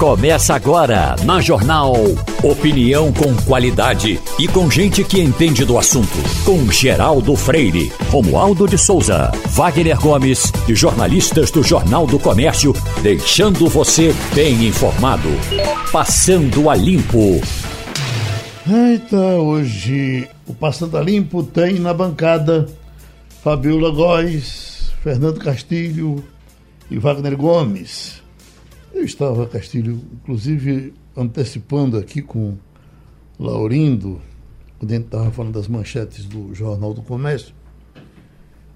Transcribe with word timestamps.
Começa 0.00 0.54
agora 0.54 1.14
na 1.26 1.42
Jornal. 1.42 1.92
Opinião 2.42 3.12
com 3.12 3.36
qualidade 3.44 4.18
e 4.38 4.48
com 4.48 4.70
gente 4.70 5.04
que 5.04 5.20
entende 5.20 5.62
do 5.62 5.76
assunto. 5.76 6.16
Com 6.42 6.72
Geraldo 6.72 7.36
Freire, 7.36 7.92
Romualdo 8.08 8.66
de 8.66 8.78
Souza, 8.78 9.30
Wagner 9.48 10.00
Gomes 10.00 10.50
e 10.66 10.74
jornalistas 10.74 11.50
do 11.50 11.62
Jornal 11.62 12.06
do 12.06 12.18
Comércio, 12.18 12.72
deixando 13.02 13.68
você 13.68 14.14
bem 14.34 14.66
informado. 14.66 15.28
Passando 15.92 16.70
a 16.70 16.74
Limpo. 16.74 17.38
Eita, 18.66 19.18
hoje 19.18 20.26
o 20.46 20.54
Passando 20.54 20.96
a 20.96 21.02
Limpo 21.02 21.42
tem 21.42 21.78
na 21.78 21.92
bancada 21.92 22.66
Fabiola 23.44 23.90
Góes, 23.90 24.92
Fernando 25.02 25.38
Castilho 25.38 26.24
e 26.90 26.96
Wagner 26.96 27.36
Gomes. 27.36 28.19
Eu 29.00 29.06
estava, 29.06 29.46
Castilho, 29.46 29.98
inclusive 30.12 30.92
antecipando 31.16 31.96
aqui 31.96 32.20
com 32.20 32.58
Laurindo, 33.38 34.20
quando 34.78 34.92
a 34.92 34.94
gente 34.94 35.06
estava 35.06 35.30
falando 35.30 35.54
das 35.54 35.66
manchetes 35.68 36.26
do 36.26 36.54
Jornal 36.54 36.92
do 36.92 37.00
Comércio. 37.00 37.54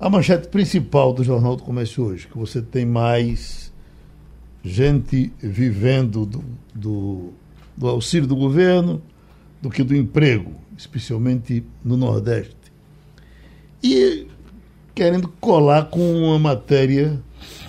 A 0.01 0.09
manchete 0.09 0.49
principal 0.49 1.13
do 1.13 1.23
Jornal 1.23 1.57
do 1.57 1.63
Comércio 1.63 2.05
hoje, 2.05 2.27
que 2.27 2.39
você 2.39 2.63
tem 2.63 2.87
mais 2.87 3.71
gente 4.63 5.31
vivendo 5.43 6.25
do, 6.25 6.43
do, 6.75 7.35
do 7.77 7.87
auxílio 7.87 8.27
do 8.27 8.35
governo 8.35 9.03
do 9.61 9.69
que 9.69 9.85
do 9.85 9.95
emprego, 9.95 10.53
especialmente 10.75 11.63
no 11.85 11.99
Nordeste. 11.99 12.73
E 13.83 14.27
querendo 14.95 15.29
colar 15.39 15.91
com 15.91 16.15
uma 16.15 16.39
matéria 16.39 17.23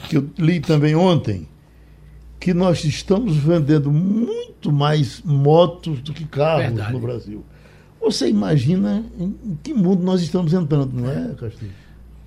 que 0.08 0.16
eu 0.16 0.30
li 0.38 0.62
também 0.62 0.96
ontem, 0.96 1.50
que 2.46 2.54
nós 2.54 2.86
estamos 2.86 3.36
vendendo 3.38 3.92
muito 3.92 4.72
mais 4.72 5.20
motos 5.26 6.00
do 6.00 6.14
que 6.14 6.26
carros 6.26 6.66
Verdade. 6.66 6.94
no 6.94 7.00
Brasil. 7.00 7.44
Você 8.00 8.30
imagina 8.30 9.04
em 9.20 9.58
que 9.64 9.74
mundo 9.74 10.04
nós 10.04 10.22
estamos 10.22 10.54
entrando, 10.54 10.94
não 10.94 11.10
é, 11.10 11.34
Castilho? 11.34 11.72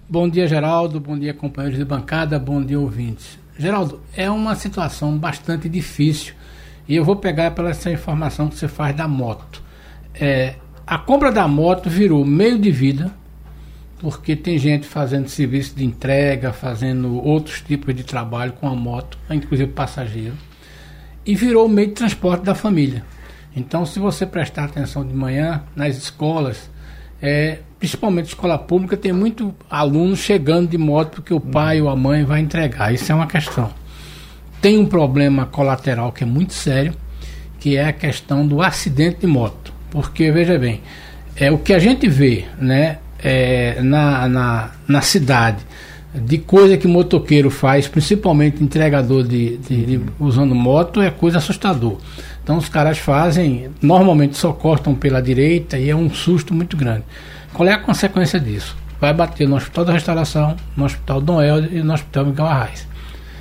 Bom 0.08 0.28
dia, 0.28 0.48
Geraldo. 0.48 0.98
Bom 0.98 1.16
dia, 1.16 1.32
companheiros 1.32 1.78
de 1.78 1.84
bancada. 1.84 2.36
Bom 2.36 2.60
dia, 2.60 2.80
ouvintes. 2.80 3.38
Geraldo, 3.56 4.00
é 4.12 4.28
uma 4.28 4.56
situação 4.56 5.16
bastante 5.16 5.68
difícil 5.68 6.34
e 6.88 6.96
eu 6.96 7.04
vou 7.04 7.14
pegar 7.14 7.52
pela 7.52 7.70
essa 7.70 7.88
informação 7.88 8.48
que 8.48 8.56
você 8.56 8.66
faz 8.66 8.96
da 8.96 9.06
moto. 9.06 9.62
É, 10.16 10.56
a 10.84 10.98
compra 10.98 11.30
da 11.30 11.46
moto 11.46 11.88
virou 11.88 12.24
meio 12.24 12.58
de 12.58 12.72
vida 12.72 13.14
porque 14.00 14.36
tem 14.36 14.58
gente 14.58 14.86
fazendo 14.86 15.28
serviço 15.28 15.74
de 15.74 15.84
entrega, 15.84 16.52
fazendo 16.52 17.22
outros 17.24 17.60
tipos 17.60 17.94
de 17.94 18.04
trabalho 18.04 18.52
com 18.52 18.68
a 18.68 18.74
moto, 18.74 19.18
inclusive 19.30 19.72
passageiro, 19.72 20.34
e 21.26 21.34
virou 21.34 21.66
o 21.66 21.68
meio 21.68 21.88
de 21.88 21.94
transporte 21.94 22.44
da 22.44 22.54
família. 22.54 23.04
Então, 23.54 23.84
se 23.84 23.98
você 23.98 24.24
prestar 24.24 24.64
atenção 24.64 25.06
de 25.06 25.12
manhã 25.12 25.62
nas 25.74 25.96
escolas, 25.96 26.70
é, 27.20 27.58
principalmente 27.78 28.26
escola 28.26 28.56
pública, 28.56 28.96
tem 28.96 29.12
muito 29.12 29.54
aluno 29.68 30.16
chegando 30.16 30.68
de 30.68 30.78
moto 30.78 31.16
porque 31.16 31.34
o 31.34 31.40
pai 31.40 31.80
ou 31.80 31.88
a 31.88 31.96
mãe 31.96 32.24
vai 32.24 32.40
entregar. 32.40 32.94
Isso 32.94 33.10
é 33.10 33.14
uma 33.14 33.26
questão. 33.26 33.70
Tem 34.60 34.78
um 34.78 34.86
problema 34.86 35.46
colateral 35.46 36.12
que 36.12 36.22
é 36.22 36.26
muito 36.26 36.52
sério, 36.52 36.94
que 37.58 37.76
é 37.76 37.86
a 37.86 37.92
questão 37.92 38.46
do 38.46 38.62
acidente 38.62 39.20
de 39.20 39.26
moto. 39.26 39.72
Porque, 39.90 40.30
veja 40.30 40.58
bem, 40.58 40.80
é 41.36 41.50
o 41.50 41.58
que 41.58 41.72
a 41.72 41.78
gente 41.78 42.08
vê, 42.08 42.44
né? 42.60 42.98
É, 43.22 43.80
na, 43.82 44.28
na, 44.28 44.70
na 44.86 45.00
cidade 45.00 45.58
de 46.14 46.38
coisa 46.38 46.76
que 46.76 46.88
motoqueiro 46.88 47.50
faz, 47.50 47.86
principalmente 47.86 48.62
entregador 48.62 49.22
de, 49.22 49.58
de, 49.58 49.86
de, 49.86 50.00
usando 50.18 50.54
moto, 50.54 51.02
é 51.02 51.10
coisa 51.10 51.38
assustador. 51.38 51.98
Então 52.42 52.56
os 52.56 52.68
caras 52.68 52.98
fazem, 52.98 53.68
normalmente 53.82 54.36
só 54.36 54.52
cortam 54.52 54.94
pela 54.94 55.20
direita 55.20 55.78
e 55.78 55.90
é 55.90 55.94
um 55.94 56.08
susto 56.10 56.54
muito 56.54 56.76
grande. 56.76 57.04
Qual 57.52 57.68
é 57.68 57.72
a 57.72 57.78
consequência 57.78 58.40
disso? 58.40 58.76
Vai 59.00 59.12
bater 59.12 59.46
no 59.46 59.56
Hospital 59.56 59.84
da 59.84 59.92
Restauração, 59.92 60.56
no 60.76 60.84
Hospital 60.84 61.20
Dom 61.20 61.42
Helder 61.42 61.74
e 61.74 61.82
no 61.82 61.92
Hospital 61.92 62.26
Miguel 62.26 62.46
Arraes, 62.46 62.88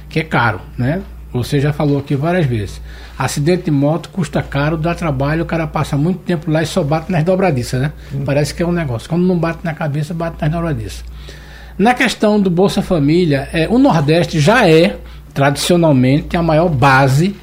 que 0.09 0.19
é 0.19 0.23
caro, 0.23 0.61
né? 0.77 1.01
Você 1.33 1.59
já 1.59 1.73
falou 1.73 1.99
aqui 1.99 2.15
várias 2.15 2.45
vezes. 2.45 2.81
Acidente 3.17 3.63
de 3.63 3.71
moto 3.71 4.09
custa 4.09 4.41
caro, 4.41 4.77
dá 4.77 4.95
trabalho, 4.95 5.43
o 5.43 5.45
cara 5.45 5.67
passa 5.67 5.97
muito 5.97 6.19
tempo 6.19 6.49
lá 6.49 6.63
e 6.63 6.65
só 6.65 6.83
bate 6.83 7.11
nas 7.11 7.23
dobradiças, 7.23 7.81
né? 7.81 7.91
Hum. 8.13 8.23
Parece 8.25 8.53
que 8.53 8.63
é 8.63 8.65
um 8.65 8.71
negócio. 8.71 9.09
Quando 9.09 9.23
não 9.23 9.37
bate 9.37 9.59
na 9.63 9.73
cabeça, 9.73 10.13
bate 10.13 10.37
nas 10.41 10.51
dobradiças. 10.51 11.03
Na 11.77 11.93
questão 11.93 12.39
do 12.39 12.49
Bolsa 12.49 12.81
Família, 12.81 13.49
é, 13.53 13.67
o 13.69 13.77
Nordeste 13.77 14.39
já 14.39 14.67
é, 14.67 14.97
tradicionalmente, 15.33 16.35
a 16.35 16.41
maior 16.41 16.69
base 16.69 17.35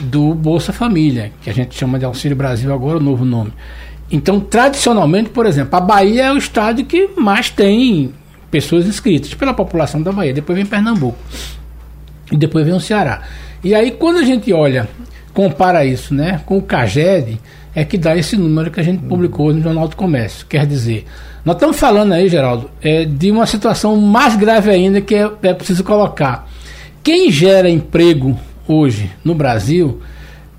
do 0.00 0.34
Bolsa 0.34 0.72
Família, 0.72 1.32
que 1.42 1.48
a 1.48 1.54
gente 1.54 1.74
chama 1.74 1.98
de 1.98 2.04
Auxílio 2.04 2.36
Brasil 2.36 2.72
agora, 2.72 2.98
o 2.98 3.02
novo 3.02 3.24
nome. 3.24 3.52
Então, 4.10 4.40
tradicionalmente, 4.40 5.30
por 5.30 5.46
exemplo, 5.46 5.76
a 5.76 5.80
Bahia 5.80 6.24
é 6.24 6.32
o 6.32 6.38
estado 6.38 6.84
que 6.84 7.08
mais 7.16 7.50
tem 7.50 8.12
pessoas 8.50 8.86
inscritas 8.86 9.34
pela 9.34 9.52
população 9.52 10.02
da 10.02 10.12
Bahia. 10.12 10.32
Depois 10.32 10.56
vem 10.56 10.66
Pernambuco. 10.66 11.18
E 12.30 12.36
depois 12.36 12.64
vem 12.64 12.74
o 12.74 12.80
Ceará. 12.80 13.22
E 13.62 13.74
aí, 13.74 13.90
quando 13.90 14.18
a 14.18 14.22
gente 14.22 14.52
olha, 14.52 14.88
compara 15.32 15.84
isso 15.84 16.14
né, 16.14 16.40
com 16.46 16.58
o 16.58 16.62
CAGED, 16.62 17.40
é 17.74 17.84
que 17.84 17.96
dá 17.96 18.16
esse 18.16 18.36
número 18.36 18.70
que 18.70 18.80
a 18.80 18.82
gente 18.82 19.02
publicou 19.04 19.52
no 19.52 19.62
Jornal 19.62 19.88
do 19.88 19.96
Comércio. 19.96 20.46
Quer 20.46 20.66
dizer, 20.66 21.06
nós 21.44 21.56
estamos 21.56 21.78
falando 21.78 22.12
aí, 22.12 22.28
Geraldo, 22.28 22.70
é, 22.82 23.04
de 23.04 23.30
uma 23.30 23.46
situação 23.46 23.96
mais 23.96 24.36
grave 24.36 24.70
ainda 24.70 25.00
que 25.00 25.14
é, 25.14 25.30
é 25.42 25.54
preciso 25.54 25.84
colocar. 25.84 26.48
Quem 27.02 27.30
gera 27.30 27.70
emprego 27.70 28.38
hoje 28.66 29.10
no 29.24 29.34
Brasil 29.34 30.00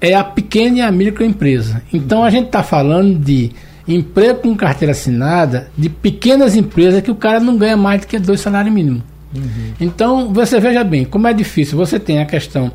é 0.02 0.13
a 0.13 0.24
pequena 0.24 0.78
e 0.78 0.81
a 0.81 0.91
microempresa. 0.91 1.84
Então 1.94 2.24
a 2.24 2.29
gente 2.29 2.46
está 2.46 2.63
falando 2.63 3.19
de 3.19 3.52
emprego 3.88 4.40
com 4.40 4.56
carteira 4.56 4.91
assinada 4.91 5.69
de 5.78 5.90
pequenas 5.90 6.56
empresas 6.56 7.02
que 7.02 7.12
o 7.12 7.16
cara 7.16 7.40
não 7.40 7.58
ganha 7.58 7.75
mais 7.75 8.02
do 8.02 8.08
que 8.08 8.18
dois 8.18 8.40
salários 8.40 8.74
mínimos. 8.74 9.03
Uhum. 9.35 9.73
Então, 9.79 10.34
você 10.34 10.59
veja 10.59 10.84
bem, 10.84 11.06
como 11.06 11.28
é 11.28 11.34
difícil. 11.34 11.78
Você 11.78 12.00
tem 12.00 12.19
a 12.19 12.25
questão 12.25 12.72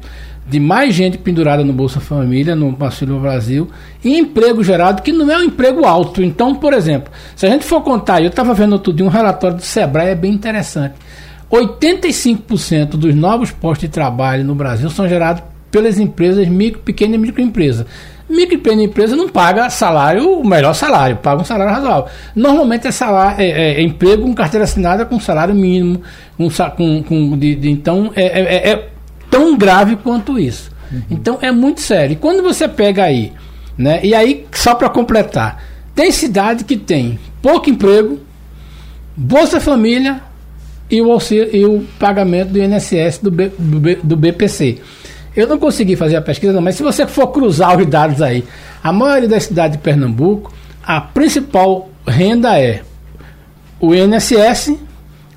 de 0.46 0.60
mais 0.60 0.94
gente 0.94 1.16
pendurada 1.16 1.64
no 1.64 1.72
Bolsa 1.72 2.00
Família, 2.00 2.54
no 2.54 2.76
Auxílio 2.78 3.18
Brasil, 3.18 3.70
e 4.04 4.18
emprego 4.18 4.62
gerado 4.62 5.02
que 5.02 5.12
não 5.12 5.30
é 5.30 5.38
um 5.38 5.44
emprego 5.44 5.84
alto. 5.86 6.22
Então, 6.22 6.54
por 6.54 6.72
exemplo, 6.72 7.12
se 7.34 7.46
a 7.46 7.50
gente 7.50 7.64
for 7.64 7.80
contar, 7.80 8.20
eu 8.20 8.28
estava 8.28 8.52
vendo 8.52 8.74
outro 8.74 8.92
dia 8.92 9.06
um 9.06 9.08
relatório 9.08 9.56
do 9.56 9.62
Sebrae, 9.62 10.10
é 10.10 10.14
bem 10.14 10.32
interessante. 10.32 10.94
85% 11.50 12.90
dos 12.90 13.14
novos 13.14 13.50
postos 13.50 13.88
de 13.88 13.94
trabalho 13.94 14.44
no 14.44 14.54
Brasil 14.54 14.90
são 14.90 15.08
gerados 15.08 15.42
pelas 15.70 15.98
empresas 15.98 16.46
micro, 16.48 16.80
pequena 16.80 17.14
e 17.14 17.18
microempresa. 17.18 17.86
Micro 18.28 18.54
e 18.54 18.58
pequena 18.58 18.82
empresa 18.82 19.14
não 19.14 19.28
paga 19.28 19.68
salário, 19.68 20.40
o 20.40 20.46
melhor 20.46 20.74
salário, 20.74 21.16
paga 21.16 21.42
um 21.42 21.44
salário 21.44 21.74
razoável. 21.74 22.06
Normalmente 22.34 22.86
é, 22.86 22.90
salário, 22.90 23.40
é, 23.40 23.48
é, 23.48 23.74
é 23.74 23.82
emprego 23.82 24.22
com 24.22 24.34
carteira 24.34 24.64
assinada 24.64 25.04
com 25.04 25.20
salário 25.20 25.54
mínimo, 25.54 26.00
com, 26.36 26.48
com, 26.48 27.02
com 27.02 27.38
de, 27.38 27.54
de, 27.54 27.70
então 27.70 28.10
é, 28.16 28.24
é, 28.24 28.70
é, 28.70 28.88
tão 29.30 29.56
grave 29.56 29.96
quanto 29.96 30.38
isso. 30.38 30.70
Uhum. 30.90 31.02
Então 31.10 31.38
é 31.42 31.52
muito 31.52 31.82
sério. 31.82 32.14
E 32.14 32.16
quando 32.16 32.42
você 32.42 32.66
pega 32.66 33.04
aí, 33.04 33.32
né? 33.76 34.00
E 34.02 34.14
aí, 34.14 34.46
só 34.52 34.74
para 34.74 34.88
completar, 34.88 35.62
tem 35.94 36.10
cidade 36.10 36.64
que 36.64 36.76
tem 36.76 37.18
pouco 37.42 37.68
emprego, 37.68 38.20
Bolsa 39.16 39.60
Família 39.60 40.20
e 40.90 41.00
o, 41.00 41.10
auxílio, 41.12 41.54
e 41.54 41.64
o 41.64 41.84
pagamento 41.98 42.50
do 42.50 42.62
INSS 42.62 43.18
do, 43.18 43.30
B, 43.30 43.50
do, 43.58 43.80
B, 43.80 43.98
do 44.02 44.16
BPC. 44.16 44.78
Eu 45.36 45.46
não 45.46 45.58
consegui 45.58 45.96
fazer 45.96 46.16
a 46.16 46.22
pesquisa, 46.22 46.52
não, 46.52 46.62
mas 46.62 46.76
se 46.76 46.82
você 46.82 47.06
for 47.06 47.28
cruzar 47.28 47.78
os 47.78 47.86
dados 47.86 48.22
aí, 48.22 48.44
a 48.82 48.92
maioria 48.92 49.28
das 49.28 49.44
cidades 49.44 49.76
de 49.76 49.82
Pernambuco, 49.82 50.52
a 50.82 51.00
principal 51.00 51.88
renda 52.06 52.58
é 52.60 52.82
o 53.80 53.94
INSS, 53.94 54.76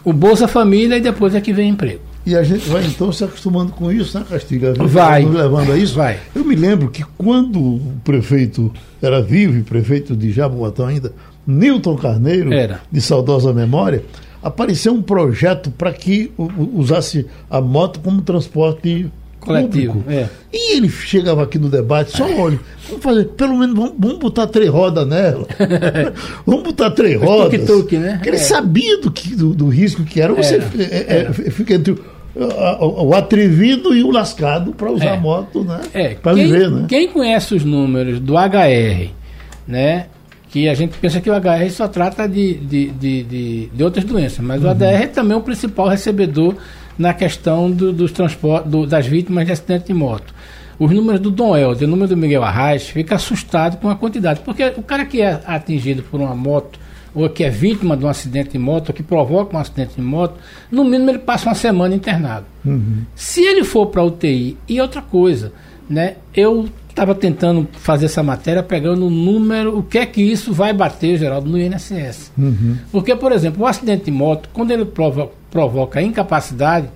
o 0.03 0.13
Bolsa 0.13 0.47
Família 0.47 0.97
e 0.97 1.02
depois 1.02 1.34
é 1.34 1.41
que 1.41 1.52
vem 1.52 1.69
emprego. 1.69 2.02
E 2.25 2.35
a 2.35 2.44
gente 2.44 2.68
vai 2.68 2.85
então 2.85 3.09
se 3.09 3.24
acostumando 3.24 3.72
com 3.72 3.90
isso, 3.90 4.19
né, 4.19 4.25
Castilho? 4.30 4.74
Vai. 4.85 5.24
levando 5.24 5.72
a 5.72 5.78
isso. 5.78 5.96
Vai. 5.96 6.20
Eu 6.35 6.44
me 6.44 6.55
lembro 6.55 6.90
que 6.90 7.02
quando 7.17 7.58
o 7.58 7.94
prefeito 8.03 8.70
era 9.02 9.22
vivo, 9.22 9.64
prefeito 9.64 10.14
de 10.14 10.34
Jaboatão 10.34 10.88
ainda, 10.88 11.14
Newton 11.47 11.96
Carneiro, 11.96 12.53
era. 12.53 12.82
de 12.91 12.99
saudosa 12.99 13.53
memória, 13.53 14.03
apareceu 14.44 14.94
um 14.94 15.02
projeto 15.02 15.72
para 15.72 15.94
que 15.94 16.29
usasse 16.73 17.26
a 17.49 17.61
moto 17.61 18.02
como 18.02 18.22
transporte 18.22 19.09
coletivo. 19.47 20.03
É. 20.08 20.28
E 20.52 20.76
ele 20.76 20.90
chegava 20.90 21.44
aqui 21.44 21.58
no 21.58 21.70
debate, 21.70 22.16
só 22.16 22.26
olha, 22.26 22.59
vamos 22.88 23.03
fazer, 23.03 23.26
pelo 23.29 23.58
menos 23.58 23.76
vamos, 23.76 23.94
vamos 23.97 24.17
botar 24.17 24.47
três 24.47 24.70
rodas 24.70 25.08
nela. 25.08 25.47
vamos 26.46 26.64
botar 26.64 26.91
três 26.91 27.20
rodas. 27.20 27.66
Tuk 27.66 27.94
-tuk, 27.94 27.99
né? 27.99 28.14
Porque 28.16 28.29
ele 28.29 28.38
é. 28.38 28.40
sabia 28.40 29.02
do, 29.02 29.11
que, 29.11 29.35
do, 29.35 29.53
do, 29.53 29.67
risco 29.67 30.03
que 30.03 30.22
era. 30.22 30.34
Você 30.34 30.55
é, 30.55 31.28
é, 31.29 31.34
fica 31.52 31.73
entre 31.73 31.94
o, 31.94 33.08
o, 33.08 33.16
atrevido 33.16 33.96
e 33.96 34.03
o 34.03 34.11
lascado 34.11 34.73
para 34.73 34.91
usar 34.91 35.14
a 35.14 35.17
moto, 35.17 35.64
né? 35.64 35.82
É. 35.94 36.09
Para 36.16 36.34
viver, 36.34 36.70
né? 36.70 36.85
Quem 36.88 37.08
conhece 37.08 37.55
os 37.55 37.64
números 37.64 38.20
do 38.20 38.34
HR, 38.35 39.09
né? 39.67 40.08
que 40.49 40.67
a 40.70 40.73
gente 40.73 40.97
pensa 40.97 41.20
que 41.20 41.29
o 41.29 41.34
HR 41.34 41.70
só 41.70 41.88
trata 41.88 42.28
de, 42.28 42.53
de, 42.55 42.90
de, 42.91 43.23
de, 43.23 43.66
de 43.67 43.84
outras 43.84 44.05
doenças, 44.05 44.40
mas 44.40 44.61
uhum. 44.61 44.67
o 44.67 44.72
ADR 44.72 45.03
é 45.03 45.08
também 45.08 45.38
o 45.38 45.41
principal 45.41 45.88
recebedor 45.88 46.55
na 46.97 47.14
questão 47.14 47.70
do, 47.70 47.94
dos 47.94 48.11
transportes 48.11 48.72
do, 48.72 48.85
das 48.85 49.05
vítimas 49.05 49.46
de 49.46 49.52
acidente 49.52 49.88
de 49.88 49.94
moto. 49.94 50.34
os 50.79 50.91
números 50.91 51.20
do 51.20 51.32
Dom 51.32 51.55
Helder 51.55 51.84
e 51.84 51.85
o 51.85 51.88
número 51.88 52.09
do 52.09 52.17
Miguel 52.17 52.44
Arraes, 52.44 52.88
fica 52.88 53.16
assustado 53.16 53.78
com 53.78 53.90
a 53.90 53.96
quantidade. 53.96 54.41
Porque 54.41 54.73
o 54.78 54.84
cara 54.84 55.05
que 55.05 55.22
é 55.22 55.41
atingido 55.46 56.03
por 56.03 56.20
uma 56.20 56.35
moto, 56.35 56.79
ou 57.14 57.28
que 57.29 57.44
é 57.44 57.49
vítima 57.49 57.97
de 57.97 58.05
um 58.05 58.08
acidente 58.08 58.52
de 58.52 58.59
moto, 58.59 58.90
ou 58.90 58.94
que 58.94 59.02
provoca 59.02 59.55
um 59.55 59.59
acidente 59.59 59.96
de 59.96 60.02
moto, 60.02 60.35
no 60.72 60.84
mínimo 60.84 61.09
ele 61.09 61.20
passa 61.20 61.49
uma 61.49 61.55
semana 61.55 61.96
internado. 61.96 62.46
Uhum. 62.64 63.03
Se 63.16 63.41
ele 63.41 63.64
for 63.64 63.88
para 63.88 64.03
UTI, 64.03 64.58
e 64.67 64.79
outra 64.79 65.02
coisa, 65.02 65.52
né? 65.90 66.16
Eu 66.35 66.70
estava 66.90 67.14
tentando 67.14 67.67
fazer 67.73 68.05
essa 68.05 68.23
matéria 68.23 68.64
pegando 68.64 69.05
o 69.05 69.09
número, 69.09 69.78
o 69.78 69.84
que 69.84 69.99
é 69.99 70.05
que 70.05 70.22
isso 70.22 70.52
vai 70.52 70.73
bater, 70.73 71.17
Geraldo, 71.17 71.49
no 71.49 71.58
INSS. 71.58 72.32
Uhum. 72.38 72.78
Porque, 72.91 73.16
por 73.16 73.32
exemplo, 73.32 73.64
o 73.64 73.67
acidente 73.67 74.05
de 74.05 74.11
moto, 74.11 74.49
quando 74.52 74.72
ele 74.72 74.84
provoca, 74.84 75.34
provoca 75.58 76.00
incapacidade, 76.00 76.88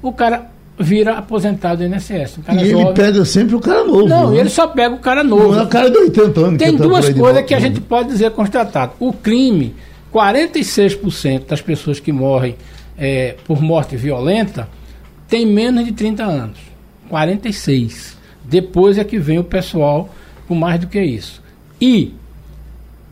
o 0.00 0.10
cara 0.10 0.50
vira 0.78 1.18
aposentado 1.18 1.86
do 1.86 1.94
INSS. 1.94 2.38
Um 2.38 2.54
e 2.54 2.70
ele 2.70 2.92
pega 2.94 3.22
sempre 3.26 3.54
o 3.54 3.60
cara 3.60 3.84
novo. 3.84 4.08
Não, 4.08 4.30
né? 4.30 4.38
ele 4.38 4.48
só 4.48 4.66
pega 4.66 4.94
o 4.94 4.98
cara 4.98 5.22
novo. 5.22 5.52
Não 5.52 5.60
é 5.60 5.62
o 5.64 5.68
cara 5.68 5.90
de 5.90 5.98
80 5.98 6.40
anos. 6.40 6.58
Tem 6.58 6.74
duas 6.74 7.10
coisas 7.10 7.44
que 7.44 7.54
a 7.54 7.60
gente 7.60 7.78
pode 7.78 8.08
dizer 8.08 8.30
constatado. 8.30 8.92
O 8.98 9.12
crime, 9.12 9.74
46% 10.14 11.46
das 11.46 11.60
pessoas 11.60 12.00
que 12.00 12.10
morrem 12.10 12.56
é, 12.96 13.36
por 13.44 13.60
morte 13.60 13.96
violenta 13.96 14.66
tem 15.28 15.44
menos 15.44 15.84
de 15.84 15.92
30 15.92 16.24
anos. 16.24 16.58
46. 17.10 18.16
Depois 18.42 18.96
é 18.96 19.04
que 19.04 19.18
vem 19.18 19.38
o 19.38 19.44
pessoal 19.44 20.08
com 20.48 20.54
mais 20.54 20.80
do 20.80 20.86
que 20.86 20.98
isso. 21.02 21.42
E 21.78 22.14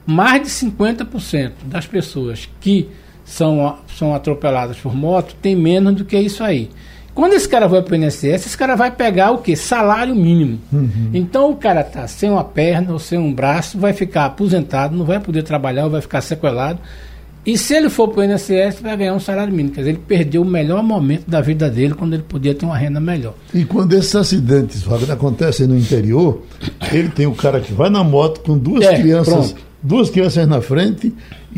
mais 0.07 0.41
de 0.41 0.49
50% 0.49 1.53
das 1.67 1.87
pessoas 1.87 2.49
que 2.59 2.89
são, 3.29 3.77
são 3.97 4.15
atropeladas 4.15 4.79
por 4.79 4.95
moto 4.95 5.37
tem 5.41 5.55
menos 5.55 5.95
do 5.95 6.05
que 6.05 6.19
isso 6.19 6.43
aí. 6.43 6.71
Quando 7.15 7.35
esse 7.35 7.49
cara 7.49 7.67
vai 7.67 7.83
para 7.83 7.93
o 7.93 7.97
INSS, 7.97 8.47
esse 8.47 8.57
cara 8.57 8.77
vai 8.77 8.91
pegar 8.91 9.33
o 9.33 9.39
quê? 9.39 9.57
Salário 9.57 10.15
mínimo. 10.15 10.59
Uhum. 10.73 11.11
Então 11.13 11.51
o 11.51 11.57
cara 11.57 11.83
tá 11.83 12.07
sem 12.07 12.31
uma 12.31 12.45
perna 12.45 12.93
ou 12.93 12.99
sem 12.99 13.19
um 13.19 13.33
braço, 13.33 13.77
vai 13.77 13.93
ficar 13.93 14.25
aposentado, 14.27 14.97
não 14.97 15.05
vai 15.05 15.19
poder 15.19 15.43
trabalhar, 15.43 15.89
vai 15.89 16.01
ficar 16.01 16.21
sequelado. 16.21 16.79
E 17.45 17.57
se 17.59 17.75
ele 17.75 17.91
for 17.91 18.09
para 18.09 18.21
o 18.21 18.25
INSS, 18.25 18.81
vai 18.81 18.97
ganhar 18.97 19.15
um 19.15 19.21
salário 19.21 19.53
mínimo. 19.53 19.75
Quer 19.75 19.81
dizer, 19.81 19.91
ele 19.91 20.03
perdeu 20.07 20.43
o 20.43 20.45
melhor 20.45 20.83
momento 20.83 21.29
da 21.29 21.41
vida 21.41 21.69
dele 21.69 21.95
quando 21.95 22.15
ele 22.15 22.23
podia 22.23 22.55
ter 22.55 22.65
uma 22.65 22.77
renda 22.77 23.01
melhor. 23.01 23.35
E 23.53 23.65
quando 23.65 23.95
esses 23.95 24.15
acidentes 24.15 24.83
Wagner, 24.83 25.13
acontecem 25.13 25.67
no 25.67 25.77
interior, 25.77 26.43
ele 26.93 27.09
tem 27.09 27.27
o 27.27 27.35
cara 27.35 27.61
que 27.61 27.73
vai 27.73 27.91
na 27.91 28.05
moto 28.05 28.41
com 28.41 28.57
duas 28.57 28.85
é, 28.85 28.97
crianças, 29.01 29.53
pronto. 29.53 29.67
duas 29.83 30.11
crianças 30.11 30.47
na 30.47 30.61
frente 30.61 31.13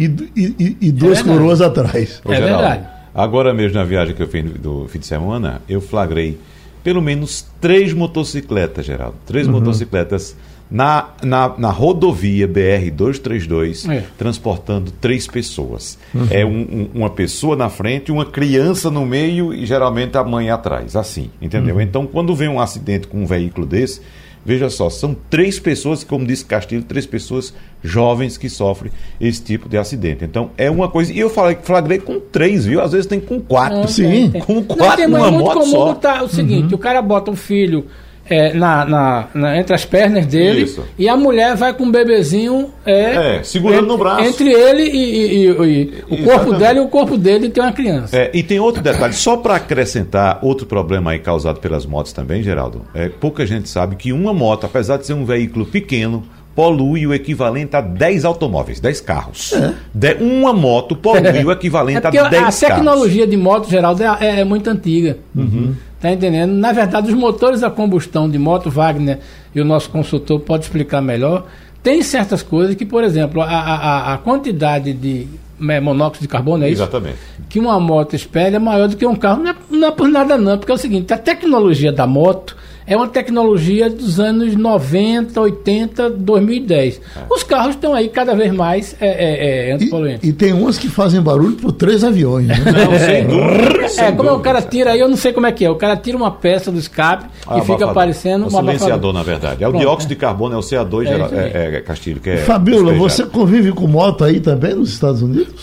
e, 0.05 0.55
e, 0.59 0.77
e 0.81 0.93
duas 0.93 1.19
é 1.19 1.23
coroas 1.23 1.61
atrás. 1.61 2.23
É 2.25 2.41
verdade. 2.41 2.87
Agora 3.15 3.53
mesmo 3.53 3.77
na 3.79 3.85
viagem 3.85 4.15
que 4.15 4.23
eu 4.23 4.29
fiz 4.29 4.45
do 4.45 4.87
fim 4.89 4.99
de 4.99 5.07
semana, 5.07 5.61
eu 5.69 5.81
flagrei 5.81 6.39
pelo 6.83 7.03
menos 7.03 7.47
três 7.61 7.93
motocicletas, 7.93 8.87
Geraldo. 8.87 9.17
Três 9.27 9.47
uhum. 9.47 9.55
motocicletas 9.55 10.37
na, 10.71 11.09
na, 11.23 11.55
na, 11.59 11.71
rodovia 11.71 12.47
BR-232, 12.47 13.91
é. 13.91 14.05
transportando 14.17 14.93
três 14.93 15.27
pessoas. 15.27 15.99
Uhum. 16.15 16.29
É 16.31 16.47
um, 16.47 16.61
um, 16.61 16.91
uma 16.95 17.11
pessoa 17.11 17.57
na 17.57 17.69
frente, 17.69 18.13
uma 18.13 18.25
criança 18.25 18.91
no 18.91 19.05
meio 19.05 19.53
e 19.53 19.67
geralmente 19.67 20.17
a 20.17 20.23
mãe 20.23 20.49
atrás. 20.49 20.95
Assim, 20.95 21.31
entendeu? 21.43 21.75
Uhum. 21.75 21.81
Então, 21.81 22.07
quando 22.07 22.35
vem 22.35 22.49
um 22.49 22.61
acidente 22.61 23.09
com 23.09 23.23
um 23.23 23.27
veículo 23.27 23.67
desse, 23.67 24.01
Veja 24.45 24.71
só, 24.71 24.89
são 24.89 25.15
três 25.29 25.59
pessoas, 25.59 26.03
como 26.03 26.27
disse 26.27 26.45
Castilho, 26.45 26.83
três 26.83 27.05
pessoas 27.05 27.53
jovens 27.83 28.39
que 28.39 28.49
sofrem 28.49 28.91
esse 29.21 29.43
tipo 29.43 29.69
de 29.69 29.77
acidente. 29.77 30.25
Então, 30.25 30.51
é 30.57 30.71
uma 30.71 30.89
coisa. 30.89 31.13
E 31.13 31.19
eu 31.19 31.29
falei, 31.29 31.59
flagrei 31.63 31.99
com 31.99 32.19
três, 32.19 32.65
viu? 32.65 32.81
Às 32.81 32.93
vezes 32.93 33.07
tem 33.07 33.21
com 33.21 33.41
quatro. 33.41 33.87
Sim. 33.89 34.33
Com 34.47 34.63
quatro 34.65 34.87
Não, 34.87 34.97
tem, 34.97 35.09
numa 35.09 35.29
é 35.29 35.31
muito 35.31 35.53
comum 35.53 35.67
só. 35.67 35.87
Botar 35.87 36.23
o 36.23 36.29
seguinte: 36.29 36.69
uhum. 36.73 36.75
o 36.75 36.79
cara 36.79 37.03
bota 37.03 37.31
um 37.31 37.37
filho 37.37 37.87
é, 38.31 38.55
na, 38.55 38.85
na, 38.85 39.29
na, 39.35 39.59
entre 39.59 39.75
as 39.75 39.85
pernas 39.85 40.25
dele 40.25 40.63
Isso. 40.63 40.85
e 40.97 41.09
a 41.09 41.17
mulher 41.17 41.57
vai 41.57 41.75
com 41.75 41.85
o 41.85 41.91
bebezinho 41.91 42.71
é, 42.87 43.39
é 43.39 43.43
segurando 43.43 43.79
entre, 43.79 43.89
no 43.89 43.99
braço. 43.99 44.23
Entre 44.23 44.53
ele 44.53 44.83
e, 44.85 44.97
e, 44.97 45.49
e, 45.49 46.05
e 46.09 46.23
o 46.23 46.25
corpo 46.25 46.53
dela 46.55 46.79
e 46.79 46.81
o 46.81 46.87
corpo 46.87 47.17
dele 47.17 47.51
tem 47.51 47.63
uma 47.63 47.73
criança. 47.73 48.17
É, 48.17 48.31
e 48.33 48.45
tem 48.45 48.61
outro 48.61 48.81
detalhe, 48.81 49.13
só 49.15 49.37
para 49.37 49.57
acrescentar 49.57 50.39
outro 50.43 50.65
problema 50.65 51.11
aí 51.11 51.19
causado 51.19 51.59
pelas 51.59 51.85
motos 51.85 52.13
também, 52.13 52.41
Geraldo. 52.41 52.83
É, 52.95 53.09
pouca 53.09 53.45
gente 53.45 53.69
sabe 53.69 53.97
que 53.97 54.13
uma 54.13 54.33
moto, 54.33 54.65
apesar 54.65 54.97
de 54.99 55.07
ser 55.07 55.15
um 55.15 55.25
veículo 55.25 55.67
pequeno, 55.67 56.23
polui 56.55 57.07
o 57.07 57.15
equivalente 57.15 57.75
a 57.75 57.81
10 57.81 58.25
automóveis, 58.25 58.79
10 58.79 59.01
carros. 59.01 59.53
É. 59.53 59.75
De, 59.93 60.15
uma 60.23 60.53
moto 60.53 60.95
polui 60.95 61.45
o 61.45 61.51
equivalente 61.51 62.05
é 62.05 62.09
a 62.09 62.11
10 62.11 62.31
carros. 62.31 62.63
A 62.63 62.67
tecnologia 62.69 63.27
de 63.27 63.37
moto, 63.37 63.69
Geraldo, 63.69 64.03
é, 64.03 64.17
é, 64.21 64.41
é 64.41 64.45
muito 64.45 64.69
antiga. 64.71 65.19
Uhum. 65.35 65.75
Tá 66.01 66.11
entendendo? 66.11 66.53
Na 66.53 66.73
verdade, 66.73 67.09
os 67.09 67.15
motores 67.15 67.63
a 67.63 67.71
combustão 67.71 68.29
de 68.29 68.39
moto, 68.39 68.71
Wagner 68.71 69.19
e 69.55 69.61
o 69.61 69.65
nosso 69.65 69.91
consultor 69.91 70.41
pode 70.41 70.65
explicar 70.65 71.03
melhor. 71.03 71.47
Tem 71.83 72.03
certas 72.03 72.43
coisas 72.43 72.75
que, 72.75 72.87
por 72.87 73.05
exemplo, 73.05 73.43
a, 73.43 73.47
a, 73.47 74.15
a 74.15 74.19
quantidade 74.19 74.93
de 74.93 75.29
monóxido 75.59 76.23
de 76.23 76.29
carbono, 76.29 76.65
é 76.65 76.71
isso? 76.71 76.83
Exatamente. 76.83 77.19
Que 77.49 77.59
uma 77.59 77.79
moto 77.79 78.17
espelha 78.17 78.57
é 78.57 78.59
maior 78.59 78.89
do 78.89 78.97
que 78.97 79.05
um 79.05 79.15
carro. 79.15 79.43
Não 79.43 79.51
é, 79.51 79.55
não 79.71 79.89
é 79.89 79.91
por 79.91 80.09
nada, 80.09 80.39
não, 80.39 80.57
porque 80.57 80.73
é 80.73 80.75
o 80.75 80.79
seguinte: 80.79 81.13
a 81.13 81.19
tecnologia 81.19 81.93
da 81.93 82.07
moto 82.07 82.57
é 82.91 82.97
uma 82.97 83.07
tecnologia 83.07 83.89
dos 83.89 84.19
anos 84.19 84.57
90, 84.57 85.41
80, 85.41 86.11
2010. 86.11 86.97
É. 86.97 87.33
Os 87.33 87.45
carros 87.45 87.77
estão 87.77 87.95
aí 87.95 88.09
cada 88.09 88.35
vez 88.35 88.53
mais 88.53 88.97
é, 89.01 89.07
é, 89.07 89.69
é 89.69 89.73
antipoluentes. 89.75 90.27
E, 90.27 90.31
e, 90.31 90.33
tem 90.33 90.53
umas 90.53 90.77
que 90.77 90.89
fazem 90.89 91.23
barulho 91.23 91.55
por 91.55 91.71
três 91.71 92.03
aviões. 92.03 92.49
Né? 92.49 92.57
Não, 92.57 92.99
sem 92.99 93.27
dúvida. 93.29 94.03
É, 94.03 94.11
como 94.11 94.33
o 94.33 94.41
cara 94.41 94.61
tira 94.61 94.91
aí, 94.91 94.99
eu 94.99 95.09
não 95.09 95.17
sei 95.17 95.33
como 95.33 95.47
é 95.47 95.53
que 95.53 95.65
é. 95.65 95.71
O 95.71 95.77
cara 95.77 95.97
tira 95.97 96.17
uma 96.17 96.33
peça 96.33 96.73
do 96.73 96.81
escape 96.81 97.27
ah, 97.47 97.59
e 97.59 97.61
fica 97.63 97.89
aparecendo. 97.89 98.47
O 98.47 98.51
silenciador, 98.51 99.13
na 99.13 99.23
verdade. 99.23 99.63
É 99.63 99.69
o 99.69 99.71
Pronto, 99.71 99.83
dióxido 99.83 100.09
de 100.09 100.17
carbono, 100.17 100.57
é 100.57 100.59
o 100.59 100.61
CO2, 100.61 101.07
é, 101.07 101.77
é, 101.77 101.81
Castilho. 101.83 102.21
Que 102.21 102.31
é 102.31 102.37
Fabiola, 102.39 102.93
você 102.95 103.25
convive 103.25 103.71
com 103.71 103.87
moto 103.87 104.25
aí 104.25 104.41
também 104.41 104.75
nos 104.75 104.93
Estados 104.93 105.23
Unidos? 105.23 105.63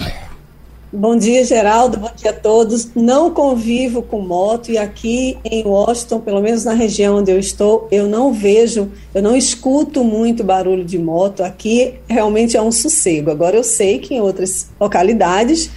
Bom 0.92 1.18
dia, 1.18 1.44
Geraldo. 1.44 1.98
Bom 1.98 2.10
dia 2.16 2.32
a 2.32 2.34
todos. 2.34 2.92
Não 2.96 3.30
convivo 3.30 4.02
com 4.02 4.22
moto 4.22 4.72
e 4.72 4.78
aqui 4.78 5.38
em 5.44 5.66
Washington, 5.66 6.22
pelo 6.22 6.40
menos 6.40 6.64
na 6.64 6.72
região 6.72 7.18
onde 7.18 7.30
eu 7.30 7.38
estou, 7.38 7.90
eu 7.92 8.08
não 8.08 8.32
vejo, 8.32 8.90
eu 9.14 9.22
não 9.22 9.36
escuto 9.36 10.02
muito 10.02 10.46
barulho 10.46 10.86
de 10.86 10.98
moto. 10.98 11.44
Aqui 11.44 11.96
realmente 12.08 12.56
é 12.56 12.62
um 12.62 12.72
sossego. 12.72 13.30
Agora 13.30 13.58
eu 13.58 13.66
sei 13.66 14.00
que 14.00 14.16
em 14.16 14.22
outras 14.22 14.70
localidades, 14.80 15.70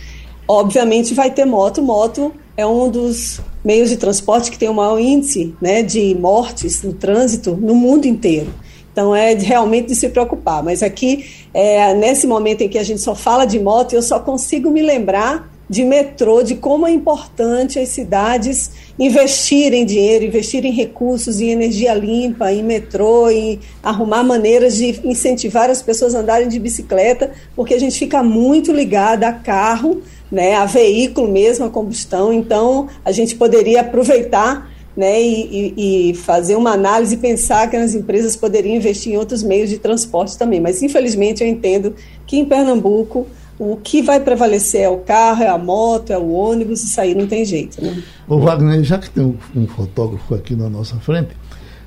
obviamente 0.46 1.12
vai 1.12 1.28
ter 1.28 1.44
moto. 1.44 1.82
Moto 1.82 2.32
é 2.56 2.64
um 2.64 2.88
dos 2.88 3.40
meios 3.64 3.90
de 3.90 3.96
transporte 3.96 4.48
que 4.48 4.58
tem 4.58 4.68
o 4.68 4.74
maior 4.74 5.00
índice 5.00 5.56
né, 5.60 5.82
de 5.82 6.14
mortes 6.14 6.84
no 6.84 6.92
trânsito 6.92 7.58
no 7.60 7.74
mundo 7.74 8.06
inteiro. 8.06 8.54
Então 9.00 9.16
é 9.16 9.32
realmente 9.32 9.88
de 9.88 9.94
se 9.94 10.10
preocupar. 10.10 10.62
Mas 10.62 10.82
aqui, 10.82 11.24
é, 11.54 11.94
nesse 11.94 12.26
momento 12.26 12.60
em 12.60 12.68
que 12.68 12.76
a 12.76 12.82
gente 12.82 13.00
só 13.00 13.14
fala 13.14 13.46
de 13.46 13.58
moto, 13.58 13.94
eu 13.94 14.02
só 14.02 14.20
consigo 14.20 14.70
me 14.70 14.82
lembrar 14.82 15.50
de 15.70 15.84
metrô, 15.84 16.42
de 16.42 16.56
como 16.56 16.86
é 16.86 16.90
importante 16.90 17.78
as 17.78 17.88
cidades 17.88 18.72
investirem 18.98 19.86
dinheiro, 19.86 20.26
investirem 20.26 20.70
recursos 20.70 21.40
em 21.40 21.48
energia 21.48 21.94
limpa, 21.94 22.52
em 22.52 22.62
metrô, 22.62 23.30
em 23.30 23.58
arrumar 23.82 24.22
maneiras 24.22 24.76
de 24.76 25.00
incentivar 25.02 25.70
as 25.70 25.80
pessoas 25.80 26.14
a 26.14 26.18
andarem 26.18 26.48
de 26.48 26.58
bicicleta, 26.58 27.30
porque 27.56 27.72
a 27.72 27.80
gente 27.80 27.98
fica 27.98 28.22
muito 28.22 28.70
ligada 28.70 29.28
a 29.28 29.32
carro, 29.32 30.02
né, 30.30 30.56
a 30.56 30.66
veículo 30.66 31.26
mesmo, 31.26 31.64
a 31.64 31.70
combustão. 31.70 32.30
Então, 32.32 32.88
a 33.02 33.12
gente 33.12 33.34
poderia 33.34 33.80
aproveitar 33.80 34.69
né, 34.96 35.22
e, 35.22 36.10
e, 36.10 36.14
fazer 36.14 36.56
uma 36.56 36.72
análise 36.72 37.14
e 37.14 37.18
pensar 37.18 37.70
que 37.70 37.76
as 37.76 37.94
empresas 37.94 38.36
poderiam 38.36 38.74
investir 38.74 39.12
em 39.12 39.16
outros 39.16 39.42
meios 39.42 39.70
de 39.70 39.78
transporte 39.78 40.36
também. 40.36 40.60
Mas, 40.60 40.82
infelizmente, 40.82 41.42
eu 41.42 41.48
entendo 41.48 41.94
que 42.26 42.36
em 42.36 42.44
Pernambuco 42.44 43.26
o 43.58 43.76
que 43.76 44.00
vai 44.00 44.18
prevalecer 44.18 44.80
é 44.80 44.88
o 44.88 44.98
carro, 44.98 45.42
é 45.42 45.48
a 45.48 45.58
moto, 45.58 46.10
é 46.10 46.18
o 46.18 46.30
ônibus, 46.30 46.82
isso 46.82 46.98
aí 46.98 47.14
não 47.14 47.26
tem 47.26 47.44
jeito. 47.44 47.82
Né? 47.84 48.02
Ô 48.26 48.38
Wagner, 48.38 48.82
já 48.82 48.98
que 48.98 49.10
tem 49.10 49.22
um, 49.22 49.36
um 49.54 49.66
fotógrafo 49.66 50.34
aqui 50.34 50.56
na 50.56 50.70
nossa 50.70 50.96
frente, 50.96 51.28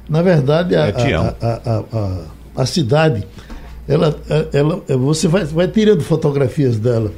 na 0.07 0.21
verdade, 0.21 0.75
a, 0.75 0.85
a, 0.85 1.35
a, 1.41 1.83
a, 1.91 2.61
a, 2.61 2.65
cidade, 2.67 3.25
ela, 3.87 4.15
ela, 4.53 4.83
você 4.97 5.27
vai, 5.27 5.45
vai 5.45 5.67
tirando 5.67 6.03
fotografias 6.03 6.77
dela 6.77 7.11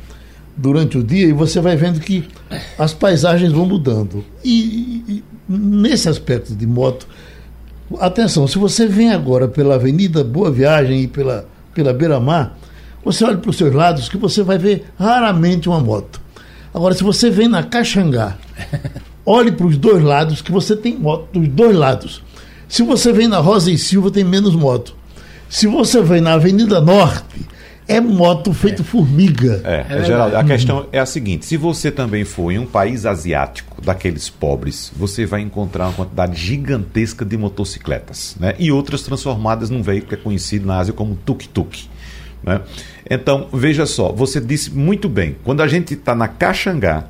durante 0.55 0.97
o 0.97 1.03
dia 1.03 1.27
e 1.27 1.33
você 1.33 1.59
vai 1.59 1.75
vendo 1.75 1.99
que 1.99 2.27
as 2.77 2.93
paisagens 2.93 3.51
vão 3.51 3.65
mudando. 3.65 4.23
E, 4.43 5.03
e 5.07 5.23
nesse 5.47 6.07
aspecto 6.07 6.55
de 6.55 6.65
moto, 6.65 7.07
atenção, 7.99 8.47
se 8.47 8.57
você 8.57 8.87
vem 8.87 9.11
agora 9.11 9.47
pela 9.47 9.75
Avenida 9.75 10.23
Boa 10.23 10.51
Viagem 10.51 11.03
e 11.03 11.07
pela, 11.07 11.47
pela 11.73 11.93
Beira-Mar, 11.93 12.57
você 13.03 13.23
olha 13.23 13.37
para 13.37 13.49
os 13.49 13.57
seus 13.57 13.73
lados 13.73 14.09
que 14.09 14.17
você 14.17 14.41
vai 14.41 14.57
ver 14.57 14.85
raramente 14.97 15.69
uma 15.69 15.79
moto. 15.79 16.19
Agora, 16.73 16.93
se 16.93 17.03
você 17.03 17.29
vem 17.29 17.47
na 17.47 17.63
Caxangá, 17.63 18.37
olhe 19.25 19.51
para 19.51 19.67
os 19.67 19.77
dois 19.77 20.03
lados 20.03 20.41
que 20.41 20.51
você 20.51 20.75
tem 20.75 20.97
moto 20.97 21.39
dos 21.39 21.47
dois 21.47 21.75
lados. 21.75 22.23
Se 22.67 22.81
você 22.83 23.13
vem 23.13 23.27
na 23.27 23.37
Rosa 23.37 23.71
e 23.71 23.77
Silva, 23.77 24.09
tem 24.09 24.23
menos 24.23 24.55
moto. 24.55 24.95
Se 25.47 25.67
você 25.67 26.01
vem 26.01 26.19
na 26.19 26.33
Avenida 26.33 26.81
Norte, 26.81 27.45
é 27.87 28.01
moto 28.01 28.53
feito 28.53 28.83
formiga. 28.83 29.61
É, 29.63 29.85
é 29.89 30.03
Geraldo, 30.03 30.37
a 30.37 30.43
questão 30.43 30.87
é 30.91 30.99
a 30.99 31.05
seguinte: 31.05 31.45
se 31.45 31.57
você 31.57 31.91
também 31.91 32.23
for 32.23 32.51
em 32.51 32.59
um 32.59 32.65
país 32.65 33.05
asiático, 33.05 33.81
daqueles 33.81 34.29
pobres, 34.29 34.91
você 34.95 35.25
vai 35.25 35.41
encontrar 35.41 35.87
uma 35.87 35.93
quantidade 35.93 36.35
gigantesca 36.39 37.23
de 37.23 37.37
motocicletas, 37.37 38.35
né? 38.39 38.55
E 38.57 38.71
outras 38.71 39.03
transformadas 39.03 39.69
num 39.69 39.81
veículo 39.81 40.09
que 40.09 40.15
é 40.15 40.17
conhecido 40.17 40.65
na 40.65 40.77
Ásia 40.77 40.93
como 40.93 41.15
tuk-tuk. 41.15 41.87
Né? 42.43 42.61
Então, 43.09 43.47
veja 43.51 43.85
só, 43.85 44.11
você 44.11 44.39
disse 44.39 44.71
muito 44.71 45.09
bem, 45.09 45.35
quando 45.43 45.61
a 45.61 45.67
gente 45.67 45.95
está 45.95 46.13
na 46.13 46.27
Caxangá, 46.27 47.05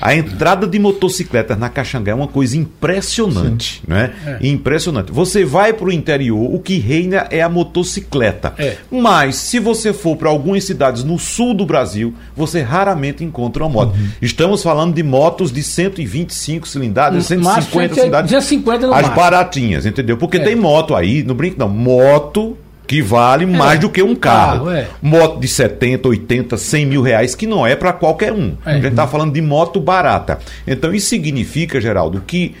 a 0.00 0.14
entrada 0.14 0.66
de 0.66 0.78
motocicletas 0.78 1.58
na 1.58 1.68
Caxangá 1.68 2.12
é 2.12 2.14
uma 2.14 2.26
coisa 2.26 2.56
impressionante, 2.56 3.80
Sim. 3.80 3.92
né? 3.92 4.12
É. 4.26 4.46
Impressionante. 4.46 5.12
Você 5.12 5.44
vai 5.44 5.72
para 5.72 5.86
o 5.86 5.92
interior, 5.92 6.54
o 6.54 6.58
que 6.58 6.78
reina 6.78 7.26
é 7.30 7.42
a 7.42 7.48
motocicleta. 7.48 8.54
É. 8.58 8.76
Mas 8.90 9.36
se 9.36 9.58
você 9.58 9.92
for 9.92 10.16
para 10.16 10.30
algumas 10.30 10.64
cidades 10.64 11.04
no 11.04 11.18
sul 11.18 11.52
do 11.52 11.66
Brasil, 11.66 12.14
você 12.34 12.62
raramente 12.62 13.22
encontra 13.22 13.62
uma 13.62 13.70
moto. 13.70 13.94
Uhum. 13.94 14.08
Estamos 14.22 14.62
falando 14.62 14.94
de 14.94 15.02
motos 15.02 15.52
de 15.52 15.62
125 15.62 16.66
cilindradas, 16.66 17.26
150 17.26 17.94
cilindradas. 17.94 18.30
150 18.30 18.86
no 18.86 18.94
As 18.94 19.08
baratinhas, 19.10 19.84
entendeu? 19.84 20.16
Porque 20.16 20.38
é. 20.38 20.40
tem 20.40 20.56
moto 20.56 20.94
aí, 20.94 21.22
não 21.22 21.34
brinco 21.34 21.58
não, 21.58 21.68
moto 21.68 22.56
que 22.90 23.00
vale 23.00 23.44
é, 23.44 23.46
mais 23.46 23.78
do 23.78 23.88
que 23.88 24.02
um 24.02 24.16
carro. 24.16 24.64
carro 24.64 24.70
é. 24.72 24.88
Moto 25.00 25.38
de 25.38 25.46
70, 25.46 26.08
80, 26.08 26.56
100 26.56 26.86
mil 26.86 27.02
reais, 27.02 27.36
que 27.36 27.46
não 27.46 27.64
é 27.64 27.76
para 27.76 27.92
qualquer 27.92 28.32
um. 28.32 28.54
É. 28.66 28.72
A 28.72 28.74
gente 28.74 28.88
está 28.88 29.06
falando 29.06 29.32
de 29.32 29.40
moto 29.40 29.78
barata. 29.78 30.40
Então 30.66 30.92
isso 30.92 31.06
significa, 31.06 31.80
Geraldo, 31.80 32.20
que 32.26 32.56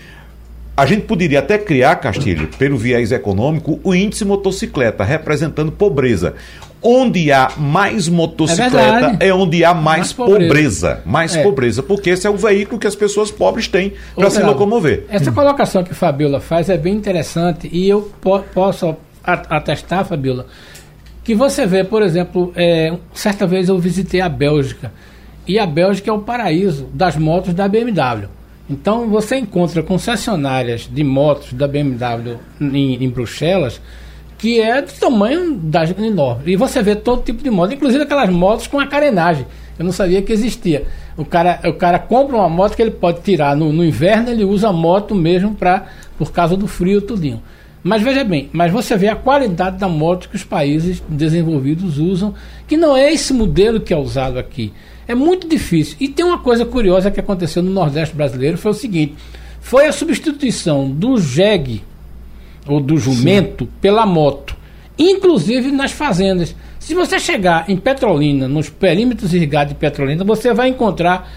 a 0.76 0.86
gente 0.86 1.02
poderia 1.02 1.40
até 1.40 1.58
criar, 1.58 1.96
Castilho, 1.96 2.46
pelo 2.56 2.78
viés 2.78 3.10
econômico, 3.10 3.80
o 3.82 3.92
índice 3.92 4.24
motocicleta, 4.24 5.02
representando 5.02 5.72
pobreza. 5.72 6.34
Onde 6.80 7.32
há 7.32 7.50
mais 7.56 8.08
motocicleta 8.08 9.16
é, 9.18 9.30
é 9.30 9.34
onde 9.34 9.64
há 9.64 9.74
mais, 9.74 9.84
mais 9.84 10.12
pobreza. 10.12 10.46
pobreza. 10.46 11.02
Mais 11.04 11.34
é. 11.34 11.42
pobreza, 11.42 11.82
porque 11.82 12.10
esse 12.10 12.24
é 12.24 12.30
o 12.30 12.36
veículo 12.36 12.78
que 12.78 12.86
as 12.86 12.94
pessoas 12.94 13.32
pobres 13.32 13.66
têm 13.66 13.94
para 14.14 14.30
se 14.30 14.40
locomover. 14.40 15.06
Essa 15.10 15.32
colocação 15.32 15.82
que 15.82 15.92
Fabiola 15.92 16.40
faz 16.40 16.70
é 16.70 16.78
bem 16.78 16.94
interessante 16.94 17.68
e 17.72 17.88
eu 17.88 18.12
po 18.20 18.38
posso 18.54 18.96
atestar, 19.32 20.04
Fabiola, 20.04 20.46
que 21.22 21.34
você 21.34 21.66
vê, 21.66 21.84
por 21.84 22.02
exemplo, 22.02 22.52
é, 22.56 22.96
certa 23.12 23.46
vez 23.46 23.68
eu 23.68 23.78
visitei 23.78 24.20
a 24.20 24.28
Bélgica, 24.28 24.92
e 25.46 25.58
a 25.58 25.66
Bélgica 25.66 26.10
é 26.10 26.12
o 26.12 26.20
paraíso 26.20 26.88
das 26.94 27.16
motos 27.16 27.54
da 27.54 27.66
BMW. 27.66 28.28
Então 28.68 29.08
você 29.08 29.36
encontra 29.36 29.82
concessionárias 29.82 30.88
de 30.90 31.02
motos 31.02 31.52
da 31.52 31.66
BMW 31.66 32.38
em, 32.60 33.02
em 33.02 33.10
Bruxelas 33.10 33.80
que 34.40 34.58
é 34.58 34.80
do 34.80 34.90
tamanho 34.92 35.54
da 35.54 35.84
enorme. 35.84 36.52
E 36.52 36.56
você 36.56 36.82
vê 36.82 36.96
todo 36.96 37.22
tipo 37.22 37.42
de 37.42 37.50
moto, 37.50 37.74
inclusive 37.74 38.04
aquelas 38.04 38.30
motos 38.30 38.66
com 38.66 38.80
a 38.80 38.86
carenagem. 38.86 39.46
Eu 39.78 39.84
não 39.84 39.92
sabia 39.92 40.22
que 40.22 40.32
existia. 40.32 40.86
O 41.14 41.26
cara, 41.26 41.60
o 41.64 41.74
cara 41.74 41.98
compra 41.98 42.36
uma 42.36 42.48
moto 42.48 42.74
que 42.74 42.80
ele 42.80 42.90
pode 42.90 43.20
tirar 43.20 43.54
no, 43.54 43.70
no 43.70 43.84
inverno, 43.84 44.30
ele 44.30 44.42
usa 44.42 44.68
a 44.68 44.72
moto 44.72 45.14
mesmo 45.14 45.54
pra, 45.54 45.86
por 46.16 46.32
causa 46.32 46.56
do 46.56 46.66
frio 46.66 47.02
tudinho. 47.02 47.42
Mas 47.82 48.02
veja 48.02 48.22
bem, 48.22 48.50
mas 48.52 48.70
você 48.70 48.96
vê 48.96 49.08
a 49.08 49.16
qualidade 49.16 49.78
da 49.78 49.88
moto 49.88 50.28
que 50.28 50.36
os 50.36 50.44
países 50.44 51.02
desenvolvidos 51.08 51.98
usam, 51.98 52.34
que 52.68 52.76
não 52.76 52.94
é 52.96 53.10
esse 53.12 53.32
modelo 53.32 53.80
que 53.80 53.94
é 53.94 53.96
usado 53.96 54.38
aqui. 54.38 54.72
É 55.08 55.14
muito 55.14 55.48
difícil. 55.48 55.96
E 55.98 56.08
tem 56.08 56.24
uma 56.24 56.38
coisa 56.38 56.64
curiosa 56.64 57.10
que 57.10 57.18
aconteceu 57.18 57.62
no 57.62 57.70
Nordeste 57.70 58.14
brasileiro, 58.14 58.58
foi 58.58 58.70
o 58.70 58.74
seguinte: 58.74 59.14
foi 59.60 59.86
a 59.86 59.92
substituição 59.92 60.90
do 60.90 61.18
jegue 61.18 61.82
ou 62.66 62.80
do 62.80 62.98
jumento 62.98 63.64
Sim. 63.64 63.70
pela 63.80 64.04
moto, 64.04 64.54
inclusive 64.98 65.72
nas 65.72 65.90
fazendas. 65.90 66.54
Se 66.78 66.94
você 66.94 67.18
chegar 67.18 67.68
em 67.68 67.76
Petrolina, 67.76 68.46
nos 68.46 68.68
perímetros 68.68 69.32
irrigados 69.32 69.72
de 69.72 69.78
Petrolina, 69.78 70.22
você 70.22 70.52
vai 70.52 70.68
encontrar 70.68 71.30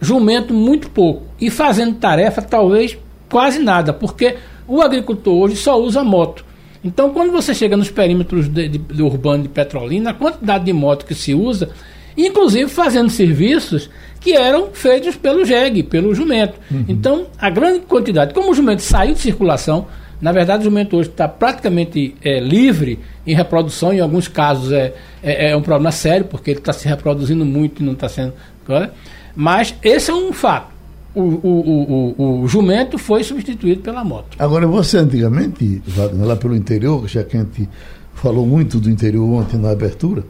jumento 0.00 0.54
muito 0.54 0.90
pouco 0.90 1.22
e 1.40 1.50
fazendo 1.50 1.96
tarefa 1.96 2.40
talvez 2.40 2.96
quase 3.28 3.58
nada, 3.58 3.92
porque 3.92 4.36
o 4.68 4.82
agricultor 4.82 5.34
hoje 5.34 5.56
só 5.56 5.80
usa 5.80 6.04
moto. 6.04 6.44
Então, 6.84 7.10
quando 7.10 7.32
você 7.32 7.54
chega 7.54 7.76
nos 7.76 7.90
perímetros 7.90 8.46
de, 8.46 8.68
de, 8.68 8.78
de 8.78 9.02
urbano 9.02 9.42
de 9.42 9.48
Petrolina, 9.48 10.10
a 10.10 10.14
quantidade 10.14 10.64
de 10.64 10.72
moto 10.72 11.04
que 11.04 11.14
se 11.14 11.34
usa, 11.34 11.70
inclusive 12.16 12.70
fazendo 12.70 13.10
serviços 13.10 13.90
que 14.20 14.36
eram 14.36 14.68
feitos 14.72 15.16
pelo 15.16 15.44
jegue, 15.44 15.82
pelo 15.82 16.14
jumento. 16.14 16.54
Uhum. 16.70 16.84
Então, 16.88 17.26
a 17.38 17.50
grande 17.50 17.80
quantidade, 17.80 18.34
como 18.34 18.50
o 18.50 18.54
jumento 18.54 18.82
saiu 18.82 19.14
de 19.14 19.20
circulação, 19.20 19.86
na 20.20 20.32
verdade, 20.32 20.62
o 20.62 20.64
jumento 20.64 20.96
hoje 20.96 21.10
está 21.10 21.28
praticamente 21.28 22.14
é, 22.22 22.40
livre 22.40 22.98
em 23.26 23.34
reprodução, 23.34 23.92
em 23.92 24.00
alguns 24.00 24.26
casos 24.26 24.72
é, 24.72 24.92
é, 25.22 25.50
é 25.50 25.56
um 25.56 25.62
problema 25.62 25.92
sério, 25.92 26.26
porque 26.26 26.50
ele 26.50 26.58
está 26.58 26.72
se 26.72 26.88
reproduzindo 26.88 27.44
muito 27.44 27.82
e 27.82 27.86
não 27.86 27.92
está 27.92 28.08
sendo. 28.08 28.34
Mas 29.34 29.74
esse 29.82 30.10
é 30.10 30.14
um 30.14 30.32
fato 30.32 30.77
o, 31.20 31.40
o, 31.42 32.14
o, 32.18 32.42
o, 32.42 32.48
jumento 32.48 32.98
foi 32.98 33.24
substituído 33.24 33.80
pela 33.80 34.04
moto. 34.04 34.36
Agora, 34.38 34.66
você 34.66 34.98
antigamente, 34.98 35.82
lá 36.14 36.36
pelo 36.36 36.54
interior, 36.54 37.08
já 37.08 37.24
que 37.24 37.36
a 37.36 37.40
gente 37.40 37.68
falou 38.14 38.46
muito 38.46 38.78
do 38.78 38.88
interior 38.90 39.24
ontem 39.28 39.58
na 39.58 39.70
abertura, 39.70 40.24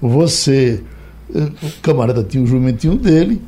você, 0.00 0.82
eh, 1.34 1.48
o 1.62 1.80
camarada 1.80 2.24
tinha 2.24 2.42
um 2.42 2.46
jumentinho 2.46 2.96
dele, 2.96 3.40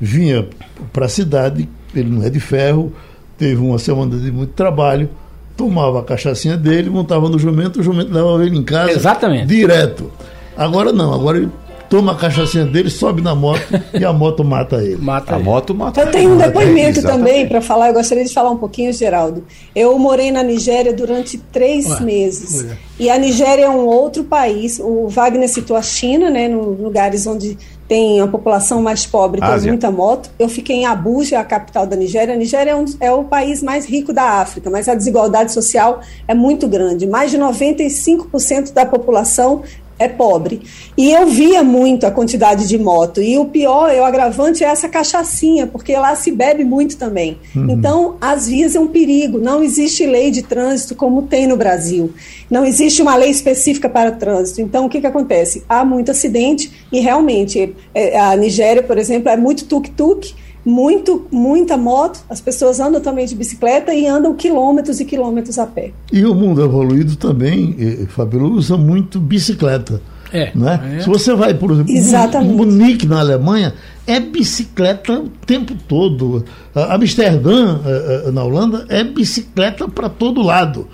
vinha 0.00 0.48
para 0.92 1.06
a 1.06 1.08
cidade, 1.08 1.68
ele 1.94 2.10
não 2.10 2.22
é 2.22 2.30
de 2.30 2.40
ferro, 2.40 2.92
teve 3.38 3.60
uma 3.60 3.78
semana 3.78 4.16
de 4.16 4.32
muito 4.32 4.52
trabalho, 4.52 5.08
tomava 5.56 6.00
a 6.00 6.02
cachaçinha 6.02 6.56
dele, 6.56 6.90
montava 6.90 7.28
no 7.28 7.38
jumento, 7.38 7.80
o 7.80 7.82
jumento 7.82 8.12
levava 8.12 8.44
ele 8.44 8.56
em 8.56 8.62
casa 8.64 8.92
Exatamente. 8.92 9.46
direto. 9.46 10.10
Agora 10.56 10.92
não, 10.92 11.14
agora 11.14 11.38
ele 11.38 11.50
toma 11.90 12.12
a 12.12 12.14
cachaçinha 12.14 12.64
dele, 12.64 12.88
sobe 12.88 13.20
na 13.20 13.34
moto 13.34 13.60
e 13.92 14.04
a 14.04 14.12
moto 14.12 14.44
mata 14.44 14.76
ele. 14.76 14.96
Mata 14.96 15.34
a 15.34 15.38
ele. 15.38 15.44
moto 15.44 15.74
mata 15.74 16.00
Eu 16.00 16.10
tenho 16.10 16.34
um 16.34 16.36
depoimento 16.38 17.00
é, 17.00 17.02
também 17.02 17.48
para 17.48 17.60
falar, 17.60 17.88
eu 17.88 17.94
gostaria 17.94 18.24
de 18.24 18.32
falar 18.32 18.50
um 18.50 18.56
pouquinho, 18.56 18.92
Geraldo. 18.92 19.44
Eu 19.74 19.98
morei 19.98 20.30
na 20.30 20.42
Nigéria 20.42 20.92
durante 20.92 21.36
três 21.36 21.86
Ué, 21.86 22.00
meses. 22.00 22.62
Ué. 22.62 22.78
E 23.00 23.10
a 23.10 23.18
Nigéria 23.18 23.64
é 23.64 23.68
um 23.68 23.86
outro 23.86 24.22
país. 24.22 24.78
O 24.78 25.08
Wagner 25.08 25.48
citou 25.48 25.76
a 25.76 25.82
China, 25.82 26.30
né, 26.30 26.48
nos 26.48 26.78
lugares 26.78 27.26
onde 27.26 27.58
tem 27.90 28.20
a 28.20 28.26
população 28.28 28.80
mais 28.80 29.04
pobre, 29.04 29.40
tem 29.40 29.68
muita 29.68 29.90
moto. 29.90 30.30
Eu 30.38 30.48
fiquei 30.48 30.76
em 30.76 30.86
Abuja, 30.86 31.40
a 31.40 31.44
capital 31.44 31.88
da 31.88 31.96
Nigéria. 31.96 32.34
A 32.34 32.36
Nigéria 32.36 32.70
é, 32.70 32.76
um, 32.76 32.84
é, 33.00 33.10
o 33.10 33.24
país 33.24 33.64
mais 33.64 33.84
rico 33.84 34.12
da 34.12 34.40
África, 34.40 34.70
mas 34.70 34.88
a 34.88 34.94
desigualdade 34.94 35.52
social 35.52 36.00
é 36.28 36.32
muito 36.32 36.68
grande. 36.68 37.04
Mais 37.08 37.32
de 37.32 37.38
95% 37.38 38.72
da 38.72 38.86
população 38.86 39.64
é 40.00 40.08
pobre. 40.08 40.62
E 40.96 41.12
eu 41.12 41.26
via 41.26 41.62
muito 41.62 42.06
a 42.06 42.10
quantidade 42.10 42.66
de 42.66 42.78
moto. 42.78 43.20
E 43.20 43.36
o 43.36 43.44
pior, 43.44 43.94
o 43.94 44.02
agravante 44.02 44.64
é 44.64 44.66
essa 44.66 44.88
cachaçinha, 44.88 45.66
porque 45.66 45.94
lá 45.94 46.16
se 46.16 46.32
bebe 46.32 46.64
muito 46.64 46.96
também. 46.96 47.36
Uhum. 47.54 47.70
Então, 47.70 48.16
as 48.18 48.48
vias 48.48 48.74
é 48.74 48.80
um 48.80 48.88
perigo. 48.88 49.38
Não 49.38 49.62
existe 49.62 50.06
lei 50.06 50.30
de 50.30 50.42
trânsito 50.42 50.94
como 50.94 51.22
tem 51.22 51.46
no 51.46 51.54
Brasil. 51.54 52.14
Não 52.50 52.64
existe 52.64 53.02
uma 53.02 53.14
lei 53.14 53.28
específica 53.28 53.90
para 53.90 54.10
trânsito. 54.10 54.62
Então, 54.62 54.86
o 54.86 54.88
que, 54.88 55.02
que 55.02 55.06
acontece? 55.06 55.62
Há 55.68 55.84
muito 55.84 56.10
acidente 56.10 56.72
e 56.90 56.98
realmente 57.00 57.74
é, 57.94 58.18
a 58.18 58.34
Nigéria, 58.34 58.82
por 58.82 58.96
exemplo, 58.96 59.28
é 59.28 59.36
muito 59.36 59.66
tuk-tuk 59.66 60.34
muito, 60.64 61.26
muita 61.30 61.76
moto, 61.76 62.20
as 62.28 62.40
pessoas 62.40 62.80
andam 62.80 63.00
também 63.00 63.26
de 63.26 63.34
bicicleta 63.34 63.94
e 63.94 64.06
andam 64.06 64.34
quilômetros 64.34 65.00
e 65.00 65.04
quilômetros 65.04 65.58
a 65.58 65.66
pé. 65.66 65.92
E 66.12 66.24
o 66.24 66.34
mundo 66.34 66.62
evoluído 66.62 67.16
também, 67.16 67.76
eh, 67.78 68.06
Fabio, 68.08 68.44
usa 68.52 68.76
muito 68.76 69.18
bicicleta. 69.18 70.00
É. 70.32 70.52
Né? 70.54 70.96
É. 70.98 71.00
Se 71.00 71.08
você 71.08 71.34
vai, 71.34 71.54
por 71.54 71.72
exemplo, 71.72 71.92
Exatamente. 71.92 72.54
Munique, 72.54 73.06
na 73.06 73.20
Alemanha, 73.20 73.74
é 74.06 74.20
bicicleta 74.20 75.18
o 75.18 75.28
tempo 75.46 75.74
todo. 75.88 76.44
Amsterdã, 76.74 77.80
eh, 77.84 78.24
eh, 78.26 78.30
na 78.30 78.44
Holanda, 78.44 78.86
é 78.88 79.02
bicicleta 79.02 79.88
para 79.88 80.08
todo 80.08 80.42
lado. 80.42 80.86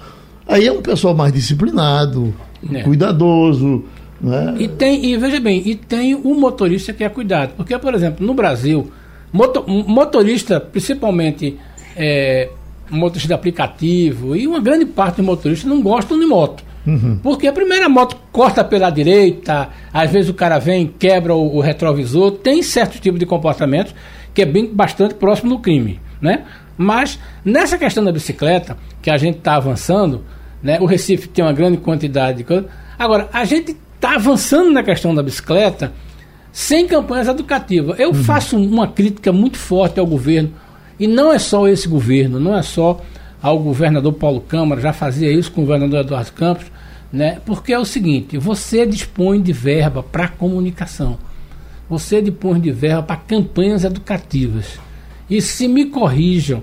Aí 0.46 0.66
é 0.66 0.73
um 0.73 0.80
pessoal 0.80 1.14
mais 1.14 1.32
disciplinado, 1.32 2.32
é. 2.73 2.82
cuidadoso. 2.82 3.85
Né? 4.20 4.54
E 4.58 4.68
tem, 4.68 5.04
e 5.04 5.16
veja 5.16 5.40
bem, 5.40 5.62
e 5.66 5.75
tem 5.75 6.14
o 6.14 6.35
motorista 6.35 6.92
que 6.92 7.04
é 7.04 7.08
cuidado. 7.08 7.52
Porque, 7.56 7.76
por 7.78 7.94
exemplo, 7.94 8.26
no 8.26 8.32
Brasil, 8.32 8.90
Motor, 9.33 9.64
motorista, 9.68 10.61
principalmente 10.61 11.59
é, 11.97 12.49
motorista 12.90 13.28
de 13.28 13.35
aplicativo, 13.35 14.37
e 14.37 14.47
uma 14.47 14.61
grande 14.61 14.87
parte 14.87 15.16
dos 15.16 15.26
motoristas 15.26 15.68
não 15.68 15.83
gostam 15.83 16.18
de 16.18 16.26
moto. 16.26 16.64
Uhum. 16.87 17.18
Porque 17.23 17.47
a 17.49 17.52
primeira 17.52 17.88
moto 17.88 18.16
corta 18.30 18.62
pela 18.62 18.90
direita, 18.90 19.68
às 19.92 20.11
vezes 20.11 20.30
o 20.30 20.35
cara 20.35 20.59
vem, 20.59 20.87
quebra 20.87 21.35
o, 21.35 21.56
o 21.56 21.61
retrovisor, 21.61 22.30
tem 22.30 22.62
certo 22.62 23.00
tipo 23.00 23.18
de 23.18 23.26
comportamento 23.26 23.92
que 24.33 24.42
é 24.42 24.47
bem 24.47 24.66
bastante 24.66 25.14
próximo 25.14 25.56
do 25.56 25.59
crime, 25.59 25.99
né? 26.21 26.45
Mas 26.76 27.18
nessa 27.42 27.78
questão 27.78 28.04
da 28.04 28.12
bicicleta, 28.12 28.76
que 29.00 29.11
a 29.11 29.16
gente 29.16 29.38
está 29.38 29.56
avançando, 29.56 30.25
né? 30.62 30.78
O 30.78 30.85
Recife 30.85 31.26
tem 31.28 31.45
uma 31.45 31.54
grande 31.54 31.78
quantidade 31.78 32.38
de 32.38 32.45
coisas. 32.45 32.66
Agora, 32.99 33.28
a 33.33 33.45
gente 33.45 33.75
está 33.95 34.14
avançando 34.14 34.71
na 34.71 34.83
questão 34.83 35.14
da 35.14 35.23
bicicleta 35.23 35.92
sem 36.56 36.86
campanhas 36.86 37.28
educativas. 37.28 38.00
Eu 38.00 38.08
uhum. 38.08 38.14
faço 38.14 38.56
uma 38.56 38.88
crítica 38.88 39.30
muito 39.30 39.58
forte 39.58 40.00
ao 40.00 40.06
governo, 40.06 40.50
e 40.98 41.06
não 41.06 41.30
é 41.30 41.38
só 41.38 41.68
esse 41.68 41.86
governo, 41.86 42.40
não 42.40 42.56
é 42.56 42.62
só 42.62 42.98
ao 43.42 43.58
governador 43.58 44.14
Paulo 44.14 44.40
Câmara, 44.40 44.80
já 44.80 44.90
fazia 44.90 45.30
isso 45.30 45.52
com 45.52 45.60
o 45.60 45.64
governador 45.66 46.00
Eduardo 46.00 46.32
Campos, 46.32 46.64
Né? 47.12 47.40
Porque 47.44 47.75
é 47.75 47.78
o 47.78 47.84
seguinte, 47.84 48.38
você 48.38 48.86
dispõe 48.86 49.42
de 49.42 49.52
verba 49.52 50.02
para 50.02 50.28
comunicação. 50.28 51.18
Você 51.90 52.22
dispõe 52.22 52.58
de 52.58 52.72
verba 52.72 53.02
para 53.02 53.16
campanhas 53.16 53.84
educativas. 53.84 54.78
E 55.28 55.42
se 55.42 55.68
me 55.68 55.84
corrijam, 55.84 56.62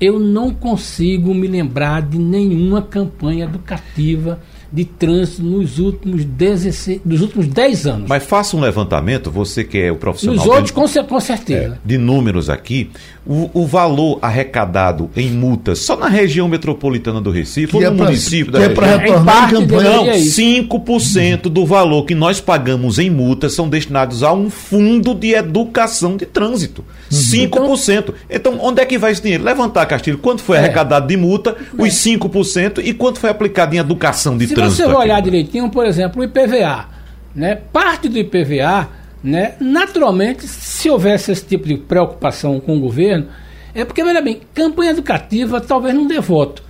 eu 0.00 0.20
não 0.20 0.54
consigo 0.54 1.34
me 1.34 1.48
lembrar 1.48 2.02
de 2.02 2.16
nenhuma 2.16 2.80
campanha 2.80 3.44
educativa 3.46 4.38
de 4.72 4.84
trânsito 4.84 5.42
nos 5.42 5.78
últimos 5.78 6.24
16, 6.24 7.02
nos 7.04 7.20
últimos 7.20 7.46
10 7.46 7.86
anos. 7.86 8.08
Mas 8.08 8.24
faça 8.24 8.56
um 8.56 8.60
levantamento, 8.60 9.30
você 9.30 9.62
que 9.64 9.78
é 9.78 9.92
o 9.92 9.96
profissional. 9.96 10.36
Nos 10.36 10.46
outros, 10.46 10.70
com, 10.70 10.86
com 11.04 11.20
certeza. 11.20 11.74
É, 11.74 11.78
de 11.86 11.98
números 11.98 12.48
aqui, 12.48 12.90
o, 13.24 13.48
o, 13.54 13.66
valor 13.66 14.18
arrecadado 14.20 15.08
em 15.16 15.30
multas 15.30 15.78
só 15.78 15.96
na 15.96 16.08
região 16.08 16.48
metropolitana 16.48 17.20
do 17.20 17.30
Recife, 17.30 17.68
que 17.68 17.76
ou 17.76 17.82
é 17.82 17.88
no 17.88 17.96
pra, 17.96 18.06
município 18.06 18.46
que 18.46 18.52
da 18.52 18.58
é 18.58 18.68
região. 18.68 18.74
para 18.74 18.96
retornar 18.96 19.48
em 19.48 19.60
campanha. 19.60 19.90
Não, 19.90 20.06
5% 20.06 21.42
do 21.42 21.64
valor 21.64 22.04
que 22.04 22.14
nós 22.16 22.40
pagamos 22.40 22.98
em 22.98 23.08
multas 23.10 23.52
são 23.52 23.68
destinados 23.68 24.24
a 24.24 24.32
um 24.32 24.50
fundo 24.50 25.14
de 25.14 25.34
educação 25.34 26.16
de 26.16 26.26
trânsito. 26.26 26.84
Uhum. 27.12 27.18
5%. 27.18 28.14
Então, 28.28 28.58
onde 28.60 28.82
é 28.82 28.84
que 28.84 28.98
vai 28.98 29.12
esse 29.12 29.22
dinheiro? 29.22 29.44
Levantar, 29.44 29.86
Castilho, 29.86 30.18
quanto 30.18 30.42
foi 30.42 30.56
é. 30.56 30.60
arrecadado 30.60 31.06
de 31.06 31.16
multa, 31.16 31.56
os 31.78 31.90
5%, 31.90 32.80
e 32.84 32.92
quanto 32.92 33.20
foi 33.20 33.30
aplicado 33.30 33.74
em 33.74 33.78
educação 33.78 34.36
de 34.36 34.48
Se 34.48 34.54
trânsito? 34.54 34.82
Se 34.82 34.88
você 34.88 34.96
olhar 34.96 35.20
direitinho, 35.22 35.70
por 35.70 35.86
exemplo, 35.86 36.22
o 36.22 36.24
IPVA, 36.24 36.86
né? 37.34 37.54
parte 37.72 38.08
do 38.08 38.18
IPVA, 38.18 38.88
né? 39.22 39.54
naturalmente, 39.60 40.46
se 40.46 40.90
houvesse 40.90 41.32
esse 41.32 41.44
tipo 41.44 41.66
de 41.68 41.76
preocupação 41.76 42.58
com 42.60 42.76
o 42.76 42.80
governo, 42.80 43.28
é 43.74 43.84
porque, 43.84 44.02
veja 44.02 44.20
bem, 44.20 44.40
campanha 44.54 44.90
educativa 44.90 45.60
talvez 45.60 45.94
não 45.94 46.06
dê 46.06 46.20
voto, 46.20 46.62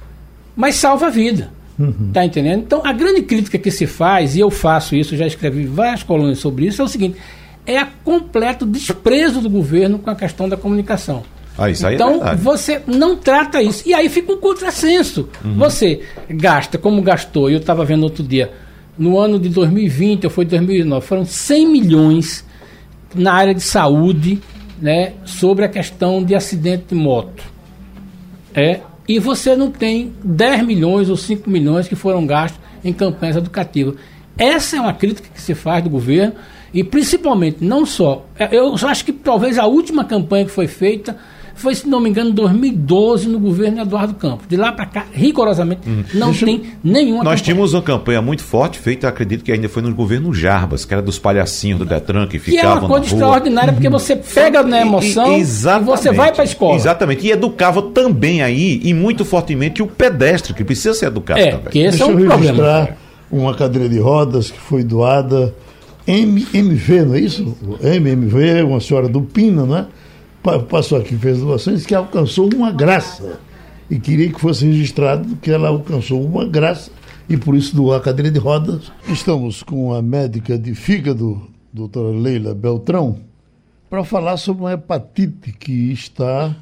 mas 0.54 0.76
salva 0.76 1.06
a 1.06 1.10
vida. 1.10 1.50
Uhum. 1.78 2.10
Tá 2.12 2.24
entendendo? 2.24 2.60
Então, 2.60 2.82
a 2.84 2.92
grande 2.92 3.22
crítica 3.22 3.58
que 3.58 3.70
se 3.70 3.86
faz, 3.86 4.36
e 4.36 4.40
eu 4.40 4.50
faço 4.50 4.94
isso, 4.94 5.16
já 5.16 5.26
escrevi 5.26 5.64
várias 5.64 6.02
colunas 6.02 6.38
sobre 6.38 6.66
isso, 6.66 6.82
é 6.82 6.84
o 6.84 6.88
seguinte: 6.88 7.16
é 7.66 7.78
a 7.78 7.86
completo 8.04 8.66
desprezo 8.66 9.40
do 9.40 9.48
governo 9.48 9.98
com 9.98 10.10
a 10.10 10.14
questão 10.14 10.48
da 10.48 10.56
comunicação. 10.56 11.22
Ah, 11.56 11.68
é 11.68 11.94
então, 11.94 12.26
é 12.26 12.34
você 12.34 12.80
não 12.86 13.16
trata 13.16 13.62
isso. 13.62 13.86
E 13.86 13.92
aí 13.92 14.08
fica 14.08 14.32
um 14.32 14.38
contrassenso. 14.38 15.28
Uhum. 15.44 15.54
Você 15.56 16.00
gasta, 16.30 16.78
como 16.78 17.02
gastou, 17.02 17.50
eu 17.50 17.58
estava 17.58 17.84
vendo 17.84 18.04
outro 18.04 18.22
dia, 18.22 18.50
no 18.98 19.18
ano 19.18 19.38
de 19.38 19.48
2020, 19.48 20.24
ou 20.24 20.30
foi 20.30 20.44
2019, 20.44 21.06
foram 21.06 21.24
100 21.24 21.68
milhões 21.68 22.44
na 23.14 23.32
área 23.32 23.54
de 23.54 23.62
saúde 23.62 24.40
né, 24.80 25.14
sobre 25.24 25.64
a 25.64 25.68
questão 25.68 26.22
de 26.24 26.34
acidente 26.34 26.86
de 26.88 26.94
moto. 26.94 27.42
É, 28.54 28.80
e 29.08 29.18
você 29.18 29.56
não 29.56 29.70
tem 29.70 30.12
10 30.22 30.64
milhões 30.64 31.08
ou 31.08 31.16
5 31.16 31.48
milhões 31.48 31.88
que 31.88 31.94
foram 31.94 32.26
gastos 32.26 32.60
em 32.84 32.92
campanhas 32.92 33.36
educativas. 33.36 33.94
Essa 34.36 34.76
é 34.76 34.80
uma 34.80 34.92
crítica 34.92 35.28
que 35.32 35.40
se 35.40 35.54
faz 35.54 35.84
do 35.84 35.90
governo 35.90 36.34
e 36.72 36.82
principalmente, 36.82 37.58
não 37.60 37.84
só, 37.84 38.26
eu 38.50 38.74
acho 38.88 39.04
que 39.04 39.12
talvez 39.12 39.58
a 39.58 39.66
última 39.66 40.04
campanha 40.04 40.44
que 40.44 40.50
foi 40.50 40.66
feita 40.66 41.16
foi, 41.54 41.74
se 41.74 41.88
não 41.88 42.00
me 42.00 42.10
engano, 42.10 42.30
em 42.30 42.34
2012 42.34 43.28
no 43.28 43.38
governo 43.38 43.82
Eduardo 43.82 44.14
Campos. 44.14 44.46
De 44.48 44.56
lá 44.56 44.72
para 44.72 44.86
cá, 44.86 45.06
rigorosamente, 45.12 45.88
uhum. 45.88 46.04
não 46.14 46.30
Deixa 46.30 46.46
tem 46.46 46.62
nenhuma 46.82 47.18
Nós 47.18 47.24
campanha. 47.24 47.44
tínhamos 47.44 47.74
uma 47.74 47.82
campanha 47.82 48.22
muito 48.22 48.42
forte, 48.42 48.78
feita, 48.78 49.08
acredito 49.08 49.44
que 49.44 49.52
ainda 49.52 49.68
foi 49.68 49.82
no 49.82 49.94
governo 49.94 50.32
Jarbas, 50.32 50.84
que 50.84 50.92
era 50.92 51.02
dos 51.02 51.18
palhacinhos 51.18 51.78
do 51.78 51.84
Detran 51.84 52.26
que 52.26 52.38
ficavam. 52.38 52.70
Que 52.70 52.76
é 52.76 52.80
uma 52.80 52.88
coisa 52.88 53.06
extraordinária, 53.06 53.72
porque 53.72 53.88
você 53.88 54.16
pega 54.16 54.62
na 54.62 54.80
emoção 54.80 55.32
e, 55.32 55.40
e, 55.40 55.42
e 55.42 55.78
você 55.84 56.12
vai 56.12 56.32
para 56.32 56.42
a 56.42 56.44
escola. 56.44 56.74
Exatamente. 56.76 57.26
E 57.26 57.30
educava 57.30 57.82
também 57.82 58.42
aí, 58.42 58.80
e 58.82 58.94
muito 58.94 59.24
fortemente, 59.24 59.82
o 59.82 59.86
pedestre, 59.86 60.54
que 60.54 60.64
precisa 60.64 60.94
ser 60.94 61.06
educado 61.06 61.40
é, 61.40 61.52
também. 61.52 61.70
Que 61.70 61.78
esse 61.80 61.98
Deixa 61.98 62.04
é 62.04 62.06
um 62.06 62.18
eu 62.18 62.26
problema. 62.26 62.38
registrar 62.38 62.96
uma 63.30 63.54
cadeira 63.54 63.88
de 63.88 63.98
rodas 63.98 64.50
que 64.50 64.58
foi 64.58 64.84
doada. 64.84 65.54
MMV, 66.06 67.04
não 67.04 67.14
é 67.14 67.20
isso? 67.20 67.56
MMV, 67.80 68.62
uma 68.62 68.80
senhora 68.80 69.08
do 69.08 69.22
Pina, 69.22 69.64
não 69.64 69.76
é? 69.76 69.86
Passou 70.68 70.98
aqui, 70.98 71.16
fez 71.16 71.38
doações, 71.38 71.86
que 71.86 71.94
alcançou 71.94 72.52
uma 72.54 72.72
graça. 72.72 73.40
E 73.90 73.98
queria 73.98 74.32
que 74.32 74.40
fosse 74.40 74.66
registrado 74.66 75.36
que 75.36 75.50
ela 75.50 75.68
alcançou 75.68 76.24
uma 76.24 76.46
graça 76.46 76.90
e 77.28 77.36
por 77.36 77.54
isso 77.54 77.76
doou 77.76 77.94
a 77.94 78.00
cadeira 78.00 78.30
de 78.30 78.38
rodas. 78.38 78.90
Estamos 79.08 79.62
com 79.62 79.92
a 79.92 80.02
médica 80.02 80.58
de 80.58 80.74
fígado, 80.74 81.48
doutora 81.72 82.10
Leila 82.10 82.54
Beltrão, 82.54 83.18
para 83.88 84.02
falar 84.04 84.36
sobre 84.36 84.62
uma 84.62 84.72
hepatite 84.72 85.52
que 85.52 85.92
está 85.92 86.56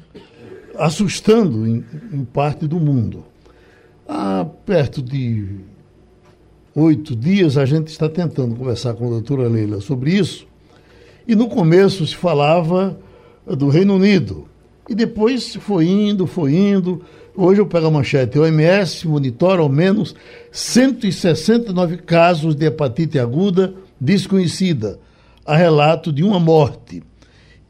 assustando 0.77 1.67
em, 1.67 1.83
em 2.11 2.23
parte 2.25 2.67
do 2.67 2.79
mundo. 2.79 3.23
Há 4.07 4.45
perto 4.65 5.01
de 5.01 5.47
oito 6.75 7.15
dias 7.15 7.57
a 7.57 7.65
gente 7.65 7.87
está 7.87 8.09
tentando 8.09 8.55
conversar 8.55 8.93
com 8.93 9.07
a 9.07 9.09
doutora 9.09 9.47
Leila 9.47 9.79
sobre 9.79 10.11
isso. 10.11 10.47
E 11.27 11.35
no 11.35 11.47
começo 11.47 12.05
se 12.05 12.15
falava 12.15 12.97
do 13.45 13.69
Reino 13.69 13.95
Unido. 13.95 14.47
E 14.89 14.95
depois 14.95 15.55
foi 15.55 15.87
indo, 15.87 16.27
foi 16.27 16.55
indo. 16.55 17.01
Hoje 17.35 17.61
eu 17.61 17.65
pego 17.65 17.87
a 17.87 17.91
manchete. 17.91 18.37
O 18.37 18.41
OMS 18.41 19.07
monitora 19.07 19.61
ao 19.61 19.69
menos 19.69 20.15
169 20.51 21.97
casos 21.97 22.55
de 22.55 22.65
hepatite 22.65 23.17
aguda 23.17 23.73
desconhecida. 23.99 24.99
A 25.45 25.55
relato 25.55 26.11
de 26.11 26.23
uma 26.23 26.39
morte. 26.39 27.03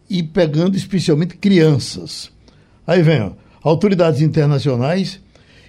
E 0.09 0.23
pegando 0.23 0.75
especialmente 0.75 1.37
crianças. 1.37 2.31
Aí 2.85 3.01
vem, 3.01 3.21
ó, 3.21 3.31
autoridades 3.63 4.21
internacionais 4.21 5.21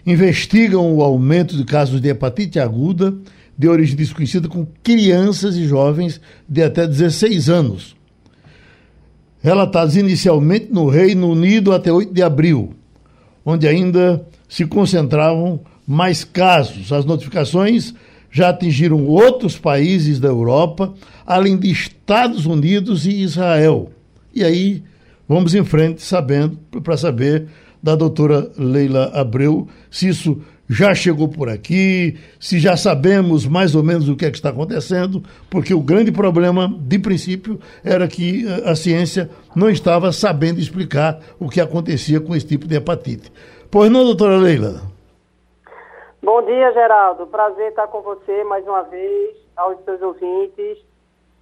investigam 0.04 0.92
o 0.94 1.02
aumento 1.02 1.56
de 1.56 1.64
casos 1.64 2.00
de 2.00 2.08
hepatite 2.08 2.58
aguda 2.58 3.14
de 3.56 3.68
origem 3.68 3.94
desconhecida 3.94 4.48
com 4.48 4.66
crianças 4.82 5.54
e 5.56 5.64
jovens 5.64 6.20
de 6.48 6.62
até 6.62 6.86
16 6.86 7.48
anos 7.48 7.94
relatados 9.42 9.96
inicialmente 9.96 10.68
no 10.70 10.88
Reino 10.88 11.28
Unido 11.30 11.72
até 11.72 11.92
8 11.92 12.14
de 12.14 12.22
abril, 12.22 12.74
onde 13.44 13.66
ainda 13.66 14.24
se 14.48 14.64
concentravam 14.64 15.60
mais 15.86 16.22
casos. 16.22 16.92
As 16.92 17.04
notificações 17.04 17.92
já 18.30 18.50
atingiram 18.50 19.04
outros 19.04 19.58
países 19.58 20.20
da 20.20 20.28
Europa, 20.28 20.94
além 21.26 21.56
de 21.58 21.70
Estados 21.70 22.46
Unidos 22.46 23.04
e 23.04 23.20
Israel. 23.20 23.90
E 24.32 24.44
aí 24.44 24.82
vamos 25.28 25.54
em 25.54 25.64
frente 25.64 26.02
sabendo 26.02 26.56
para 26.80 26.96
saber 26.96 27.48
da 27.82 27.96
doutora 27.96 28.50
Leila 28.56 29.10
Abreu 29.12 29.66
se 29.90 30.08
isso 30.08 30.40
já 30.72 30.94
chegou 30.94 31.28
por 31.28 31.50
aqui, 31.50 32.16
se 32.40 32.58
já 32.58 32.76
sabemos 32.78 33.46
mais 33.46 33.74
ou 33.74 33.82
menos 33.82 34.08
o 34.08 34.16
que 34.16 34.24
é 34.24 34.30
que 34.30 34.36
está 34.36 34.48
acontecendo, 34.48 35.22
porque 35.50 35.74
o 35.74 35.82
grande 35.82 36.10
problema, 36.10 36.66
de 36.66 36.98
princípio, 36.98 37.60
era 37.84 38.08
que 38.08 38.46
eh, 38.46 38.70
a 38.70 38.74
ciência 38.74 39.28
não 39.54 39.68
estava 39.68 40.10
sabendo 40.12 40.58
explicar 40.58 41.20
o 41.38 41.50
que 41.50 41.60
acontecia 41.60 42.20
com 42.20 42.34
esse 42.34 42.46
tipo 42.46 42.66
de 42.66 42.76
hepatite. 42.76 43.30
Pois 43.70 43.90
não, 43.90 44.02
doutora 44.02 44.38
Leila? 44.38 44.80
Bom 46.22 46.40
dia, 46.42 46.72
Geraldo. 46.72 47.26
Prazer 47.26 47.68
estar 47.68 47.88
com 47.88 48.00
você 48.00 48.42
mais 48.44 48.66
uma 48.66 48.82
vez, 48.82 49.36
aos 49.54 49.76
seus 49.84 50.00
ouvintes, 50.00 50.78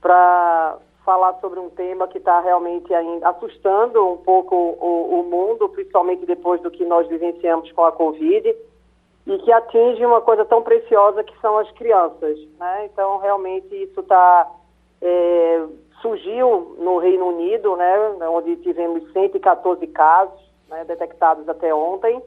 para 0.01 0.77
falar 1.05 1.35
sobre 1.40 1.61
um 1.61 1.71
tema 1.71 2.09
que 2.09 2.19
está 2.19 2.40
realmente 2.40 2.93
ainda 2.93 3.29
assustando 3.29 4.12
um 4.12 4.16
pouco 4.16 4.57
o, 4.57 5.21
o 5.21 5.31
mundo, 5.31 5.69
principalmente 5.69 6.27
depois 6.27 6.61
do 6.62 6.71
que 6.71 6.85
nós 6.85 7.07
vivenciamos 7.09 7.71
com 7.73 7.85
a 7.85 7.93
Covid 7.93 8.55
e 9.27 9.39
que 9.39 9.53
atinge 9.53 10.05
uma 10.05 10.21
coisa 10.21 10.45
tão 10.45 10.63
preciosa 10.63 11.23
que 11.23 11.39
são 11.41 11.59
as 11.59 11.71
crianças. 11.73 12.39
Né? 12.59 12.87
Então, 12.87 13.19
realmente, 13.19 13.75
isso 13.75 14.01
está. 14.01 14.51
É, 15.03 15.67
surgiu 16.01 16.77
no 16.79 16.99
Reino 16.99 17.27
Unido, 17.27 17.77
né, 17.77 17.95
onde 18.29 18.57
tivemos 18.57 19.11
114 19.13 19.87
casos 19.89 20.41
né, 20.69 20.85
detectados 20.85 21.49
até 21.49 21.75
ontem, 21.75 22.23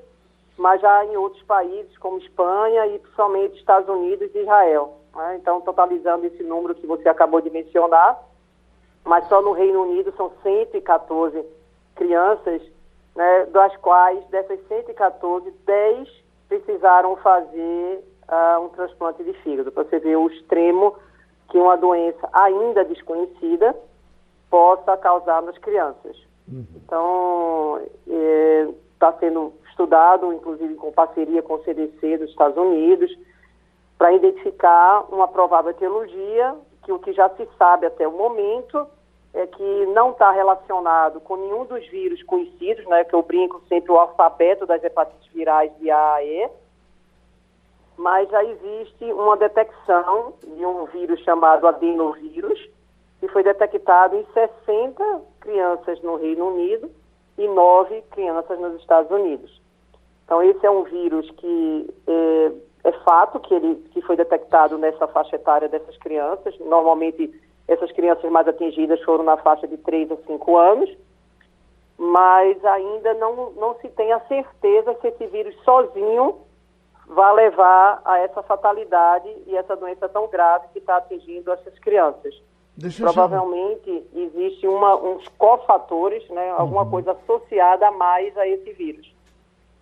mas 0.57 0.79
já 0.81 1.05
em 1.05 1.17
outros 1.17 1.41
países, 1.43 1.97
como 1.97 2.19
Espanha 2.19 2.85
e 2.87 2.99
principalmente 2.99 3.57
Estados 3.57 3.89
Unidos 3.89 4.29
e 4.33 4.39
Israel. 4.39 4.99
Né? 5.15 5.37
Então, 5.41 5.61
totalizando 5.61 6.25
esse 6.25 6.43
número 6.43 6.75
que 6.75 6.85
você 6.85 7.09
acabou 7.09 7.41
de 7.41 7.49
mencionar, 7.49 8.19
mas 9.03 9.27
só 9.27 9.41
no 9.41 9.51
Reino 9.51 9.83
Unido 9.83 10.13
são 10.15 10.31
114 10.43 11.43
crianças, 11.95 12.61
né, 13.15 13.45
das 13.47 13.75
quais, 13.77 14.23
dessas 14.27 14.59
114, 14.67 15.51
10 15.65 16.22
precisaram 16.59 17.15
fazer 17.17 18.03
uh, 18.29 18.63
um 18.63 18.69
transplante 18.69 19.23
de 19.23 19.33
fígado, 19.41 19.71
para 19.71 19.83
você 19.83 19.99
ver 19.99 20.15
o 20.17 20.27
extremo 20.27 20.95
que 21.49 21.57
uma 21.57 21.75
doença 21.75 22.29
ainda 22.31 22.85
desconhecida 22.85 23.75
possa 24.49 24.95
causar 24.97 25.41
nas 25.41 25.57
crianças. 25.57 26.17
Uhum. 26.47 26.65
Então, 26.75 27.81
está 28.93 29.07
é, 29.07 29.19
sendo 29.19 29.53
estudado, 29.69 30.31
inclusive 30.33 30.75
com 30.75 30.91
parceria 30.91 31.41
com 31.41 31.55
o 31.55 31.63
CDC 31.63 32.17
dos 32.17 32.29
Estados 32.29 32.57
Unidos, 32.57 33.11
para 33.97 34.13
identificar 34.13 35.05
uma 35.11 35.27
provável 35.27 35.71
etiologia, 35.71 36.55
que 36.83 36.91
o 36.91 36.99
que 36.99 37.13
já 37.13 37.29
se 37.29 37.47
sabe 37.57 37.85
até 37.85 38.07
o 38.07 38.11
momento 38.11 38.85
é 39.33 39.47
que 39.47 39.85
não 39.87 40.11
está 40.11 40.31
relacionado 40.31 41.19
com 41.19 41.35
nenhum 41.35 41.65
dos 41.65 41.85
vírus 41.87 42.21
conhecidos, 42.23 42.85
né, 42.85 43.03
que 43.03 43.15
eu 43.15 43.23
brinco 43.23 43.61
sempre 43.67 43.91
o 43.91 43.97
alfabeto 43.97 44.65
das 44.65 44.83
hepatites 44.83 45.27
virais 45.33 45.71
de 45.79 45.89
A 45.89 46.13
a 46.13 46.23
E, 46.23 46.49
mas 47.97 48.29
já 48.29 48.43
existe 48.43 49.05
uma 49.13 49.37
detecção 49.37 50.33
de 50.43 50.65
um 50.65 50.85
vírus 50.85 51.19
chamado 51.21 51.67
adenovírus, 51.67 52.59
que 53.19 53.27
foi 53.27 53.43
detectado 53.43 54.15
em 54.15 54.25
60 54.33 55.21
crianças 55.39 56.01
no 56.01 56.15
Reino 56.15 56.49
Unido 56.49 56.91
e 57.37 57.47
9 57.47 58.01
crianças 58.11 58.59
nos 58.59 58.79
Estados 58.79 59.09
Unidos. 59.11 59.61
Então, 60.25 60.41
esse 60.41 60.65
é 60.65 60.69
um 60.69 60.83
vírus 60.83 61.29
que 61.31 61.89
é, 62.07 62.51
é 62.85 62.91
fato 63.03 63.39
que 63.39 63.53
ele 63.53 63.75
que 63.91 64.01
foi 64.01 64.15
detectado 64.15 64.77
nessa 64.77 65.07
faixa 65.07 65.35
etária 65.35 65.69
dessas 65.69 65.97
crianças. 65.97 66.57
Normalmente, 66.59 67.33
essas 67.67 67.91
crianças 67.91 68.29
mais 68.31 68.47
atingidas 68.47 69.01
foram 69.03 69.23
na 69.23 69.37
faixa 69.37 69.67
de 69.67 69.77
3 69.77 70.11
a 70.11 70.17
5 70.27 70.57
anos, 70.57 70.89
mas 71.97 72.63
ainda 72.65 73.13
não, 73.15 73.51
não 73.51 73.75
se 73.79 73.87
tem 73.89 74.11
a 74.11 74.19
certeza 74.21 74.95
se 75.01 75.07
esse 75.07 75.27
vírus 75.27 75.55
sozinho 75.63 76.35
vai 77.07 77.33
levar 77.35 78.01
a 78.03 78.19
essa 78.19 78.41
fatalidade 78.43 79.29
e 79.47 79.55
essa 79.55 79.75
doença 79.75 80.09
tão 80.09 80.27
grave 80.29 80.67
que 80.73 80.79
está 80.79 80.97
atingindo 80.97 81.51
essas 81.51 81.77
crianças. 81.79 82.33
Deixa 82.75 83.03
Provavelmente 83.03 84.03
existe 84.15 84.67
uma, 84.67 84.95
uns 84.95 85.27
cofatores, 85.37 86.27
né, 86.29 86.49
alguma 86.51 86.83
uhum. 86.83 86.89
coisa 86.89 87.11
associada 87.11 87.87
a 87.87 87.91
mais 87.91 88.35
a 88.35 88.47
esse 88.47 88.73
vírus. 88.73 89.13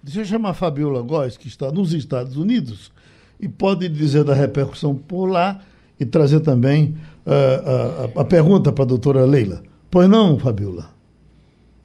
Deixa 0.04 0.22
eu 0.22 0.26
chamar 0.26 0.50
a 0.50 0.54
Fabiola 0.54 1.02
Góes, 1.02 1.38
que 1.38 1.48
está 1.48 1.72
nos 1.72 1.94
Estados 1.94 2.36
Unidos, 2.36 2.92
e 3.40 3.48
pode 3.48 3.88
dizer 3.88 4.24
da 4.24 4.34
repercussão 4.34 4.96
por 4.96 5.28
lá 5.28 5.62
e 6.02 6.06
trazer 6.06 6.40
também 6.40 6.98
uh, 7.28 8.18
a, 8.18 8.22
a 8.22 8.26
pergunta 8.26 8.72
para 8.72 8.84
a 8.84 8.88
doutora 8.88 9.24
Leila. 9.24 9.62
Pois 9.92 10.10
não, 10.10 10.40
Fabiola? 10.40 10.90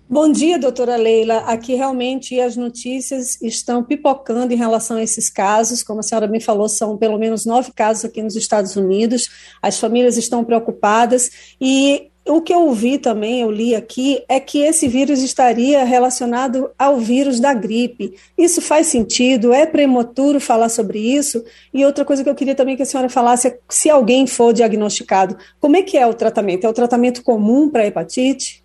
Bom 0.08 0.32
dia, 0.32 0.58
doutora 0.58 0.96
Leila. 0.96 1.38
Aqui 1.40 1.74
realmente 1.74 2.40
as 2.40 2.56
notícias 2.56 3.42
estão 3.42 3.82
pipocando 3.84 4.54
em 4.54 4.56
relação 4.56 4.96
a 4.96 5.02
esses 5.02 5.28
casos. 5.28 5.82
Como 5.82 6.00
a 6.00 6.02
senhora 6.02 6.26
me 6.26 6.40
falou, 6.40 6.66
são 6.66 6.96
pelo 6.96 7.18
menos 7.18 7.44
nove 7.44 7.72
casos 7.72 8.06
aqui 8.06 8.22
nos 8.22 8.36
Estados 8.36 8.74
Unidos. 8.74 9.28
As 9.60 9.78
famílias 9.78 10.16
estão 10.16 10.42
preocupadas 10.42 11.54
e 11.60 12.10
o 12.28 12.40
que 12.42 12.52
eu 12.52 12.60
ouvi 12.60 12.98
também, 12.98 13.40
eu 13.40 13.50
li 13.50 13.74
aqui, 13.74 14.24
é 14.28 14.40
que 14.40 14.62
esse 14.62 14.88
vírus 14.88 15.22
estaria 15.22 15.84
relacionado 15.84 16.70
ao 16.78 16.96
vírus 16.96 17.40
da 17.40 17.54
gripe. 17.54 18.14
Isso 18.36 18.60
faz 18.60 18.88
sentido? 18.88 19.52
É 19.52 19.66
prematuro 19.66 20.40
falar 20.40 20.68
sobre 20.68 20.98
isso? 20.98 21.44
E 21.72 21.84
outra 21.84 22.04
coisa 22.04 22.24
que 22.24 22.30
eu 22.30 22.34
queria 22.34 22.54
também 22.54 22.76
que 22.76 22.82
a 22.82 22.86
senhora 22.86 23.08
falasse 23.08 23.48
é 23.48 23.58
se 23.68 23.88
alguém 23.88 24.26
for 24.26 24.52
diagnosticado, 24.52 25.36
como 25.60 25.76
é 25.76 25.82
que 25.82 25.96
é 25.96 26.06
o 26.06 26.14
tratamento? 26.14 26.66
É 26.66 26.68
o 26.68 26.74
tratamento 26.74 27.22
comum 27.22 27.70
para 27.70 27.86
hepatite? 27.86 28.64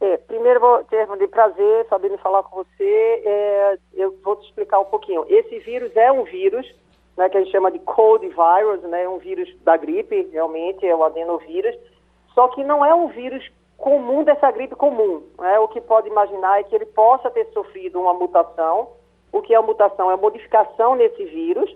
É, 0.00 0.16
primeiro, 0.18 0.60
vou 0.60 0.84
ter 0.84 1.06
de 1.16 1.28
prazer, 1.28 1.86
sabendo 1.88 2.18
falar 2.18 2.42
com 2.42 2.56
você. 2.56 3.22
É, 3.24 3.78
eu 3.94 4.14
vou 4.22 4.36
te 4.36 4.46
explicar 4.48 4.80
um 4.80 4.84
pouquinho. 4.84 5.24
Esse 5.28 5.58
vírus 5.60 5.96
é 5.96 6.12
um 6.12 6.24
vírus 6.24 6.66
né, 7.16 7.28
que 7.28 7.36
a 7.36 7.40
gente 7.40 7.52
chama 7.52 7.70
de 7.70 7.78
cold 7.78 8.26
virus, 8.26 8.82
né, 8.82 9.08
um 9.08 9.18
vírus 9.18 9.48
da 9.62 9.76
gripe, 9.76 10.28
realmente, 10.32 10.86
é 10.86 10.94
o 10.94 11.04
adenovírus, 11.04 11.76
só 12.34 12.48
que 12.48 12.64
não 12.64 12.84
é 12.84 12.94
um 12.94 13.08
vírus 13.08 13.48
comum 13.76 14.24
dessa 14.24 14.50
gripe 14.50 14.74
comum. 14.74 15.22
Né? 15.38 15.58
O 15.58 15.68
que 15.68 15.80
pode 15.80 16.08
imaginar 16.08 16.60
é 16.60 16.64
que 16.64 16.74
ele 16.74 16.86
possa 16.86 17.30
ter 17.30 17.46
sofrido 17.52 18.00
uma 18.00 18.14
mutação. 18.14 18.88
O 19.32 19.42
que 19.42 19.54
é 19.54 19.56
a 19.56 19.62
mutação? 19.62 20.10
É 20.10 20.14
a 20.14 20.18
modificação 20.18 20.94
nesse 20.94 21.24
vírus, 21.24 21.74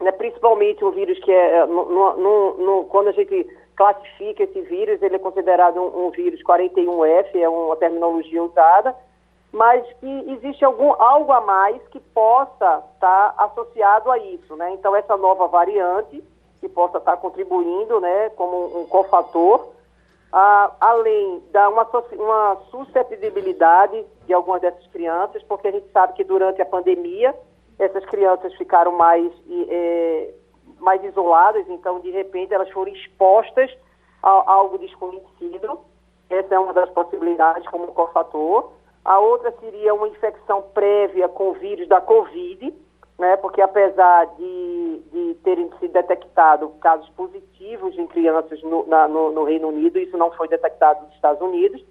né, 0.00 0.10
principalmente 0.10 0.84
o 0.84 0.90
vírus 0.90 1.18
que 1.20 1.30
é, 1.30 1.64
no, 1.66 1.84
no, 2.16 2.54
no, 2.54 2.84
quando 2.86 3.08
a 3.08 3.12
gente 3.12 3.46
classifica 3.76 4.42
esse 4.42 4.60
vírus, 4.62 5.00
ele 5.00 5.16
é 5.16 5.18
considerado 5.18 5.80
um, 5.80 6.06
um 6.06 6.10
vírus 6.10 6.42
41F, 6.42 7.34
é 7.34 7.48
uma 7.48 7.76
terminologia 7.76 8.42
usada, 8.42 8.94
mas 9.52 9.86
que 10.00 10.30
existe 10.32 10.64
algum, 10.64 10.92
algo 11.00 11.30
a 11.30 11.40
mais 11.40 11.80
que 11.88 12.00
possa 12.00 12.82
estar 12.94 13.32
tá 13.32 13.44
associado 13.44 14.10
a 14.10 14.18
isso, 14.18 14.56
né? 14.56 14.72
Então, 14.72 14.96
essa 14.96 15.16
nova 15.16 15.46
variante 15.46 16.24
que 16.62 16.68
possa 16.68 16.98
estar 16.98 17.16
contribuindo, 17.16 18.00
né, 18.00 18.30
como 18.30 18.78
um 18.78 18.86
cofator, 18.86 19.66
além 20.80 21.42
da 21.50 21.68
uma, 21.68 21.84
uma 22.12 22.56
suscetibilidade 22.70 24.06
de 24.24 24.32
algumas 24.32 24.62
dessas 24.62 24.86
crianças, 24.86 25.42
porque 25.42 25.66
a 25.66 25.72
gente 25.72 25.90
sabe 25.92 26.12
que 26.12 26.22
durante 26.22 26.62
a 26.62 26.64
pandemia 26.64 27.34
essas 27.78 28.04
crianças 28.04 28.54
ficaram 28.54 28.92
mais 28.92 29.30
é, 29.68 30.34
mais 30.78 31.02
isoladas, 31.02 31.68
então 31.68 31.98
de 31.98 32.10
repente 32.10 32.54
elas 32.54 32.70
foram 32.70 32.92
expostas 32.92 33.76
a, 34.22 34.30
a 34.30 34.52
algo 34.52 34.78
desconhecido. 34.78 35.80
Essa 36.30 36.54
é 36.54 36.58
uma 36.58 36.72
das 36.72 36.90
possibilidades 36.90 37.68
como 37.68 37.88
cofator. 37.88 38.70
A 39.04 39.18
outra 39.18 39.52
seria 39.60 39.92
uma 39.92 40.06
infecção 40.06 40.62
prévia 40.72 41.28
com 41.28 41.50
o 41.50 41.54
vírus 41.54 41.88
da 41.88 42.00
Covid, 42.00 42.72
né, 43.18 43.36
porque 43.36 43.60
apesar 43.60 44.26
de, 44.36 45.02
de 45.12 45.34
terem 45.44 45.70
sido 45.78 45.92
detectados 45.92 46.70
casos 46.80 47.08
positivos 47.10 47.96
em 47.96 48.06
crianças 48.06 48.62
no, 48.62 48.86
na, 48.86 49.06
no, 49.06 49.30
no, 49.32 49.44
Reino 49.44 49.68
Unido, 49.68 49.98
isso 49.98 50.16
não 50.16 50.30
foi 50.32 50.48
detectado 50.48 51.04
nos 51.04 51.14
Estados 51.14 51.40
Unidos, 51.40 51.84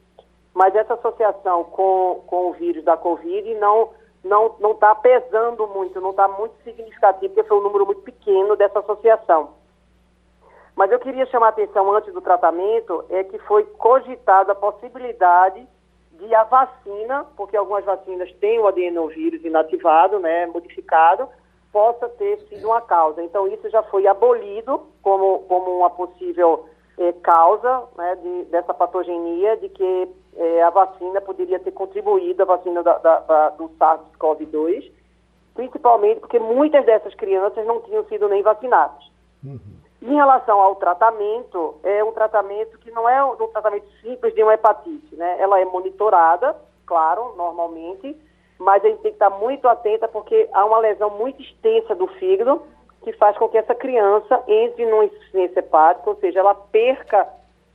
mas 0.54 0.76
essa 0.76 0.96
associação 0.96 1.64
com, 1.66 2.24
com 2.28 2.50
o 2.50 2.54
vírus 2.54 2.84
da 2.84 2.98
Covid 2.98 3.54
não 3.56 3.90
não 4.24 4.56
não 4.60 4.72
está 4.74 4.94
pesando 4.94 5.68
muito, 5.68 6.00
não 6.00 6.12
está 6.12 6.28
muito 6.28 6.54
significativo, 6.64 7.34
porque 7.34 7.48
foi 7.48 7.58
um 7.58 7.64
número 7.64 7.86
muito 7.86 8.02
pequeno 8.02 8.56
dessa 8.56 8.80
associação. 8.80 9.62
Mas 10.76 10.92
eu 10.92 11.00
queria 11.00 11.26
chamar 11.28 11.48
a 11.48 11.50
atenção 11.50 11.92
antes 11.92 12.14
do 12.14 12.22
tratamento, 12.22 13.04
é 13.10 13.24
que 13.24 13.38
foi 13.40 13.64
cogitada 13.64 14.52
a 14.52 14.56
possibilidade 14.56 15.68
de 16.22 16.36
a 16.36 16.44
vacina, 16.44 17.26
porque 17.36 17.58
algumas 17.58 17.84
vacinas 17.84 18.32
têm 18.36 18.60
o 18.60 18.68
adenovírus 18.68 19.44
inativado, 19.44 20.20
né, 20.20 20.46
modificado, 20.46 21.28
possa 21.72 22.08
ter 22.10 22.40
sido 22.42 22.68
uma 22.68 22.82
causa. 22.82 23.24
Então, 23.24 23.48
isso 23.48 23.70
já 23.70 23.82
foi 23.84 24.06
abolido 24.06 24.88
como, 25.02 25.40
como 25.40 25.78
uma 25.78 25.90
possível 25.90 26.66
eh, 26.98 27.14
causa 27.24 27.84
né, 27.98 28.16
de, 28.16 28.44
dessa 28.46 28.74
patogenia, 28.74 29.58
de 29.58 29.70
que 29.70 30.10
é, 30.36 30.62
a 30.62 30.70
vacina 30.70 31.20
poderia 31.22 31.60
ter 31.60 31.72
contribuído, 31.72 32.44
a 32.44 32.46
vacina 32.46 32.84
da, 32.84 32.98
da, 33.00 33.20
da, 33.22 33.50
do 33.50 33.70
SARS-CoV-2, 33.80 34.92
principalmente 35.56 36.20
porque 36.20 36.40
muitas 36.40 36.86
dessas 36.86 37.14
crianças 37.16 37.66
não 37.66 37.82
tinham 37.82 38.06
sido 38.06 38.30
nem 38.30 38.42
vacinadas. 38.42 39.12
Uhum. 39.44 39.81
Em 40.02 40.16
relação 40.16 40.60
ao 40.60 40.76
tratamento, 40.76 41.76
é 41.84 42.04
um 42.04 42.12
tratamento 42.12 42.78
que 42.80 42.90
não 42.90 43.08
é 43.08 43.24
um 43.24 43.36
tratamento 43.48 43.88
simples 44.02 44.34
de 44.34 44.42
uma 44.42 44.56
hepatite, 44.56 45.16
né? 45.16 45.36
Ela 45.40 45.60
é 45.60 45.66
monitorada, 45.66 46.56
claro, 46.88 47.36
normalmente, 47.38 48.20
mas 48.58 48.84
a 48.84 48.88
gente 48.88 49.02
tem 49.02 49.12
que 49.12 49.16
estar 49.16 49.30
muito 49.30 49.68
atenta 49.68 50.08
porque 50.08 50.50
há 50.54 50.66
uma 50.66 50.80
lesão 50.80 51.12
muito 51.12 51.40
extensa 51.42 51.94
do 51.94 52.08
fígado 52.08 52.64
que 53.04 53.14
faz 53.14 53.38
com 53.38 53.48
que 53.48 53.58
essa 53.58 53.76
criança 53.76 54.44
entre 54.48 54.86
numa 54.86 55.06
insuficiência 55.06 55.60
hepática, 55.60 56.10
ou 56.10 56.16
seja, 56.18 56.40
ela 56.40 56.56
perca 56.56 57.28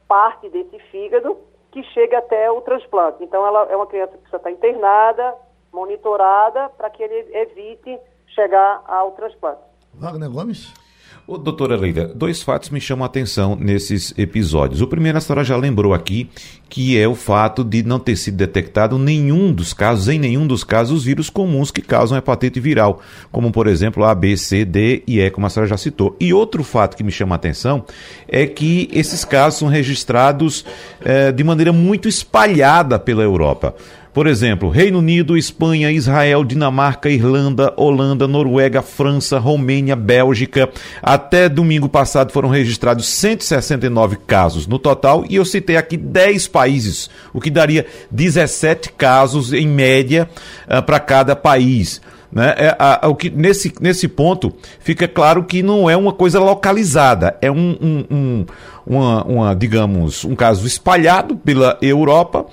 parte 0.08 0.48
desse 0.48 0.78
fígado 0.90 1.36
que 1.70 1.82
chega 1.84 2.18
até 2.18 2.50
o 2.50 2.60
transplante. 2.60 3.22
Então, 3.22 3.46
ela 3.46 3.64
é 3.70 3.76
uma 3.76 3.86
criança 3.86 4.12
que 4.12 4.18
precisa 4.18 4.36
estar 4.36 4.50
internada, 4.50 5.34
monitorada, 5.72 6.70
para 6.70 6.90
que 6.90 7.02
ele 7.02 7.36
evite 7.36 7.98
chegar 8.28 8.82
ao 8.86 9.12
transplante. 9.12 9.60
Wagner 9.94 10.30
Gomes? 10.30 10.85
Ô, 11.28 11.36
doutora 11.36 11.76
Leila, 11.76 12.06
dois 12.14 12.40
fatos 12.40 12.70
me 12.70 12.80
chamam 12.80 13.02
a 13.02 13.06
atenção 13.06 13.56
nesses 13.56 14.14
episódios. 14.16 14.80
O 14.80 14.86
primeiro, 14.86 15.18
a 15.18 15.20
senhora 15.20 15.42
já 15.42 15.56
lembrou 15.56 15.92
aqui, 15.92 16.30
que 16.68 16.96
é 16.96 17.08
o 17.08 17.16
fato 17.16 17.64
de 17.64 17.82
não 17.82 17.98
ter 17.98 18.14
sido 18.14 18.36
detectado 18.36 18.96
nenhum 18.96 19.52
dos 19.52 19.72
casos, 19.72 20.06
em 20.06 20.20
nenhum 20.20 20.46
dos 20.46 20.62
casos, 20.62 20.98
os 20.98 21.04
vírus 21.04 21.28
comuns 21.28 21.72
que 21.72 21.82
causam 21.82 22.16
hepatite 22.16 22.60
viral, 22.60 23.00
como 23.32 23.50
por 23.50 23.66
exemplo 23.66 24.04
A, 24.04 24.14
B, 24.14 24.36
C, 24.36 24.64
D 24.64 25.02
e 25.04 25.18
E, 25.18 25.28
como 25.28 25.48
a 25.48 25.50
senhora 25.50 25.68
já 25.68 25.76
citou. 25.76 26.14
E 26.20 26.32
outro 26.32 26.62
fato 26.62 26.96
que 26.96 27.02
me 27.02 27.10
chama 27.10 27.34
a 27.34 27.38
atenção 27.38 27.84
é 28.28 28.46
que 28.46 28.88
esses 28.92 29.24
casos 29.24 29.58
são 29.58 29.66
registrados 29.66 30.64
eh, 31.04 31.32
de 31.32 31.42
maneira 31.42 31.72
muito 31.72 32.08
espalhada 32.08 33.00
pela 33.00 33.24
Europa. 33.24 33.74
Por 34.16 34.26
exemplo, 34.26 34.70
Reino 34.70 35.00
Unido, 35.00 35.36
Espanha, 35.36 35.92
Israel, 35.92 36.42
Dinamarca, 36.42 37.10
Irlanda, 37.10 37.74
Holanda, 37.76 38.26
Noruega, 38.26 38.80
França, 38.80 39.38
Romênia, 39.38 39.94
Bélgica. 39.94 40.70
Até 41.02 41.50
domingo 41.50 41.86
passado 41.86 42.32
foram 42.32 42.48
registrados 42.48 43.06
169 43.08 44.16
casos 44.26 44.66
no 44.66 44.78
total 44.78 45.26
e 45.28 45.36
eu 45.36 45.44
citei 45.44 45.76
aqui 45.76 45.98
10 45.98 46.48
países, 46.48 47.10
o 47.30 47.42
que 47.42 47.50
daria 47.50 47.84
17 48.10 48.92
casos 48.92 49.52
em 49.52 49.68
média 49.68 50.26
uh, 50.66 50.82
para 50.82 50.98
cada 50.98 51.36
país. 51.36 52.00
Né? 52.32 52.54
É, 52.56 52.76
a, 52.78 53.06
a, 53.06 53.08
o 53.10 53.14
que, 53.14 53.28
nesse, 53.28 53.70
nesse 53.82 54.08
ponto, 54.08 54.50
fica 54.80 55.06
claro 55.06 55.44
que 55.44 55.62
não 55.62 55.90
é 55.90 55.96
uma 55.96 56.12
coisa 56.14 56.40
localizada, 56.40 57.36
é 57.42 57.50
um, 57.50 57.76
um, 57.82 58.04
um 58.10 58.46
uma, 58.86 59.24
uma, 59.24 59.54
digamos, 59.54 60.24
um 60.24 60.36
caso 60.36 60.66
espalhado 60.66 61.36
pela 61.36 61.76
Europa 61.82 62.46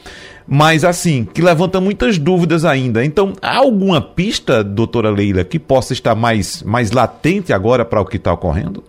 mas 0.48 0.84
assim, 0.84 1.26
que 1.26 1.42
levanta 1.42 1.80
muitas 1.80 2.18
dúvidas 2.18 2.66
ainda. 2.66 3.04
Então, 3.04 3.34
há 3.42 3.58
alguma 3.58 4.02
pista, 4.02 4.64
doutora 4.64 5.10
Leila, 5.10 5.44
que 5.44 5.60
possa 5.60 5.94
estar 5.94 6.16
mais, 6.16 6.62
mais 6.64 6.92
latente 6.92 7.54
agora 7.54 7.86
para 7.86 8.02
o 8.02 8.06
que 8.06 8.18
está 8.18 8.34
ocorrendo? 8.34 8.84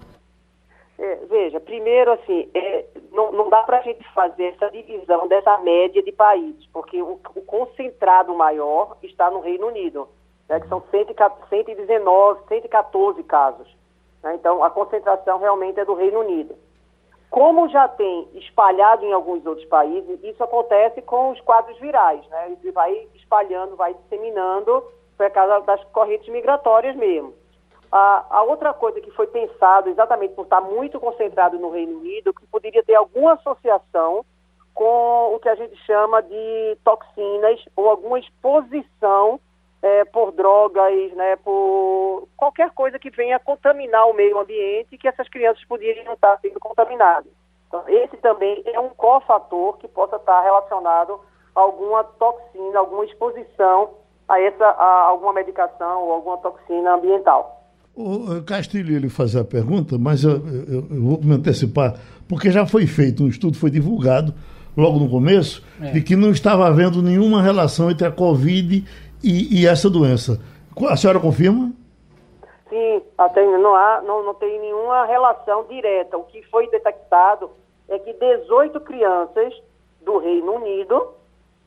É, 0.99 1.17
veja, 1.31 1.61
primeiro, 1.61 2.13
assim, 2.13 2.49
é, 2.55 2.85
não, 3.13 3.33
não 3.33 3.49
dá 3.49 3.63
para 3.63 3.79
a 3.79 3.83
gente 3.83 4.05
fazer 4.13 4.45
essa 4.45 4.69
divisão 4.71 5.29
dessa 5.29 5.57
média 5.59 6.03
de 6.03 6.13
países, 6.13 6.67
porque 6.73 7.01
o, 7.01 7.19
o 7.35 7.41
concentrado 7.43 8.35
maior 8.35 8.97
está 9.03 9.31
no 9.31 9.41
Reino 9.41 9.69
Unido. 9.69 10.09
né, 10.49 10.61
que 10.61 10.69
são 10.69 10.83
119, 10.91 12.41
114 12.49 13.23
casos. 13.23 13.69
Né? 14.23 14.35
Então, 14.35 14.65
a 14.65 14.71
concentração 14.71 15.39
realmente 15.39 15.79
é 15.79 15.85
do 15.85 15.95
Reino 15.95 16.21
Unido. 16.21 16.55
Como 17.35 17.69
já 17.69 17.89
tem 17.89 18.29
espalhado 18.35 19.05
em 19.05 19.13
alguns 19.13 19.45
outros 19.45 19.67
países, 19.67 20.23
isso 20.23 20.41
acontece 20.45 21.03
com 21.03 21.33
os 21.33 21.41
quadros 21.41 21.77
virais, 21.81 22.25
né? 22.29 22.57
Ele 22.63 22.71
vai 22.71 23.09
espalhando, 23.13 23.75
vai 23.75 23.93
disseminando 23.93 24.85
por 25.19 25.29
causa 25.33 25.59
das 25.67 25.83
correntes 25.87 26.29
migratórias 26.29 26.95
mesmo. 26.95 27.35
A, 27.91 28.25
a, 28.31 28.43
outra 28.45 28.73
coisa 28.73 29.01
que 29.01 29.11
foi 29.11 29.27
pensado, 29.27 29.91
exatamente 29.91 30.33
por 30.35 30.45
estar 30.45 30.61
muito 30.61 31.01
concentrado 31.01 31.59
no 31.59 31.71
Reino 31.71 31.99
Unido, 31.99 32.33
que 32.33 32.47
poderia 32.47 32.85
ter 32.85 32.95
alguma 32.95 33.33
associação 33.33 34.25
com 34.73 35.35
o 35.35 35.41
que 35.41 35.49
a 35.49 35.57
gente 35.57 35.75
chama 35.85 36.23
de 36.23 36.79
toxinas 36.85 37.61
ou 37.75 37.91
alguma 37.91 38.21
exposição 38.21 39.41
é, 39.85 40.03
por 40.07 40.33
drogas, 40.33 41.13
né, 41.13 41.37
por 41.37 42.27
qualquer 42.39 42.71
coisa 42.71 42.99
que 42.99 43.11
venha 43.11 43.39
contaminar 43.39 44.09
o 44.09 44.15
meio 44.15 44.39
ambiente 44.39 44.97
que 44.97 45.07
essas 45.07 45.29
crianças 45.29 45.63
poderiam 45.67 46.15
estar 46.15 46.39
sendo 46.41 46.59
contaminadas. 46.59 47.31
Então, 47.69 47.85
esse 47.87 48.17
também 48.17 48.63
é 48.65 48.81
um 48.81 48.89
cofator 48.89 49.77
que 49.77 49.87
possa 49.87 50.17
estar 50.17 50.41
relacionado 50.41 51.21
a 51.55 51.61
alguma 51.61 52.03
toxina, 52.03 52.79
alguma 52.79 53.05
exposição 53.05 53.91
a 54.27 54.41
essa 54.41 54.65
a 54.65 55.03
alguma 55.03 55.35
medicação 55.35 56.05
ou 56.05 56.13
alguma 56.13 56.39
toxina 56.39 56.95
ambiental. 56.95 57.63
O 57.95 58.43
Castilho 58.43 58.97
ele 58.97 59.11
fazer 59.11 59.41
a 59.41 59.45
pergunta, 59.45 59.99
mas 59.99 60.25
eu, 60.25 60.31
eu, 60.49 60.87
eu, 60.91 61.03
vou 61.03 61.21
me 61.23 61.35
antecipar, 61.35 61.95
porque 62.27 62.51
já 62.51 62.67
foi 62.67 62.87
feito 62.87 63.23
um 63.23 63.29
estudo, 63.29 63.59
foi 63.59 63.71
divulgado 63.71 64.33
logo 64.77 64.99
no 64.99 65.09
começo, 65.09 65.63
é. 65.81 65.93
de 65.93 66.01
que 66.01 66.17
não 66.17 66.31
estava 66.31 66.67
havendo 66.67 67.03
nenhuma 67.03 67.43
relação 67.43 67.91
entre 67.91 68.07
a 68.07 68.11
Covid 68.11 68.85
e, 69.25 69.63
e 69.63 69.67
essa 69.67 69.89
doença. 69.89 70.41
A 70.89 70.97
senhora 70.97 71.21
confirma? 71.21 71.73
Sim, 72.69 73.03
até 73.17 73.45
não, 73.45 73.75
há, 73.75 74.03
não, 74.03 74.25
não 74.25 74.35
tem 74.35 74.61
nenhuma 74.61 75.05
relação 75.05 75.65
direta. 75.65 76.19
O 76.19 76.25
que 76.25 76.43
foi 76.43 76.69
detectado 76.69 77.51
é 77.89 77.99
que 77.99 78.13
18 78.13 78.81
crianças 78.81 79.55
do 80.03 80.19
Reino 80.19 80.57
Unido 80.57 81.15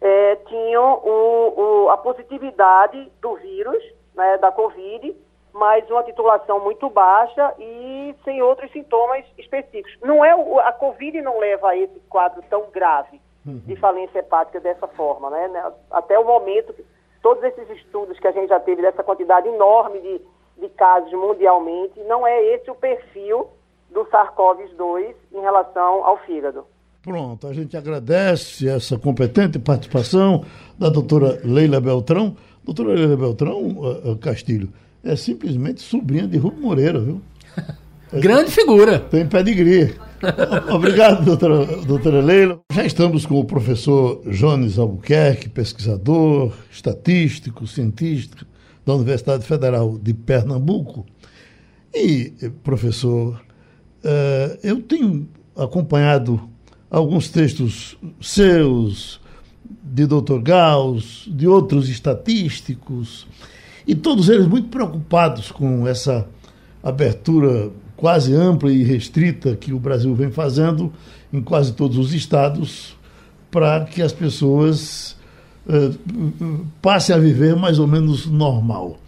é, 0.01 0.35
tinham 0.47 1.01
o, 1.03 1.85
o, 1.85 1.89
a 1.89 1.97
positividade 1.97 3.11
do 3.21 3.35
vírus, 3.35 3.83
né, 4.15 4.37
da 4.37 4.51
Covid, 4.51 5.15
mas 5.53 5.89
uma 5.89 6.03
titulação 6.03 6.59
muito 6.59 6.89
baixa 6.89 7.53
e 7.57 8.15
sem 8.23 8.41
outros 8.41 8.71
sintomas 8.71 9.25
específicos. 9.37 9.97
Não 10.03 10.23
é 10.23 10.31
a 10.61 10.71
Covid 10.71 11.19
não 11.21 11.39
leva 11.39 11.69
a 11.69 11.77
esse 11.77 11.99
quadro 12.09 12.43
tão 12.49 12.65
grave 12.71 13.19
uhum. 13.45 13.61
de 13.65 13.75
falência 13.75 14.19
hepática 14.19 14.59
dessa 14.59 14.87
forma, 14.87 15.29
né? 15.31 15.71
Até 15.89 16.19
o 16.19 16.25
momento 16.25 16.75
todos 17.27 17.43
esses 17.43 17.69
estudos 17.77 18.17
que 18.19 18.27
a 18.27 18.31
gente 18.31 18.47
já 18.47 18.57
teve 18.57 18.81
dessa 18.81 19.03
quantidade 19.03 19.49
enorme 19.49 19.99
de, 19.99 20.21
de 20.61 20.69
casos 20.69 21.11
mundialmente, 21.11 21.99
não 22.07 22.25
é 22.25 22.41
esse 22.55 22.71
o 22.71 22.75
perfil 22.75 23.47
do 23.91 24.05
SARS-CoV-2 24.05 25.13
em 25.33 25.41
relação 25.41 26.05
ao 26.05 26.17
fígado. 26.19 26.63
Pronto, 27.03 27.45
a 27.45 27.51
gente 27.51 27.75
agradece 27.75 28.69
essa 28.69 28.97
competente 28.97 29.59
participação 29.59 30.45
da 30.79 30.87
doutora 30.87 31.41
Leila 31.43 31.81
Beltrão. 31.81 32.37
Doutora 32.63 32.93
Leila 32.93 33.17
Beltrão, 33.17 33.59
uh, 33.61 34.11
uh, 34.11 34.17
Castilho, 34.17 34.69
é 35.03 35.17
simplesmente 35.17 35.81
sobrinha 35.81 36.29
de 36.29 36.37
Rubem 36.37 36.61
Moreira, 36.61 36.99
viu? 36.99 37.21
Grande 38.13 38.51
figura. 38.51 38.99
Tem 38.99 39.27
pedigree. 39.27 39.93
Obrigado, 40.73 41.25
doutora, 41.25 41.65
doutora 41.85 42.21
Leila. 42.21 42.59
Já 42.71 42.85
estamos 42.85 43.25
com 43.25 43.39
o 43.39 43.45
professor 43.45 44.21
Jones 44.31 44.79
Albuquerque, 44.79 45.49
pesquisador, 45.49 46.53
estatístico, 46.71 47.67
cientista 47.67 48.47
da 48.85 48.95
Universidade 48.95 49.45
Federal 49.45 49.97
de 49.97 50.13
Pernambuco. 50.13 51.05
E, 51.93 52.31
professor, 52.63 53.41
uh, 54.03 54.57
eu 54.63 54.81
tenho 54.81 55.27
acompanhado 55.55 56.49
alguns 56.89 57.29
textos 57.29 57.97
seus, 58.21 59.19
de 59.83 60.05
Dr. 60.05 60.39
Gauss, 60.41 61.27
de 61.27 61.45
outros 61.45 61.89
estatísticos, 61.89 63.27
e 63.85 63.93
todos 63.93 64.29
eles 64.29 64.47
muito 64.47 64.69
preocupados 64.69 65.51
com 65.51 65.85
essa 65.85 66.27
abertura 66.81 67.69
quase 67.97 68.33
ampla 68.33 68.71
e 68.71 68.83
restrita 68.83 69.55
que 69.55 69.73
o 69.73 69.79
Brasil 69.79 70.13
vem 70.15 70.31
fazendo 70.31 70.93
em 71.33 71.41
quase 71.41 71.73
todos 71.73 71.97
os 71.97 72.13
estados 72.13 72.95
para 73.51 73.85
que 73.85 74.01
as 74.01 74.13
pessoas 74.13 75.17
uh, 75.65 76.65
passem 76.81 77.15
a 77.15 77.19
viver 77.19 77.55
mais 77.55 77.79
ou 77.79 77.87
menos 77.87 78.27
normal. 78.27 78.99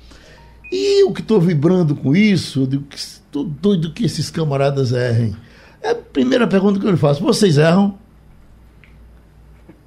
E 0.72 1.04
o 1.04 1.14
que 1.14 1.22
estou 1.22 1.40
vibrando 1.40 1.96
com 1.96 2.16
isso, 2.16 2.68
que 2.68 2.98
estou 2.98 3.44
doido 3.44 3.92
que 3.92 4.06
esses 4.06 4.30
camaradas 4.30 4.92
errem. 4.92 5.36
É 5.82 5.92
a 5.92 5.96
primeira 5.96 6.48
pergunta 6.48 6.80
que 6.80 6.86
eu 6.86 6.92
lhe 6.92 6.98
faço. 6.98 7.24
Vocês 7.24 7.58
erram? 7.58 7.98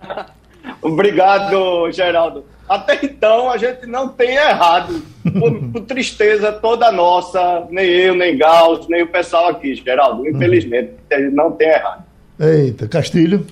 Obrigado, 0.80 1.90
Geraldo. 1.92 2.44
Até 2.68 3.00
então 3.02 3.50
a 3.50 3.56
gente 3.56 3.86
não 3.86 4.08
tem 4.08 4.34
errado. 4.36 5.02
Por, 5.22 5.70
por, 5.70 5.80
tristeza 5.82 6.52
toda 6.52 6.90
nossa, 6.90 7.66
nem 7.70 7.86
eu, 7.86 8.14
nem 8.14 8.36
Gauss, 8.36 8.88
nem 8.88 9.02
o 9.02 9.08
pessoal 9.08 9.48
aqui, 9.48 9.74
Geraldo. 9.74 10.26
Infelizmente, 10.28 10.92
a 11.10 11.20
gente 11.20 11.34
não 11.34 11.52
tem 11.52 11.68
errado. 11.68 12.04
Eita, 12.40 12.88
Castilho. 12.88 13.46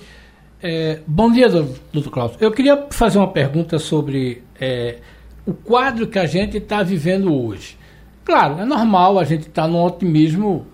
É, 0.61 0.99
bom 1.07 1.31
dia, 1.31 1.49
doutor 1.49 2.11
Cláudio. 2.11 2.37
Eu 2.39 2.51
queria 2.51 2.85
fazer 2.91 3.17
uma 3.17 3.31
pergunta 3.31 3.79
sobre 3.79 4.43
é, 4.59 4.97
o 5.45 5.53
quadro 5.53 6.07
que 6.07 6.19
a 6.19 6.25
gente 6.25 6.57
está 6.57 6.83
vivendo 6.83 7.33
hoje. 7.33 7.77
Claro, 8.23 8.59
é 8.59 8.65
normal 8.65 9.17
a 9.17 9.23
gente 9.23 9.47
estar 9.47 9.63
tá 9.63 9.67
num 9.67 9.81
otimismo 9.81 10.67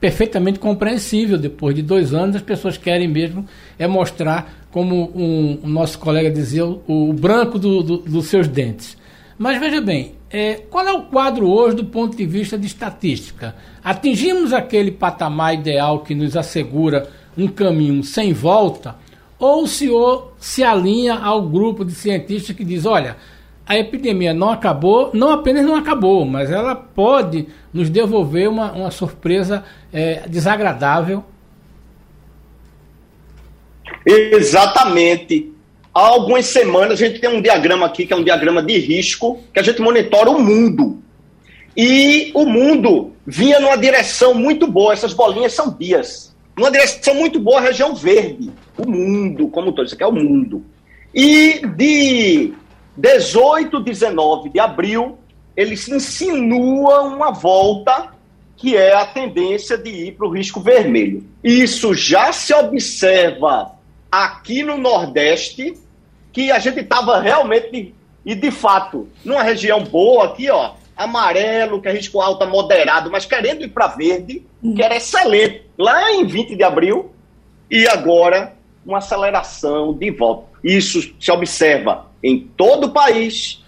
perfeitamente 0.00 0.58
compreensível. 0.58 1.38
Depois 1.38 1.74
de 1.74 1.82
dois 1.82 2.14
anos, 2.14 2.36
as 2.36 2.42
pessoas 2.42 2.76
querem 2.76 3.08
mesmo 3.08 3.46
é 3.78 3.86
mostrar 3.86 4.66
como 4.70 5.10
um, 5.14 5.60
o 5.62 5.68
nosso 5.68 5.98
colega 5.98 6.30
dizia, 6.30 6.64
o, 6.64 6.82
o 6.86 7.12
branco 7.12 7.58
do, 7.58 7.82
do, 7.82 7.96
dos 7.98 8.26
seus 8.26 8.46
dentes. 8.46 8.96
Mas 9.38 9.58
veja 9.58 9.80
bem, 9.80 10.14
é, 10.30 10.54
qual 10.68 10.86
é 10.86 10.92
o 10.92 11.02
quadro 11.02 11.48
hoje 11.48 11.76
do 11.76 11.84
ponto 11.84 12.16
de 12.16 12.26
vista 12.26 12.58
de 12.58 12.66
estatística? 12.66 13.54
Atingimos 13.82 14.52
aquele 14.52 14.90
patamar 14.90 15.54
ideal 15.54 16.00
que 16.00 16.14
nos 16.14 16.36
assegura 16.36 17.08
um 17.36 17.48
caminho 17.48 18.02
sem 18.02 18.32
volta? 18.32 18.96
Ou 19.38 19.62
o 19.62 19.68
senhor 19.68 20.34
se 20.38 20.64
alinha 20.64 21.14
ao 21.14 21.42
grupo 21.48 21.84
de 21.84 21.92
cientistas 21.92 22.54
que 22.54 22.64
diz: 22.64 22.84
olha, 22.84 23.16
a 23.64 23.78
epidemia 23.78 24.34
não 24.34 24.50
acabou, 24.50 25.10
não 25.14 25.30
apenas 25.30 25.64
não 25.64 25.76
acabou, 25.76 26.24
mas 26.24 26.50
ela 26.50 26.74
pode 26.74 27.46
nos 27.72 27.88
devolver 27.88 28.48
uma, 28.48 28.72
uma 28.72 28.90
surpresa 28.90 29.64
é, 29.92 30.28
desagradável 30.28 31.24
Exatamente. 34.04 35.52
Há 35.94 36.00
algumas 36.00 36.46
semanas 36.46 36.92
a 37.02 37.06
gente 37.06 37.20
tem 37.20 37.28
um 37.28 37.42
diagrama 37.42 37.86
aqui, 37.86 38.06
que 38.06 38.12
é 38.12 38.16
um 38.16 38.24
diagrama 38.24 38.62
de 38.62 38.78
risco, 38.78 39.40
que 39.52 39.60
a 39.60 39.62
gente 39.62 39.82
monitora 39.82 40.30
o 40.30 40.40
mundo. 40.40 41.02
E 41.76 42.30
o 42.34 42.46
mundo 42.46 43.12
vinha 43.26 43.60
numa 43.60 43.76
direção 43.76 44.34
muito 44.34 44.66
boa, 44.66 44.92
essas 44.92 45.12
bolinhas 45.12 45.52
são 45.52 45.76
dias. 45.76 46.34
Numa 46.56 46.70
direção 46.70 47.14
muito 47.14 47.38
boa, 47.38 47.58
a 47.58 47.62
região 47.62 47.94
verde. 47.94 48.50
O 48.76 48.88
mundo, 48.88 49.48
como 49.48 49.72
todo, 49.72 49.86
isso 49.86 49.94
aqui 49.94 50.04
é 50.04 50.06
o 50.06 50.12
mundo. 50.12 50.64
E 51.14 51.60
de 51.76 52.54
18, 52.96 53.80
19 53.80 54.50
de 54.50 54.58
abril, 54.58 55.18
ele 55.56 55.76
se 55.76 55.92
insinua 55.94 57.02
uma 57.02 57.30
volta 57.30 58.12
que 58.58 58.76
é 58.76 58.92
a 58.92 59.06
tendência 59.06 59.78
de 59.78 59.88
ir 59.88 60.12
para 60.16 60.26
o 60.26 60.30
risco 60.30 60.60
vermelho. 60.60 61.24
Isso 61.42 61.94
já 61.94 62.32
se 62.32 62.52
observa 62.52 63.72
aqui 64.10 64.64
no 64.64 64.76
Nordeste, 64.76 65.74
que 66.32 66.50
a 66.50 66.58
gente 66.58 66.80
estava 66.80 67.20
realmente, 67.20 67.94
e 68.26 68.34
de 68.34 68.50
fato, 68.50 69.08
numa 69.24 69.44
região 69.44 69.82
boa 69.84 70.26
aqui, 70.26 70.50
ó, 70.50 70.72
amarelo, 70.96 71.80
que 71.80 71.88
é 71.88 71.92
risco 71.92 72.20
alta 72.20 72.46
moderado, 72.46 73.10
mas 73.10 73.24
querendo 73.24 73.62
ir 73.62 73.68
para 73.68 73.86
verde, 73.86 74.44
que 74.60 74.82
era 74.82 74.96
excelente, 74.96 75.62
lá 75.78 76.10
em 76.10 76.26
20 76.26 76.56
de 76.56 76.64
abril, 76.64 77.12
e 77.70 77.86
agora 77.86 78.56
uma 78.84 78.98
aceleração 78.98 79.94
de 79.94 80.10
volta. 80.10 80.48
Isso 80.64 81.14
se 81.20 81.30
observa 81.30 82.06
em 82.20 82.40
todo 82.56 82.88
o 82.88 82.90
país, 82.90 83.62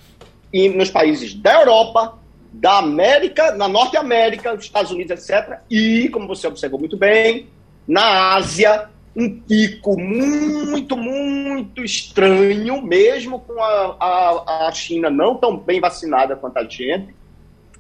e 0.53 0.69
nos 0.69 0.91
países 0.91 1.33
da 1.33 1.61
Europa, 1.61 2.19
da 2.53 2.79
América, 2.79 3.53
na 3.53 3.69
Norte 3.69 3.97
América, 3.97 4.53
nos 4.53 4.65
Estados 4.65 4.91
Unidos, 4.91 5.29
etc. 5.29 5.59
E, 5.71 6.09
como 6.09 6.27
você 6.27 6.47
observou 6.47 6.79
muito 6.79 6.97
bem, 6.97 7.49
na 7.87 8.35
Ásia, 8.35 8.89
um 9.17 9.41
pico 9.41 9.99
muito, 9.99 10.97
muito 10.97 11.85
estranho, 11.85 12.83
mesmo 12.83 13.41
com 13.41 13.61
a, 13.61 13.97
a, 13.99 14.69
a 14.69 14.73
China 14.73 15.11
não 15.11 15.35
tão 15.35 15.57
bem 15.57 15.81
vacinada 15.81 16.37
quanto 16.37 16.59
a 16.59 16.65
gente, 16.65 17.15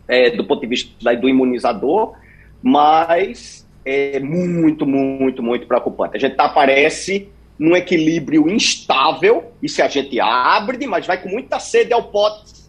é, 0.08 0.30
do 0.30 0.44
ponto 0.44 0.60
de 0.60 0.66
vista 0.66 1.16
do 1.16 1.28
imunizador, 1.28 2.14
mas 2.62 3.66
é 3.84 4.20
muito, 4.20 4.84
muito, 4.86 5.42
muito 5.42 5.66
preocupante. 5.66 6.16
A 6.16 6.20
gente 6.20 6.34
tá, 6.34 6.44
aparece 6.44 7.28
num 7.58 7.76
equilíbrio 7.76 8.48
instável, 8.48 9.52
e 9.62 9.68
se 9.68 9.82
a 9.82 9.88
gente 9.88 10.18
abre, 10.18 10.86
mas 10.86 11.06
vai 11.06 11.22
com 11.22 11.28
muita 11.28 11.58
sede 11.60 11.92
ao 11.92 12.04
pote, 12.04 12.59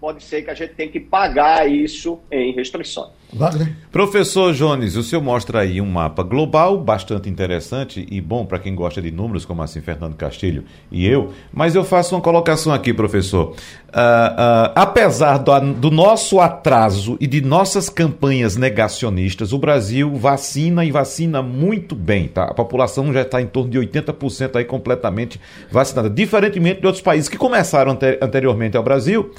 pode 0.00 0.24
ser 0.24 0.42
que 0.42 0.50
a 0.50 0.54
gente 0.54 0.72
tenha 0.74 0.90
que 0.90 0.98
pagar 0.98 1.70
isso 1.70 2.18
em 2.30 2.52
restrições. 2.52 3.10
Wagner. 3.32 3.72
Professor 3.92 4.52
Jones, 4.52 4.96
o 4.96 5.02
senhor 5.02 5.22
mostra 5.22 5.60
aí 5.60 5.80
um 5.80 5.86
mapa 5.86 6.22
global 6.22 6.78
bastante 6.78 7.28
interessante 7.28 8.04
e 8.10 8.20
bom 8.20 8.44
para 8.44 8.58
quem 8.58 8.74
gosta 8.74 9.00
de 9.00 9.10
números, 9.10 9.44
como 9.44 9.62
assim 9.62 9.80
Fernando 9.80 10.16
Castilho 10.16 10.64
e 10.90 11.06
eu, 11.06 11.32
mas 11.52 11.74
eu 11.74 11.84
faço 11.84 12.14
uma 12.14 12.20
colocação 12.20 12.72
aqui, 12.72 12.92
professor. 12.92 13.50
Uh, 13.50 13.52
uh, 13.52 14.72
apesar 14.74 15.38
do, 15.38 15.74
do 15.74 15.90
nosso 15.90 16.40
atraso 16.40 17.16
e 17.20 17.26
de 17.26 17.40
nossas 17.40 17.88
campanhas 17.88 18.56
negacionistas, 18.56 19.52
o 19.52 19.58
Brasil 19.58 20.12
vacina 20.16 20.84
e 20.84 20.90
vacina 20.90 21.40
muito 21.40 21.94
bem, 21.94 22.26
tá? 22.26 22.44
A 22.44 22.54
população 22.54 23.12
já 23.12 23.22
está 23.22 23.40
em 23.40 23.46
torno 23.46 23.70
de 23.70 23.78
80% 23.78 24.56
aí 24.56 24.64
completamente 24.64 25.40
vacinada, 25.70 26.10
diferentemente 26.10 26.80
de 26.80 26.86
outros 26.86 27.02
países 27.02 27.28
que 27.28 27.36
começaram 27.36 27.96
anteriormente 28.20 28.76
ao 28.76 28.82
Brasil 28.82 29.32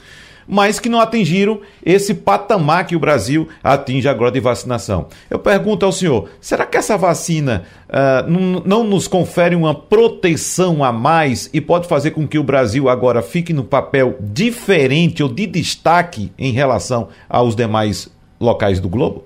mas 0.48 0.80
que 0.80 0.90
não 0.90 1.00
atingiram 1.00 1.62
esse 1.86 2.14
patamar 2.14 2.86
que 2.86 2.96
o 2.96 3.00
Brasil 3.00 3.48
atinge 3.64 4.08
agora 4.08 4.32
de 4.32 4.40
vacinação. 4.40 5.08
Eu 5.30 5.40
pergunto 5.40 5.86
ao 5.86 5.92
senhor: 5.92 6.30
será 6.40 6.66
que 6.66 6.78
essa 6.78 6.98
vacina 6.98 7.64
uh, 7.90 8.30
não, 8.30 8.62
não 8.66 8.84
nos 8.84 9.08
confere 9.08 9.56
uma 9.56 9.74
proteção 9.74 10.84
a 10.84 10.92
mais 10.92 11.50
e 11.54 11.62
pode 11.62 11.88
fazer 11.88 12.12
com 12.12 12.28
que 12.28 12.40
o 12.40 12.44
Brasil 12.44 12.90
agora 12.90 13.22
fique 13.22 13.54
no 13.54 13.64
papel 13.64 14.16
diferente 14.20 15.24
ou 15.24 15.30
de 15.30 15.46
destaque 15.46 16.32
em 16.38 16.52
relação 16.52 17.10
aos 17.30 17.56
demais 17.56 18.10
locais 18.40 18.80
do 18.80 18.90
globo? 18.90 19.26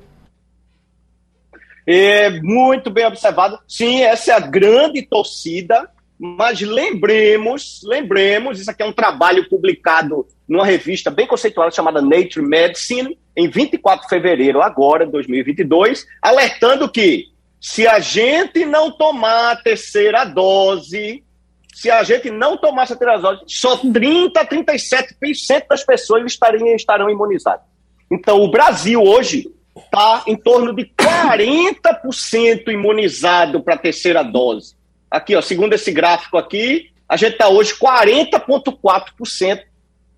É, 1.88 2.42
muito 2.42 2.90
bem 2.90 3.06
observado. 3.06 3.60
Sim, 3.68 4.02
essa 4.02 4.32
é 4.32 4.36
a 4.36 4.40
grande 4.40 5.04
torcida 5.04 5.88
mas 6.20 6.62
lembremos, 6.62 7.82
lembremos, 7.84 8.60
isso 8.60 8.72
aqui 8.72 8.82
é 8.82 8.86
um 8.86 8.94
trabalho 8.94 9.48
publicado 9.50 10.26
numa 10.48 10.66
revista 10.66 11.12
bem 11.12 11.28
conceituada 11.28 11.72
chamada 11.72 12.02
Nature 12.02 12.46
Medicine, 12.46 13.18
em 13.36 13.50
24 13.50 14.04
de 14.04 14.10
fevereiro 14.10 14.62
agora, 14.62 15.06
2022, 15.06 16.06
alertando 16.22 16.90
que 16.90 17.26
se 17.60 17.88
a 17.88 18.00
gente 18.00 18.64
não 18.64 18.92
tomar 18.92 19.52
a 19.52 19.56
terceira 19.56 20.24
dose, 20.24 21.24
se 21.74 21.92
a 21.92 22.04
gente 22.04 22.30
não 22.32 22.56
tomar 22.56 22.84
essa 22.84 22.96
terceira 22.96 23.22
dose, 23.22 23.42
só 23.48 23.76
30 23.76 24.40
a 24.40 24.46
37% 24.46 25.68
das 25.70 25.84
pessoas 25.84 26.24
estariam, 26.26 26.76
estarão 26.76 27.10
imunizadas. 27.10 27.66
Então, 28.10 28.42
o 28.42 28.50
Brasil 28.50 29.02
hoje 29.02 29.52
está 29.76 30.24
em 30.26 30.38
torno 30.38 30.74
de 30.74 30.86
40% 30.86 32.70
imunizado 32.70 33.62
para 33.62 33.74
a 33.74 33.80
terceira 33.80 34.24
dose. 34.24 34.76
Aqui, 35.16 35.34
ó, 35.34 35.42
segundo 35.42 35.72
esse 35.72 35.94
gráfico 35.94 36.38
aqui, 36.38 36.92
a 37.08 37.16
gente 37.16 37.32
está 37.32 37.48
hoje 37.48 37.74
40,4% 37.80 39.62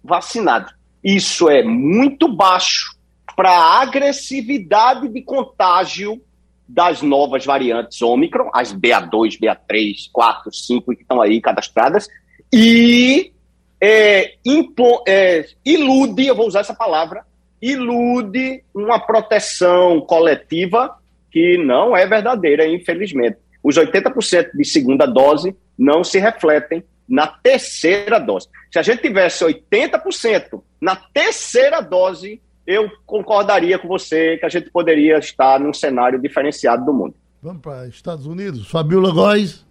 vacinado. 0.03 0.73
Isso 1.03 1.47
é 1.47 1.61
muito 1.61 2.27
baixo 2.27 2.97
para 3.35 3.51
a 3.51 3.81
agressividade 3.81 5.07
de 5.07 5.21
contágio 5.21 6.19
das 6.67 7.03
novas 7.03 7.45
variantes 7.45 8.01
Ômicron, 8.01 8.49
as 8.51 8.73
BA2, 8.73 9.39
BA3, 9.39 10.09
4, 10.11 10.51
5 10.51 10.95
que 10.95 11.03
estão 11.03 11.21
aí 11.21 11.39
cadastradas, 11.39 12.07
e 12.51 13.31
é, 13.79 14.33
é, 15.07 15.45
ilude, 15.63 16.25
eu 16.25 16.35
vou 16.35 16.47
usar 16.47 16.61
essa 16.61 16.73
palavra, 16.73 17.23
ilude 17.61 18.63
uma 18.73 18.99
proteção 18.99 20.01
coletiva 20.01 20.97
que 21.31 21.55
não 21.59 21.95
é 21.95 22.07
verdadeira, 22.07 22.67
infelizmente 22.67 23.37
os 23.67 23.75
80% 23.75 24.51
de 24.53 24.63
segunda 24.63 25.05
dose 25.05 25.53
não 25.77 26.01
se 26.01 26.17
refletem 26.19 26.85
na 27.07 27.27
terceira 27.27 28.17
dose. 28.17 28.47
Se 28.71 28.79
a 28.79 28.81
gente 28.81 29.01
tivesse 29.01 29.43
80% 29.43 30.61
na 30.79 30.95
terceira 30.95 31.81
dose, 31.81 32.41
eu 32.65 32.89
concordaria 33.05 33.77
com 33.77 33.89
você 33.89 34.37
que 34.37 34.45
a 34.45 34.49
gente 34.49 34.69
poderia 34.69 35.17
estar 35.17 35.59
num 35.59 35.73
cenário 35.73 36.17
diferenciado 36.17 36.85
do 36.85 36.93
mundo. 36.93 37.15
Vamos 37.41 37.61
para 37.61 37.87
Estados 37.87 38.25
Unidos. 38.25 38.69
Fabiola 38.69 39.11
Góes. 39.11 39.65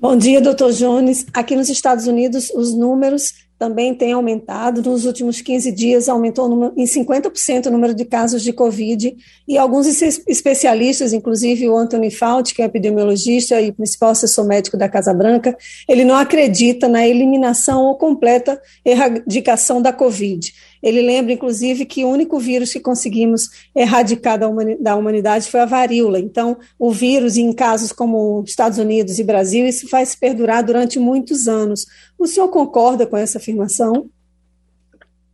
Bom 0.00 0.16
dia, 0.16 0.40
doutor 0.40 0.72
Jones. 0.72 1.26
Aqui 1.34 1.54
nos 1.54 1.68
Estados 1.68 2.06
Unidos, 2.06 2.48
os 2.54 2.74
números 2.74 3.34
também 3.62 3.94
têm 3.94 4.12
aumentado. 4.12 4.82
Nos 4.82 5.04
últimos 5.04 5.40
15 5.40 5.70
dias, 5.70 6.08
aumentou 6.08 6.72
em 6.76 6.84
50% 6.84 7.66
o 7.66 7.70
número 7.70 7.94
de 7.94 8.04
casos 8.04 8.42
de 8.42 8.52
Covid. 8.52 9.16
E 9.46 9.56
alguns 9.56 9.86
especialistas, 9.86 11.12
inclusive 11.12 11.68
o 11.68 11.76
Anthony 11.76 12.10
Fauci, 12.10 12.56
que 12.56 12.60
é 12.60 12.64
epidemiologista 12.64 13.60
e 13.60 13.70
principal 13.70 14.10
assessor 14.10 14.44
médico 14.48 14.76
da 14.76 14.88
Casa 14.88 15.14
Branca, 15.14 15.56
ele 15.88 16.04
não 16.04 16.16
acredita 16.16 16.88
na 16.88 17.06
eliminação 17.06 17.84
ou 17.84 17.94
completa 17.94 18.60
erradicação 18.84 19.80
da 19.80 19.92
Covid. 19.92 20.52
Ele 20.82 21.00
lembra, 21.00 21.32
inclusive, 21.32 21.86
que 21.86 22.04
o 22.04 22.08
único 22.08 22.40
vírus 22.40 22.72
que 22.72 22.80
conseguimos 22.80 23.48
erradicar 23.74 24.36
da, 24.36 24.48
da 24.80 24.96
humanidade 24.96 25.48
foi 25.48 25.60
a 25.60 25.66
varíola. 25.66 26.18
Então, 26.18 26.58
o 26.78 26.90
vírus, 26.90 27.36
em 27.36 27.52
casos 27.52 27.92
como 27.92 28.42
Estados 28.44 28.78
Unidos 28.78 29.18
e 29.18 29.24
Brasil, 29.24 29.64
isso 29.64 29.88
vai 29.88 30.04
se 30.04 30.18
perdurar 30.18 30.64
durante 30.64 30.98
muitos 30.98 31.46
anos. 31.46 31.86
O 32.18 32.26
senhor 32.26 32.48
concorda 32.48 33.06
com 33.06 33.16
essa 33.16 33.38
afirmação? 33.38 34.10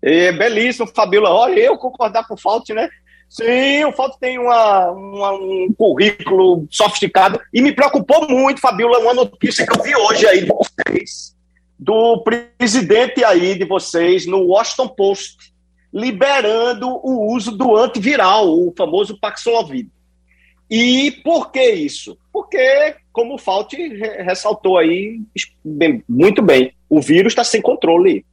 É, 0.02 0.30
belíssimo, 0.32 0.86
Fabíola. 0.86 1.30
Olha, 1.30 1.58
eu 1.58 1.78
concordar 1.78 2.26
com 2.28 2.34
o 2.34 2.38
Fauci, 2.38 2.74
né? 2.74 2.88
Sim, 3.28 3.84
o 3.84 3.92
Fauci 3.92 4.18
tem 4.20 4.38
uma, 4.38 4.90
uma, 4.90 5.32
um 5.32 5.72
currículo 5.76 6.66
sofisticado 6.70 7.40
e 7.52 7.62
me 7.62 7.72
preocupou 7.72 8.28
muito, 8.28 8.60
Fabíola, 8.60 8.98
uma 8.98 9.14
notícia 9.14 9.66
que 9.66 9.78
eu 9.78 9.82
vi 9.82 9.94
hoje 9.96 10.26
aí 10.26 10.40
de 10.40 10.46
vocês 10.46 11.37
do 11.78 12.22
presidente 12.22 13.24
aí 13.24 13.56
de 13.56 13.64
vocês 13.64 14.26
no 14.26 14.40
Washington 14.46 14.88
Post, 14.88 15.52
liberando 15.92 16.88
o 16.88 17.32
uso 17.32 17.56
do 17.56 17.76
antiviral, 17.76 18.48
o 18.48 18.74
famoso 18.76 19.18
Paxlovid. 19.18 19.88
E 20.70 21.12
por 21.24 21.50
que 21.50 21.70
isso? 21.70 22.18
Porque, 22.32 22.96
como 23.12 23.34
o 23.34 23.38
Fauci 23.38 23.76
ressaltou 24.18 24.76
aí 24.76 25.20
muito 26.08 26.42
bem, 26.42 26.72
o 26.90 27.00
vírus 27.00 27.32
está 27.32 27.42
sem 27.42 27.62
controle. 27.62 28.24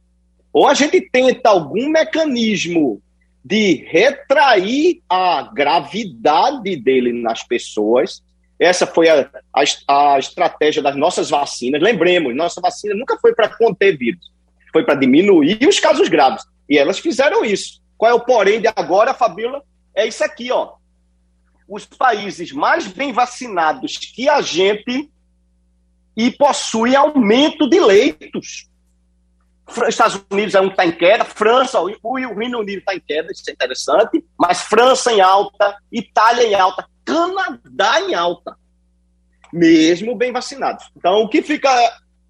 Ou 0.52 0.66
a 0.66 0.74
gente 0.74 1.00
tenta 1.00 1.48
algum 1.48 1.88
mecanismo 1.88 3.00
de 3.44 3.84
retrair 3.88 5.00
a 5.08 5.50
gravidade 5.54 6.76
dele 6.76 7.12
nas 7.12 7.42
pessoas, 7.42 8.22
essa 8.58 8.86
foi 8.86 9.08
a, 9.08 9.28
a, 9.52 10.14
a 10.14 10.18
estratégia 10.18 10.82
das 10.82 10.96
nossas 10.96 11.30
vacinas. 11.30 11.82
Lembremos, 11.82 12.34
nossa 12.34 12.60
vacina 12.60 12.94
nunca 12.94 13.18
foi 13.18 13.34
para 13.34 13.48
conter 13.48 13.96
vírus, 13.96 14.30
foi 14.72 14.84
para 14.84 14.94
diminuir 14.94 15.58
os 15.66 15.78
casos 15.78 16.08
graves. 16.08 16.44
E 16.68 16.78
elas 16.78 16.98
fizeram 16.98 17.44
isso. 17.44 17.82
Qual 17.96 18.10
é 18.10 18.14
o 18.14 18.20
porém 18.20 18.60
de 18.60 18.68
agora, 18.74 19.14
Fabíola? 19.14 19.62
É 19.94 20.06
isso 20.06 20.24
aqui, 20.24 20.50
ó. 20.50 20.74
Os 21.68 21.84
países 21.84 22.52
mais 22.52 22.86
bem 22.86 23.12
vacinados 23.12 23.96
que 23.96 24.28
a 24.28 24.40
gente 24.40 25.10
e 26.16 26.30
possuem 26.30 26.96
aumento 26.96 27.68
de 27.68 27.78
leitos. 27.78 28.68
Estados 29.88 30.22
Unidos 30.30 30.54
é 30.54 30.60
um 30.60 30.68
que 30.68 30.74
está 30.74 30.86
em 30.86 30.92
queda, 30.92 31.24
França, 31.24 31.80
o 31.80 32.34
Reino 32.34 32.60
Unido 32.60 32.78
está 32.78 32.94
em 32.94 33.00
queda, 33.00 33.32
isso 33.32 33.42
é 33.48 33.52
interessante, 33.52 34.24
mas 34.38 34.62
França 34.62 35.12
em 35.12 35.20
alta, 35.20 35.76
Itália 35.90 36.46
em 36.46 36.54
alta. 36.54 36.88
Canadá 37.06 38.00
em 38.00 38.14
alta, 38.14 38.56
mesmo 39.52 40.16
bem 40.16 40.32
vacinados. 40.32 40.90
Então, 40.96 41.22
o 41.22 41.28
que 41.28 41.40
fica 41.40 41.70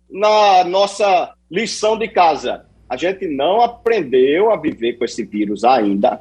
na 0.09 0.65
nossa 0.65 1.33
lição 1.51 1.99
de 1.99 2.07
casa? 2.09 2.67
A 2.89 2.97
gente 2.97 3.27
não 3.27 3.63
aprendeu 3.63 4.53
a 4.53 4.57
viver 4.57 4.99
com 4.99 5.05
esse 5.07 5.25
vírus 5.25 5.65
ainda. 5.65 6.21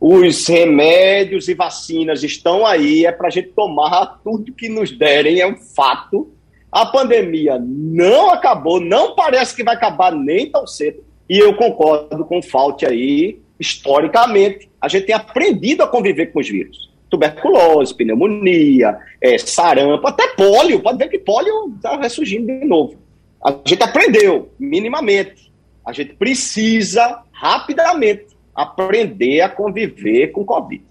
Os 0.00 0.46
remédios 0.46 1.48
e 1.48 1.54
vacinas 1.54 2.22
estão 2.22 2.64
aí, 2.64 3.04
é 3.04 3.12
para 3.12 3.26
a 3.26 3.30
gente 3.30 3.48
tomar 3.48 4.20
tudo 4.22 4.54
que 4.54 4.68
nos 4.68 4.96
derem, 4.96 5.40
é 5.40 5.46
um 5.46 5.56
fato. 5.56 6.32
A 6.70 6.86
pandemia 6.86 7.58
não 7.60 8.30
acabou, 8.30 8.80
não 8.80 9.14
parece 9.14 9.54
que 9.54 9.64
vai 9.64 9.74
acabar 9.74 10.12
nem 10.12 10.50
tão 10.50 10.66
cedo. 10.66 11.04
E 11.28 11.38
eu 11.38 11.54
concordo 11.56 12.24
com 12.24 12.38
o 12.38 12.42
Fault 12.42 12.86
aí, 12.86 13.40
historicamente, 13.60 14.70
a 14.80 14.88
gente 14.88 15.06
tem 15.06 15.14
aprendido 15.14 15.82
a 15.82 15.88
conviver 15.88 16.26
com 16.32 16.40
os 16.40 16.48
vírus 16.48 16.91
tuberculose, 17.12 17.94
pneumonia, 17.94 18.96
é, 19.20 19.36
sarampo, 19.36 20.08
até 20.08 20.28
pólio. 20.28 20.80
Pode 20.80 20.96
ver 20.96 21.08
que 21.08 21.18
pólio 21.18 21.70
está 21.76 22.00
ressurgindo 22.00 22.46
de 22.46 22.64
novo. 22.64 22.96
A 23.44 23.54
gente 23.66 23.82
aprendeu, 23.82 24.50
minimamente. 24.58 25.52
A 25.86 25.92
gente 25.92 26.14
precisa, 26.14 27.22
rapidamente, 27.30 28.28
aprender 28.54 29.42
a 29.42 29.48
conviver 29.50 30.28
com 30.28 30.42
Covid. 30.42 30.82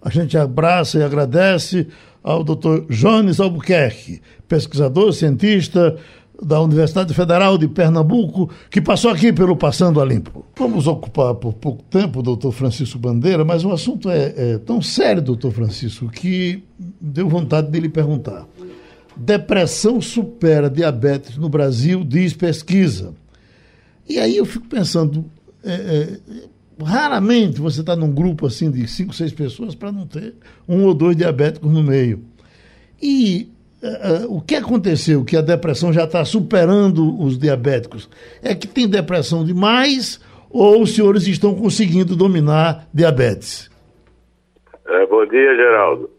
A 0.00 0.08
gente 0.08 0.38
abraça 0.38 0.98
e 0.98 1.02
agradece 1.02 1.86
ao 2.22 2.42
Dr. 2.42 2.86
Jones 2.88 3.38
Albuquerque, 3.38 4.22
pesquisador, 4.48 5.12
cientista, 5.12 5.98
da 6.42 6.60
Universidade 6.60 7.14
Federal 7.14 7.56
de 7.56 7.66
Pernambuco, 7.66 8.50
que 8.70 8.80
passou 8.80 9.10
aqui 9.10 9.32
pelo 9.32 9.56
Passando 9.56 10.00
a 10.00 10.04
Limpo. 10.04 10.44
Vamos 10.56 10.86
ocupar 10.86 11.34
por 11.34 11.54
pouco 11.54 11.82
tempo 11.84 12.22
doutor 12.22 12.52
Francisco 12.52 12.98
Bandeira, 12.98 13.44
mas 13.44 13.64
o 13.64 13.72
assunto 13.72 14.10
é, 14.10 14.34
é 14.36 14.58
tão 14.58 14.82
sério, 14.82 15.22
doutor 15.22 15.52
Francisco, 15.52 16.08
que 16.08 16.62
deu 17.00 17.28
vontade 17.28 17.70
de 17.70 17.80
lhe 17.80 17.88
perguntar. 17.88 18.46
Depressão 19.16 20.00
supera 20.00 20.68
diabetes 20.68 21.38
no 21.38 21.48
Brasil, 21.48 22.04
diz 22.04 22.34
pesquisa. 22.34 23.14
E 24.08 24.18
aí 24.18 24.36
eu 24.36 24.44
fico 24.44 24.66
pensando, 24.66 25.24
é, 25.64 25.72
é, 25.72 26.18
raramente 26.84 27.60
você 27.60 27.80
está 27.80 27.96
num 27.96 28.12
grupo 28.12 28.46
assim 28.46 28.70
de 28.70 28.86
cinco, 28.86 29.14
seis 29.14 29.32
pessoas 29.32 29.74
para 29.74 29.90
não 29.90 30.06
ter 30.06 30.34
um 30.68 30.84
ou 30.84 30.92
dois 30.92 31.16
diabéticos 31.16 31.72
no 31.72 31.82
meio. 31.82 32.22
E 33.00 33.50
o 34.28 34.40
que 34.40 34.54
aconteceu 34.54 35.24
que 35.24 35.36
a 35.36 35.40
depressão 35.40 35.92
já 35.92 36.04
está 36.04 36.24
superando 36.24 37.20
os 37.20 37.38
diabéticos? 37.38 38.08
É 38.42 38.54
que 38.54 38.66
tem 38.66 38.88
depressão 38.88 39.44
demais 39.44 40.20
ou 40.50 40.82
os 40.82 40.94
senhores 40.94 41.26
estão 41.26 41.54
conseguindo 41.54 42.16
dominar 42.16 42.86
diabetes? 42.92 43.70
É, 44.88 45.06
bom 45.06 45.26
dia, 45.26 45.56
Geraldo. 45.56 46.10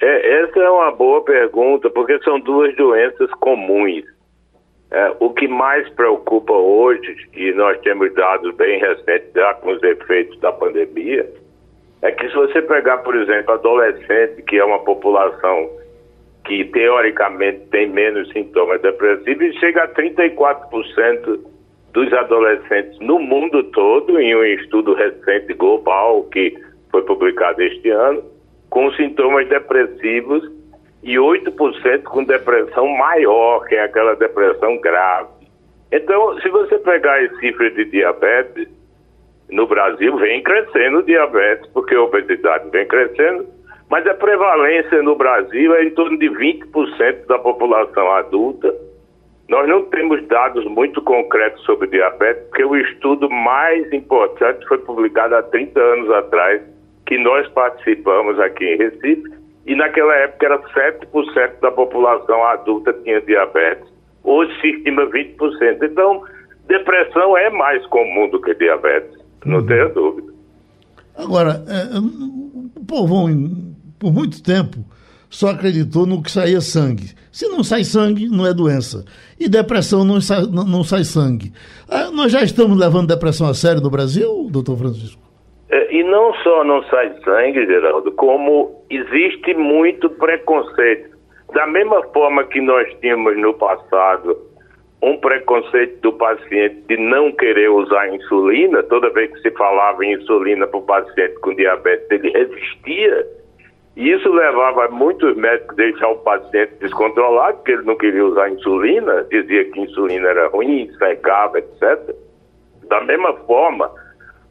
É, 0.00 0.42
essa 0.42 0.58
é 0.60 0.70
uma 0.70 0.90
boa 0.92 1.22
pergunta, 1.24 1.90
porque 1.90 2.18
são 2.22 2.38
duas 2.40 2.74
doenças 2.76 3.30
comuns. 3.40 4.04
É, 4.90 5.12
o 5.20 5.30
que 5.30 5.46
mais 5.46 5.88
preocupa 5.90 6.52
hoje, 6.52 7.16
e 7.34 7.52
nós 7.52 7.78
temos 7.80 8.12
dados 8.14 8.54
bem 8.56 8.78
recentes 8.80 9.30
já 9.34 9.54
com 9.54 9.72
os 9.72 9.82
efeitos 9.82 10.38
da 10.40 10.52
pandemia, 10.52 11.28
é 12.00 12.12
que 12.12 12.28
se 12.28 12.34
você 12.34 12.62
pegar, 12.62 12.98
por 12.98 13.16
exemplo, 13.16 13.52
adolescente, 13.54 14.42
que 14.42 14.56
é 14.56 14.64
uma 14.64 14.78
população 14.78 15.68
que 16.48 16.64
teoricamente 16.64 17.66
tem 17.70 17.90
menos 17.90 18.26
sintomas 18.32 18.80
depressivos, 18.80 19.54
chega 19.60 19.84
a 19.84 19.88
34% 19.88 21.40
dos 21.92 22.12
adolescentes 22.14 22.98
no 23.00 23.18
mundo 23.18 23.62
todo, 23.64 24.18
em 24.18 24.34
um 24.34 24.44
estudo 24.44 24.94
recente 24.94 25.52
global 25.52 26.24
que 26.24 26.56
foi 26.90 27.02
publicado 27.02 27.62
este 27.62 27.90
ano, 27.90 28.24
com 28.70 28.90
sintomas 28.92 29.46
depressivos 29.46 30.50
e 31.02 31.16
8% 31.16 32.02
com 32.04 32.24
depressão 32.24 32.88
maior, 32.96 33.66
que 33.66 33.74
é 33.74 33.82
aquela 33.82 34.14
depressão 34.14 34.78
grave. 34.80 35.28
Então, 35.92 36.40
se 36.40 36.48
você 36.48 36.78
pegar 36.78 37.22
as 37.24 37.38
cifras 37.40 37.74
de 37.74 37.84
diabetes, 37.84 38.68
no 39.50 39.66
Brasil 39.66 40.16
vem 40.16 40.42
crescendo 40.42 41.00
o 41.00 41.02
diabetes, 41.02 41.70
porque 41.72 41.94
a 41.94 42.02
obesidade 42.02 42.70
vem 42.70 42.86
crescendo, 42.86 43.46
mas 43.90 44.06
a 44.06 44.14
prevalência 44.14 45.02
no 45.02 45.16
Brasil 45.16 45.74
é 45.74 45.84
em 45.84 45.90
torno 45.90 46.18
de 46.18 46.28
20% 46.28 47.26
da 47.26 47.38
população 47.38 48.10
adulta. 48.12 48.74
Nós 49.48 49.66
não 49.66 49.84
temos 49.86 50.26
dados 50.28 50.64
muito 50.66 51.00
concretos 51.00 51.64
sobre 51.64 51.88
diabetes, 51.88 52.42
porque 52.48 52.64
o 52.64 52.76
estudo 52.76 53.30
mais 53.30 53.90
importante 53.92 54.66
foi 54.66 54.76
publicado 54.78 55.34
há 55.34 55.42
30 55.42 55.80
anos 55.80 56.10
atrás, 56.10 56.62
que 57.06 57.16
nós 57.16 57.48
participamos 57.48 58.38
aqui 58.38 58.64
em 58.66 58.76
Recife, 58.76 59.22
e 59.66 59.74
naquela 59.74 60.14
época 60.16 60.46
era 60.46 60.58
7% 60.58 61.60
da 61.60 61.70
população 61.70 62.44
adulta 62.44 62.92
tinha 62.92 63.20
diabetes. 63.22 63.88
Hoje 64.22 64.52
se 64.60 64.68
estima 64.68 65.06
20%. 65.06 65.82
Então, 65.82 66.22
depressão 66.66 67.36
é 67.38 67.48
mais 67.48 67.84
comum 67.86 68.28
do 68.28 68.40
que 68.42 68.54
diabetes, 68.54 69.18
não 69.46 69.60
uhum. 69.60 69.66
tenha 69.66 69.88
dúvida. 69.88 70.32
Agora, 71.16 71.62
é, 71.66 71.98
o 71.98 72.84
povão, 72.84 73.28
por 73.98 74.12
muito 74.12 74.42
tempo, 74.42 74.78
só 75.30 75.50
acreditou 75.50 76.06
no 76.06 76.22
que 76.22 76.30
saía 76.30 76.60
sangue. 76.60 77.14
Se 77.30 77.48
não 77.48 77.62
sai 77.62 77.84
sangue, 77.84 78.28
não 78.28 78.46
é 78.46 78.54
doença. 78.54 79.04
E 79.38 79.48
depressão 79.48 80.04
não 80.04 80.20
sai, 80.20 80.42
não, 80.46 80.82
sai 80.82 81.04
sangue. 81.04 81.52
Ah, 81.88 82.10
nós 82.10 82.32
já 82.32 82.42
estamos 82.42 82.78
levando 82.78 83.08
depressão 83.08 83.46
a 83.48 83.54
sério 83.54 83.82
no 83.82 83.90
Brasil, 83.90 84.48
doutor 84.50 84.78
Francisco? 84.78 85.20
É, 85.70 85.94
e 85.94 86.02
não 86.02 86.32
só 86.42 86.64
não 86.64 86.82
sai 86.84 87.12
sangue, 87.24 87.66
Geraldo, 87.66 88.10
como 88.12 88.82
existe 88.88 89.54
muito 89.54 90.08
preconceito. 90.10 91.16
Da 91.52 91.66
mesma 91.66 92.02
forma 92.12 92.44
que 92.44 92.60
nós 92.60 92.88
tínhamos 93.00 93.36
no 93.38 93.54
passado 93.54 94.36
um 95.02 95.16
preconceito 95.18 96.00
do 96.00 96.12
paciente 96.12 96.82
de 96.88 96.96
não 96.96 97.30
querer 97.32 97.70
usar 97.70 98.12
insulina, 98.12 98.82
toda 98.84 99.10
vez 99.10 99.30
que 99.32 99.40
se 99.42 99.50
falava 99.52 100.04
em 100.04 100.14
insulina 100.14 100.66
para 100.66 100.78
o 100.78 100.82
paciente 100.82 101.34
com 101.40 101.54
diabetes, 101.54 102.10
ele 102.10 102.30
resistia. 102.30 103.26
E 103.98 104.12
isso 104.12 104.32
levava 104.32 104.86
muitos 104.90 105.36
médicos 105.36 105.70
a 105.70 105.74
deixar 105.74 106.08
o 106.10 106.18
paciente 106.18 106.72
descontrolado, 106.78 107.56
porque 107.56 107.72
ele 107.72 107.82
não 107.82 107.96
queria 107.96 108.24
usar 108.24 108.48
insulina, 108.48 109.26
dizia 109.28 109.64
que 109.72 109.80
insulina 109.80 110.28
era 110.28 110.46
ruim, 110.50 110.88
secava, 110.98 111.58
etc. 111.58 112.14
Da 112.86 113.00
mesma 113.00 113.32
forma, 113.38 113.90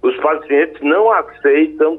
os 0.01 0.17
pacientes 0.17 0.81
não 0.81 1.09
aceitam 1.13 1.97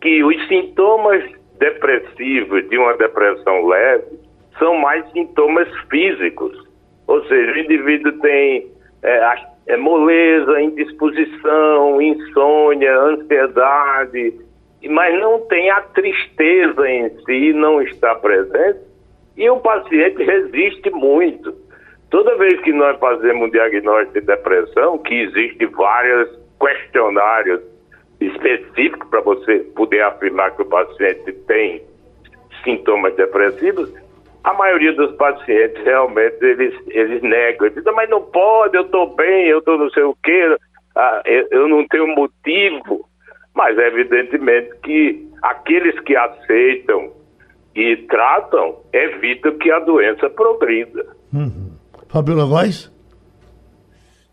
que 0.00 0.22
os 0.22 0.46
sintomas 0.46 1.24
depressivos 1.58 2.68
de 2.68 2.78
uma 2.78 2.96
depressão 2.96 3.66
leve 3.66 4.16
são 4.60 4.78
mais 4.78 5.04
sintomas 5.10 5.68
físicos. 5.90 6.56
Ou 7.08 7.24
seja, 7.24 7.54
o 7.54 7.58
indivíduo 7.58 8.12
tem 8.20 8.70
é, 9.02 9.34
é 9.66 9.76
moleza, 9.76 10.60
indisposição, 10.60 12.00
insônia, 12.00 13.00
ansiedade, 13.00 14.46
mas 14.86 15.18
não 15.20 15.40
tem 15.46 15.70
a 15.70 15.80
tristeza 15.80 16.88
em 16.88 17.10
si, 17.24 17.52
não 17.52 17.82
está 17.82 18.14
presente, 18.14 18.78
e 19.36 19.48
o 19.50 19.58
paciente 19.60 20.22
resiste 20.22 20.90
muito. 20.90 21.54
Toda 22.10 22.36
vez 22.36 22.60
que 22.62 22.72
nós 22.72 22.98
fazemos 22.98 23.48
um 23.48 23.50
diagnóstico 23.50 24.20
de 24.20 24.26
depressão, 24.26 24.98
que 24.98 25.14
existe 25.14 25.66
várias 25.66 26.28
questionários 26.60 27.60
específicos 28.20 29.08
para 29.08 29.20
você 29.20 29.58
poder 29.76 30.02
afirmar 30.02 30.54
que 30.56 30.62
o 30.62 30.66
paciente 30.66 31.32
tem 31.46 31.82
sintomas 32.64 33.14
depressivos, 33.14 33.92
a 34.44 34.54
maioria 34.54 34.92
dos 34.94 35.14
pacientes 35.16 35.82
realmente 35.84 36.42
eles, 36.42 36.74
eles 36.88 37.22
negam, 37.22 37.68
dizem, 37.68 37.92
mas 37.92 38.08
não 38.08 38.22
pode, 38.22 38.76
eu 38.76 38.82
estou 38.82 39.14
bem, 39.14 39.46
eu 39.46 39.58
estou 39.58 39.76
não 39.76 39.90
sei 39.90 40.04
o 40.04 40.16
quê, 40.22 40.56
ah, 40.96 41.22
eu 41.24 41.68
não 41.68 41.86
tenho 41.86 42.06
motivo. 42.08 43.07
Mas 43.58 43.76
evidentemente 43.76 44.70
que 44.84 45.28
aqueles 45.42 45.98
que 46.02 46.14
aceitam 46.14 47.10
e 47.74 47.96
tratam 48.08 48.76
evitam 48.92 49.58
que 49.58 49.68
a 49.68 49.80
doença 49.80 50.30
progrida. 50.30 51.04
Uhum. 51.34 51.72
Fabiola 52.08 52.46
Góes? 52.46 52.88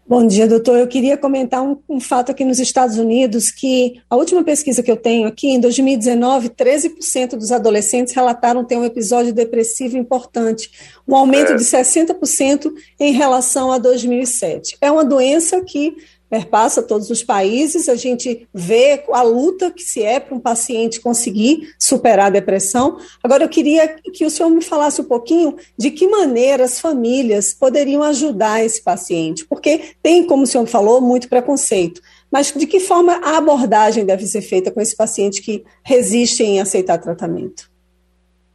Bom 0.08 0.28
dia, 0.28 0.48
doutor. 0.48 0.78
Eu 0.78 0.88
queria 0.88 1.18
comentar 1.18 1.64
um, 1.64 1.76
um, 1.90 2.00
fato 2.00 2.32
aqui 2.32 2.46
nos 2.46 2.60
Estados 2.60 3.00
Unidos, 3.00 3.50
que 3.50 4.00
a 4.08 4.16
última 4.16 4.44
pesquisa 4.44 4.84
que 4.84 4.92
eu 4.92 4.96
tenho 4.96 5.28
aqui, 5.28 5.48
em 5.48 5.60
2019, 5.60 6.50
13% 6.50 7.32
dos 7.32 7.52
adolescentes 7.52 8.14
relataram 8.14 8.64
ter 8.64 8.78
um 8.78 8.86
episódio 8.86 9.34
depressivo 9.34 9.98
importante, 9.98 10.70
um 11.08 11.16
aumento 11.16 11.54
é. 11.54 11.56
de 11.56 11.64
60% 11.64 12.72
em 13.00 13.14
relação 13.14 13.72
a 13.72 13.80
2007. 13.80 14.78
É 14.80 14.92
uma 14.92 15.04
doença 15.04 15.60
que 15.64 15.96
perpassa 16.30 16.82
todos 16.82 17.10
os 17.10 17.24
países, 17.24 17.88
a 17.88 17.96
gente 17.96 18.48
vê 18.54 19.04
a 19.12 19.22
luta 19.22 19.72
que 19.72 19.82
se 19.82 20.04
é 20.04 20.20
para 20.20 20.36
um 20.36 20.40
paciente 20.40 21.00
conseguir 21.00 21.74
superar 21.80 22.28
a 22.28 22.32
depressão. 22.32 22.98
Agora, 23.24 23.44
eu 23.44 23.50
queria 23.50 23.88
que 23.88 24.26
o 24.26 24.30
senhor 24.30 24.50
me 24.50 24.64
falasse 24.64 25.02
um 25.02 25.06
pouquinho 25.06 25.56
de 25.78 25.92
que 25.92 26.08
maneira 26.08 26.64
as 26.64 26.80
famílias 26.80 27.54
poderiam 27.54 28.04
ajudar 28.04 28.64
esse 28.64 28.84
paciente, 28.84 29.46
porque 29.46 29.96
tem, 30.02 30.26
como 30.26 30.44
o 30.44 30.48
senhor 30.48 30.66
falou, 30.68 31.00
muito 31.00 31.30
preconceito. 31.30 32.02
Mas 32.32 32.52
de 32.52 32.68
que 32.68 32.80
forma 32.80 33.14
a 33.24 33.38
abordagem 33.38 34.06
deve 34.06 34.26
ser 34.26 34.42
feita 34.42 34.72
com 34.72 34.82
esse 34.82 34.96
paciente 34.96 35.42
que 35.42 35.64
resiste 35.84 36.44
em 36.44 36.60
aceitar 36.60 36.98
tratamento? 36.98 37.70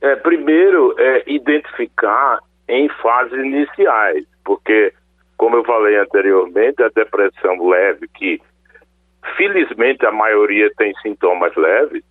É, 0.00 0.16
primeiro, 0.16 0.94
é 0.98 1.24
identificar 1.26 2.40
em 2.68 2.88
fases 3.02 3.32
iniciais, 3.32 4.24
porque 4.44 4.92
como 5.40 5.56
eu 5.56 5.64
falei 5.64 5.96
anteriormente, 5.96 6.82
a 6.82 6.90
depressão 6.90 7.66
leve, 7.66 8.06
que 8.08 8.42
felizmente 9.38 10.04
a 10.04 10.12
maioria 10.12 10.70
tem 10.76 10.92
sintomas 11.00 11.56
leves, 11.56 12.04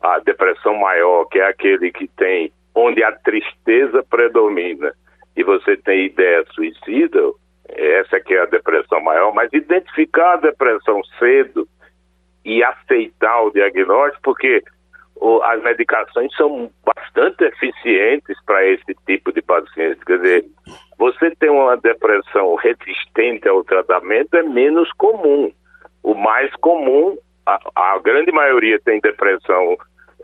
a 0.00 0.20
depressão 0.20 0.76
maior, 0.76 1.24
que 1.24 1.40
é 1.40 1.48
aquele 1.48 1.90
que 1.90 2.06
tem, 2.16 2.52
onde 2.72 3.02
a 3.02 3.10
tristeza 3.10 4.04
predomina 4.08 4.94
e 5.36 5.42
você 5.42 5.76
tem 5.78 6.06
ideia 6.06 6.44
suicida, 6.52 7.20
essa 7.70 8.20
que 8.20 8.34
é 8.34 8.42
a 8.42 8.46
depressão 8.46 9.00
maior, 9.00 9.34
mas 9.34 9.52
identificar 9.52 10.34
a 10.34 10.36
depressão 10.36 11.02
cedo 11.18 11.66
e 12.44 12.62
aceitar 12.62 13.42
o 13.42 13.50
diagnóstico, 13.50 14.22
porque 14.22 14.62
as 15.44 15.62
medicações 15.62 16.34
são 16.34 16.70
bastante 16.84 17.44
eficientes 17.44 18.36
para 18.46 18.66
esse 18.66 18.94
tipo 19.06 19.32
de 19.32 19.42
paciente. 19.42 20.04
Quer 20.06 20.18
dizer, 20.18 20.44
você 20.98 21.30
ter 21.36 21.50
uma 21.50 21.76
depressão 21.76 22.54
resistente 22.56 23.48
ao 23.48 23.62
tratamento 23.64 24.34
é 24.36 24.42
menos 24.42 24.90
comum. 24.92 25.52
O 26.02 26.14
mais 26.14 26.50
comum, 26.56 27.16
a, 27.46 27.58
a 27.74 27.98
grande 27.98 28.32
maioria 28.32 28.78
tem 28.80 29.00
depressão 29.00 29.76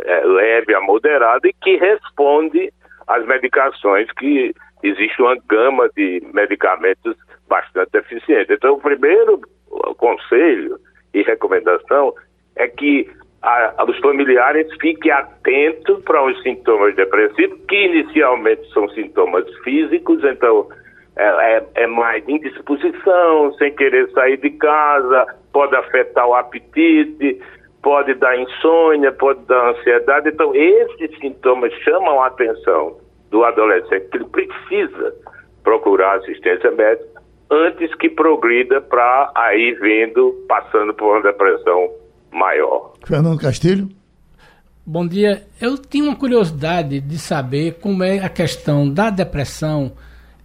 é, 0.04 0.24
leve 0.24 0.74
a 0.74 0.80
moderada 0.80 1.46
e 1.48 1.52
que 1.52 1.76
responde 1.76 2.72
às 3.06 3.24
medicações 3.26 4.10
que 4.12 4.54
existe 4.82 5.20
uma 5.20 5.36
gama 5.46 5.88
de 5.94 6.22
medicamentos 6.32 7.16
bastante 7.48 7.96
eficientes. 7.96 8.50
Então, 8.50 8.74
o 8.74 8.80
primeiro 8.80 9.40
conselho 9.96 10.78
e 11.12 11.22
recomendação 11.22 12.14
é 12.56 12.68
que 12.68 13.10
a, 13.46 13.84
os 13.84 13.96
familiares 13.98 14.66
fiquem 14.80 15.12
atentos 15.12 16.02
para 16.02 16.20
os 16.24 16.42
sintomas 16.42 16.96
depressivos, 16.96 17.58
que 17.68 17.76
inicialmente 17.76 18.68
são 18.72 18.88
sintomas 18.88 19.46
físicos, 19.62 20.22
então 20.24 20.66
é, 21.16 21.56
é, 21.56 21.66
é 21.76 21.86
mais 21.86 22.28
indisposição, 22.28 23.52
sem 23.54 23.72
querer 23.76 24.10
sair 24.10 24.36
de 24.38 24.50
casa, 24.50 25.26
pode 25.52 25.76
afetar 25.76 26.26
o 26.26 26.34
apetite, 26.34 27.40
pode 27.82 28.14
dar 28.14 28.36
insônia, 28.36 29.12
pode 29.12 29.40
dar 29.46 29.70
ansiedade. 29.70 30.28
Então, 30.30 30.52
esses 30.52 31.16
sintomas 31.20 31.72
chamam 31.84 32.20
a 32.20 32.26
atenção 32.26 32.98
do 33.30 33.44
adolescente, 33.44 34.08
que 34.08 34.16
ele 34.16 34.26
precisa 34.26 35.14
procurar 35.62 36.16
assistência 36.16 36.72
médica 36.72 37.22
antes 37.48 37.94
que 37.94 38.10
progrida 38.10 38.80
para 38.80 39.30
aí 39.36 39.72
vindo, 39.74 40.34
passando 40.48 40.92
por 40.94 41.12
uma 41.12 41.22
depressão 41.22 41.88
maior. 42.36 42.92
Fernando 43.04 43.38
Castilho? 43.38 43.88
Bom 44.84 45.06
dia. 45.06 45.46
Eu 45.60 45.78
tinha 45.78 46.04
uma 46.04 46.14
curiosidade 46.14 47.00
de 47.00 47.18
saber 47.18 47.78
como 47.80 48.04
é 48.04 48.18
a 48.18 48.28
questão 48.28 48.88
da 48.88 49.10
depressão 49.10 49.92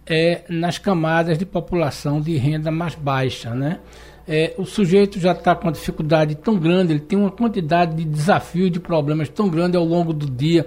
é, 0.06 0.42
nas 0.48 0.78
camadas 0.78 1.38
de 1.38 1.44
população 1.44 2.20
de 2.20 2.36
renda 2.36 2.70
mais 2.70 2.94
baixa, 2.94 3.54
né? 3.54 3.78
É, 4.26 4.54
o 4.56 4.64
sujeito 4.64 5.18
já 5.20 5.32
está 5.32 5.54
com 5.54 5.66
uma 5.66 5.72
dificuldade 5.72 6.34
tão 6.36 6.56
grande, 6.58 6.92
ele 6.92 7.00
tem 7.00 7.18
uma 7.18 7.30
quantidade 7.30 7.94
de 7.94 8.04
desafios, 8.04 8.70
de 8.70 8.80
problemas 8.80 9.28
tão 9.28 9.48
grande 9.48 9.76
ao 9.76 9.84
longo 9.84 10.12
do 10.12 10.26
dia. 10.26 10.66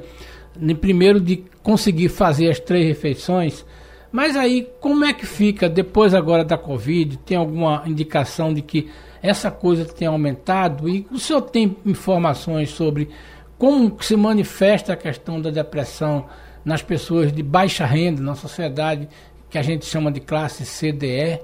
Primeiro 0.80 1.19
de 1.19 1.43
conseguir 1.63 2.09
fazer 2.09 2.49
as 2.49 2.59
três 2.59 2.86
refeições, 2.86 3.65
mas 4.11 4.36
aí 4.36 4.69
como 4.80 5.03
é 5.03 5.11
que 5.13 5.26
fica 5.26 5.67
depois 5.67 6.13
agora 6.13 6.45
da 6.45 6.57
Covid? 6.57 7.17
Tem 7.17 7.36
alguma 7.36 7.84
indicação 7.86 8.53
de 8.53 8.61
que 8.61 8.89
essa 9.28 9.51
coisa 9.51 9.86
tem 9.86 10.07
aumentado? 10.07 10.88
E 10.88 11.07
o 11.11 11.17
senhor 11.17 11.41
tem 11.41 11.78
informações 11.86 12.69
sobre 12.69 13.09
como 13.57 14.01
se 14.01 14.15
manifesta 14.15 14.93
a 14.93 14.97
questão 14.97 15.41
da 15.41 15.49
depressão 15.49 16.28
nas 16.65 16.82
pessoas 16.82 17.32
de 17.32 17.43
baixa 17.43 17.86
renda, 17.86 18.21
na 18.21 18.36
sociedade 18.36 19.07
que 19.49 19.57
a 19.57 19.61
gente 19.61 19.86
chama 19.86 20.11
de 20.11 20.19
classe 20.19 20.63
CDE? 20.65 21.39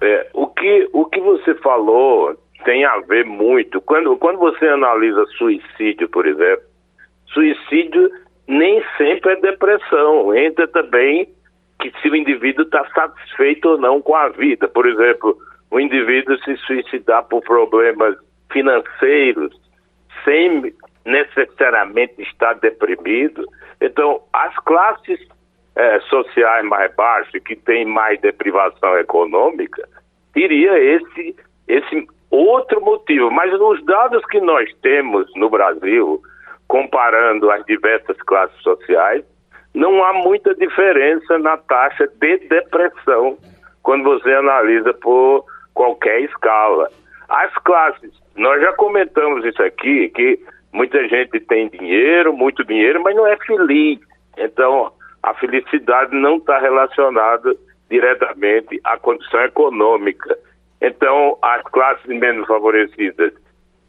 É, 0.00 0.30
o, 0.32 0.46
que, 0.46 0.88
o 0.92 1.04
que 1.06 1.20
você 1.20 1.54
falou 1.56 2.36
tem 2.64 2.84
a 2.84 2.98
ver 3.00 3.24
muito. 3.24 3.80
Quando, 3.80 4.16
quando 4.16 4.38
você 4.38 4.66
analisa 4.66 5.26
suicídio, 5.36 6.08
por 6.08 6.26
exemplo, 6.26 6.64
suicídio 7.26 8.10
nem 8.48 8.82
sempre 8.96 9.32
é 9.32 9.36
depressão. 9.36 10.34
Entra 10.34 10.66
também 10.68 11.28
que 11.80 11.92
se 12.00 12.08
o 12.08 12.16
indivíduo 12.16 12.64
está 12.64 12.84
satisfeito 12.94 13.70
ou 13.70 13.78
não 13.78 14.00
com 14.00 14.14
a 14.14 14.28
vida. 14.28 14.68
Por 14.68 14.86
exemplo, 14.86 15.36
o 15.72 15.80
indivíduo 15.80 16.36
se 16.44 16.54
suicidar 16.58 17.24
por 17.24 17.42
problemas 17.42 18.14
financeiros, 18.52 19.58
sem 20.22 20.72
necessariamente 21.06 22.20
estar 22.20 22.52
deprimido. 22.60 23.42
Então, 23.80 24.20
as 24.34 24.54
classes 24.64 25.18
é, 25.74 25.98
sociais 26.00 26.62
mais 26.66 26.94
baixas, 26.94 27.42
que 27.42 27.56
têm 27.56 27.86
mais 27.86 28.20
deprivação 28.20 28.98
econômica, 28.98 29.88
teria 30.34 30.78
esse, 30.78 31.34
esse 31.66 32.06
outro 32.30 32.78
motivo. 32.82 33.30
Mas 33.30 33.50
nos 33.58 33.82
dados 33.86 34.22
que 34.26 34.42
nós 34.42 34.70
temos 34.82 35.26
no 35.36 35.48
Brasil, 35.48 36.20
comparando 36.68 37.50
as 37.50 37.64
diversas 37.64 38.18
classes 38.18 38.60
sociais, 38.60 39.24
não 39.74 40.04
há 40.04 40.12
muita 40.12 40.54
diferença 40.54 41.38
na 41.38 41.56
taxa 41.56 42.06
de 42.20 42.36
depressão 42.46 43.38
quando 43.82 44.04
você 44.04 44.30
analisa 44.34 44.92
por 44.92 45.46
qualquer 45.74 46.20
escala. 46.22 46.88
As 47.28 47.52
classes, 47.64 48.12
nós 48.36 48.60
já 48.60 48.72
comentamos 48.74 49.44
isso 49.44 49.62
aqui, 49.62 50.08
que 50.10 50.38
muita 50.72 51.06
gente 51.08 51.40
tem 51.40 51.68
dinheiro, 51.68 52.32
muito 52.32 52.64
dinheiro, 52.64 53.02
mas 53.02 53.16
não 53.16 53.26
é 53.26 53.36
feliz. 53.38 53.98
Então, 54.36 54.92
a 55.22 55.34
felicidade 55.34 56.14
não 56.14 56.36
está 56.36 56.58
relacionada 56.58 57.54
diretamente 57.90 58.80
à 58.84 58.98
condição 58.98 59.40
econômica. 59.42 60.36
Então, 60.80 61.38
as 61.42 61.62
classes 61.64 62.06
menos 62.06 62.46
favorecidas 62.46 63.32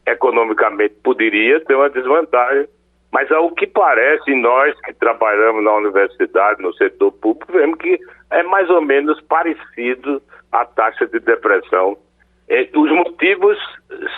economicamente 0.06 0.94
poderia 1.02 1.58
ter 1.60 1.74
uma 1.74 1.88
desvantagem, 1.88 2.68
mas 3.10 3.30
ao 3.32 3.50
que 3.50 3.66
parece, 3.66 4.34
nós 4.34 4.78
que 4.82 4.92
trabalhamos 4.94 5.64
na 5.64 5.74
universidade, 5.76 6.62
no 6.62 6.74
setor 6.74 7.12
público, 7.12 7.52
vemos 7.52 7.78
que 7.78 7.98
é 8.30 8.42
mais 8.42 8.68
ou 8.68 8.82
menos 8.82 9.20
parecido 9.22 10.22
a 10.54 10.64
taxa 10.64 11.06
de 11.06 11.18
depressão. 11.20 11.96
Os 12.76 12.90
motivos 12.92 13.58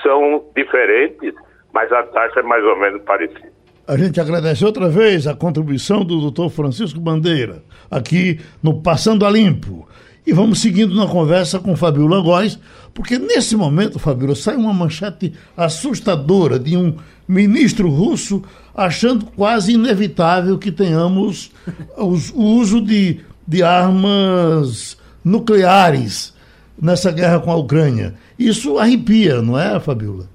são 0.03 0.45
diferentes, 0.55 1.35
mas 1.73 1.91
a 1.91 2.03
taxa 2.05 2.41
é 2.41 2.43
mais 2.43 2.63
ou 2.65 2.79
menos 2.79 3.03
parecida. 3.03 3.57
A 3.89 3.97
gente 3.97 4.21
agradece 4.21 4.65
outra 4.65 4.89
vez 4.89 5.27
a 5.27 5.35
contribuição 5.35 6.05
do 6.05 6.21
doutor 6.21 6.51
Francisco 6.51 7.01
Bandeira, 7.01 7.63
aqui 7.91 8.41
no 8.63 8.83
Passando 8.83 9.25
a 9.25 9.31
Limpo. 9.31 9.89
E 10.27 10.33
vamos 10.33 10.61
seguindo 10.61 10.95
na 10.97 11.07
conversa 11.07 11.61
com 11.61 11.77
Fabiola 11.77 12.21
Góes, 12.21 12.59
porque 12.93 13.17
nesse 13.17 13.57
momento, 13.57 13.99
Fabiola, 13.99 14.35
sai 14.35 14.57
uma 14.57 14.75
manchete 14.75 15.33
assustadora 15.57 16.59
de 16.59 16.77
um 16.77 16.97
ministro 17.29 17.89
russo 17.89 18.43
achando 18.75 19.25
quase 19.25 19.73
inevitável 19.73 20.59
que 20.59 20.73
tenhamos 20.73 21.53
os, 21.97 22.31
o 22.31 22.43
uso 22.43 22.81
de, 22.81 23.21
de 23.47 23.63
armas 23.63 24.99
nucleares 25.27 26.33
nessa 26.81 27.11
guerra 27.11 27.41
com 27.41 27.51
a 27.51 27.57
Ucrânia. 27.57 28.15
Isso 28.39 28.79
arrepia, 28.79 29.43
não 29.43 29.59
é, 29.59 29.81
Fabiola? 29.81 30.29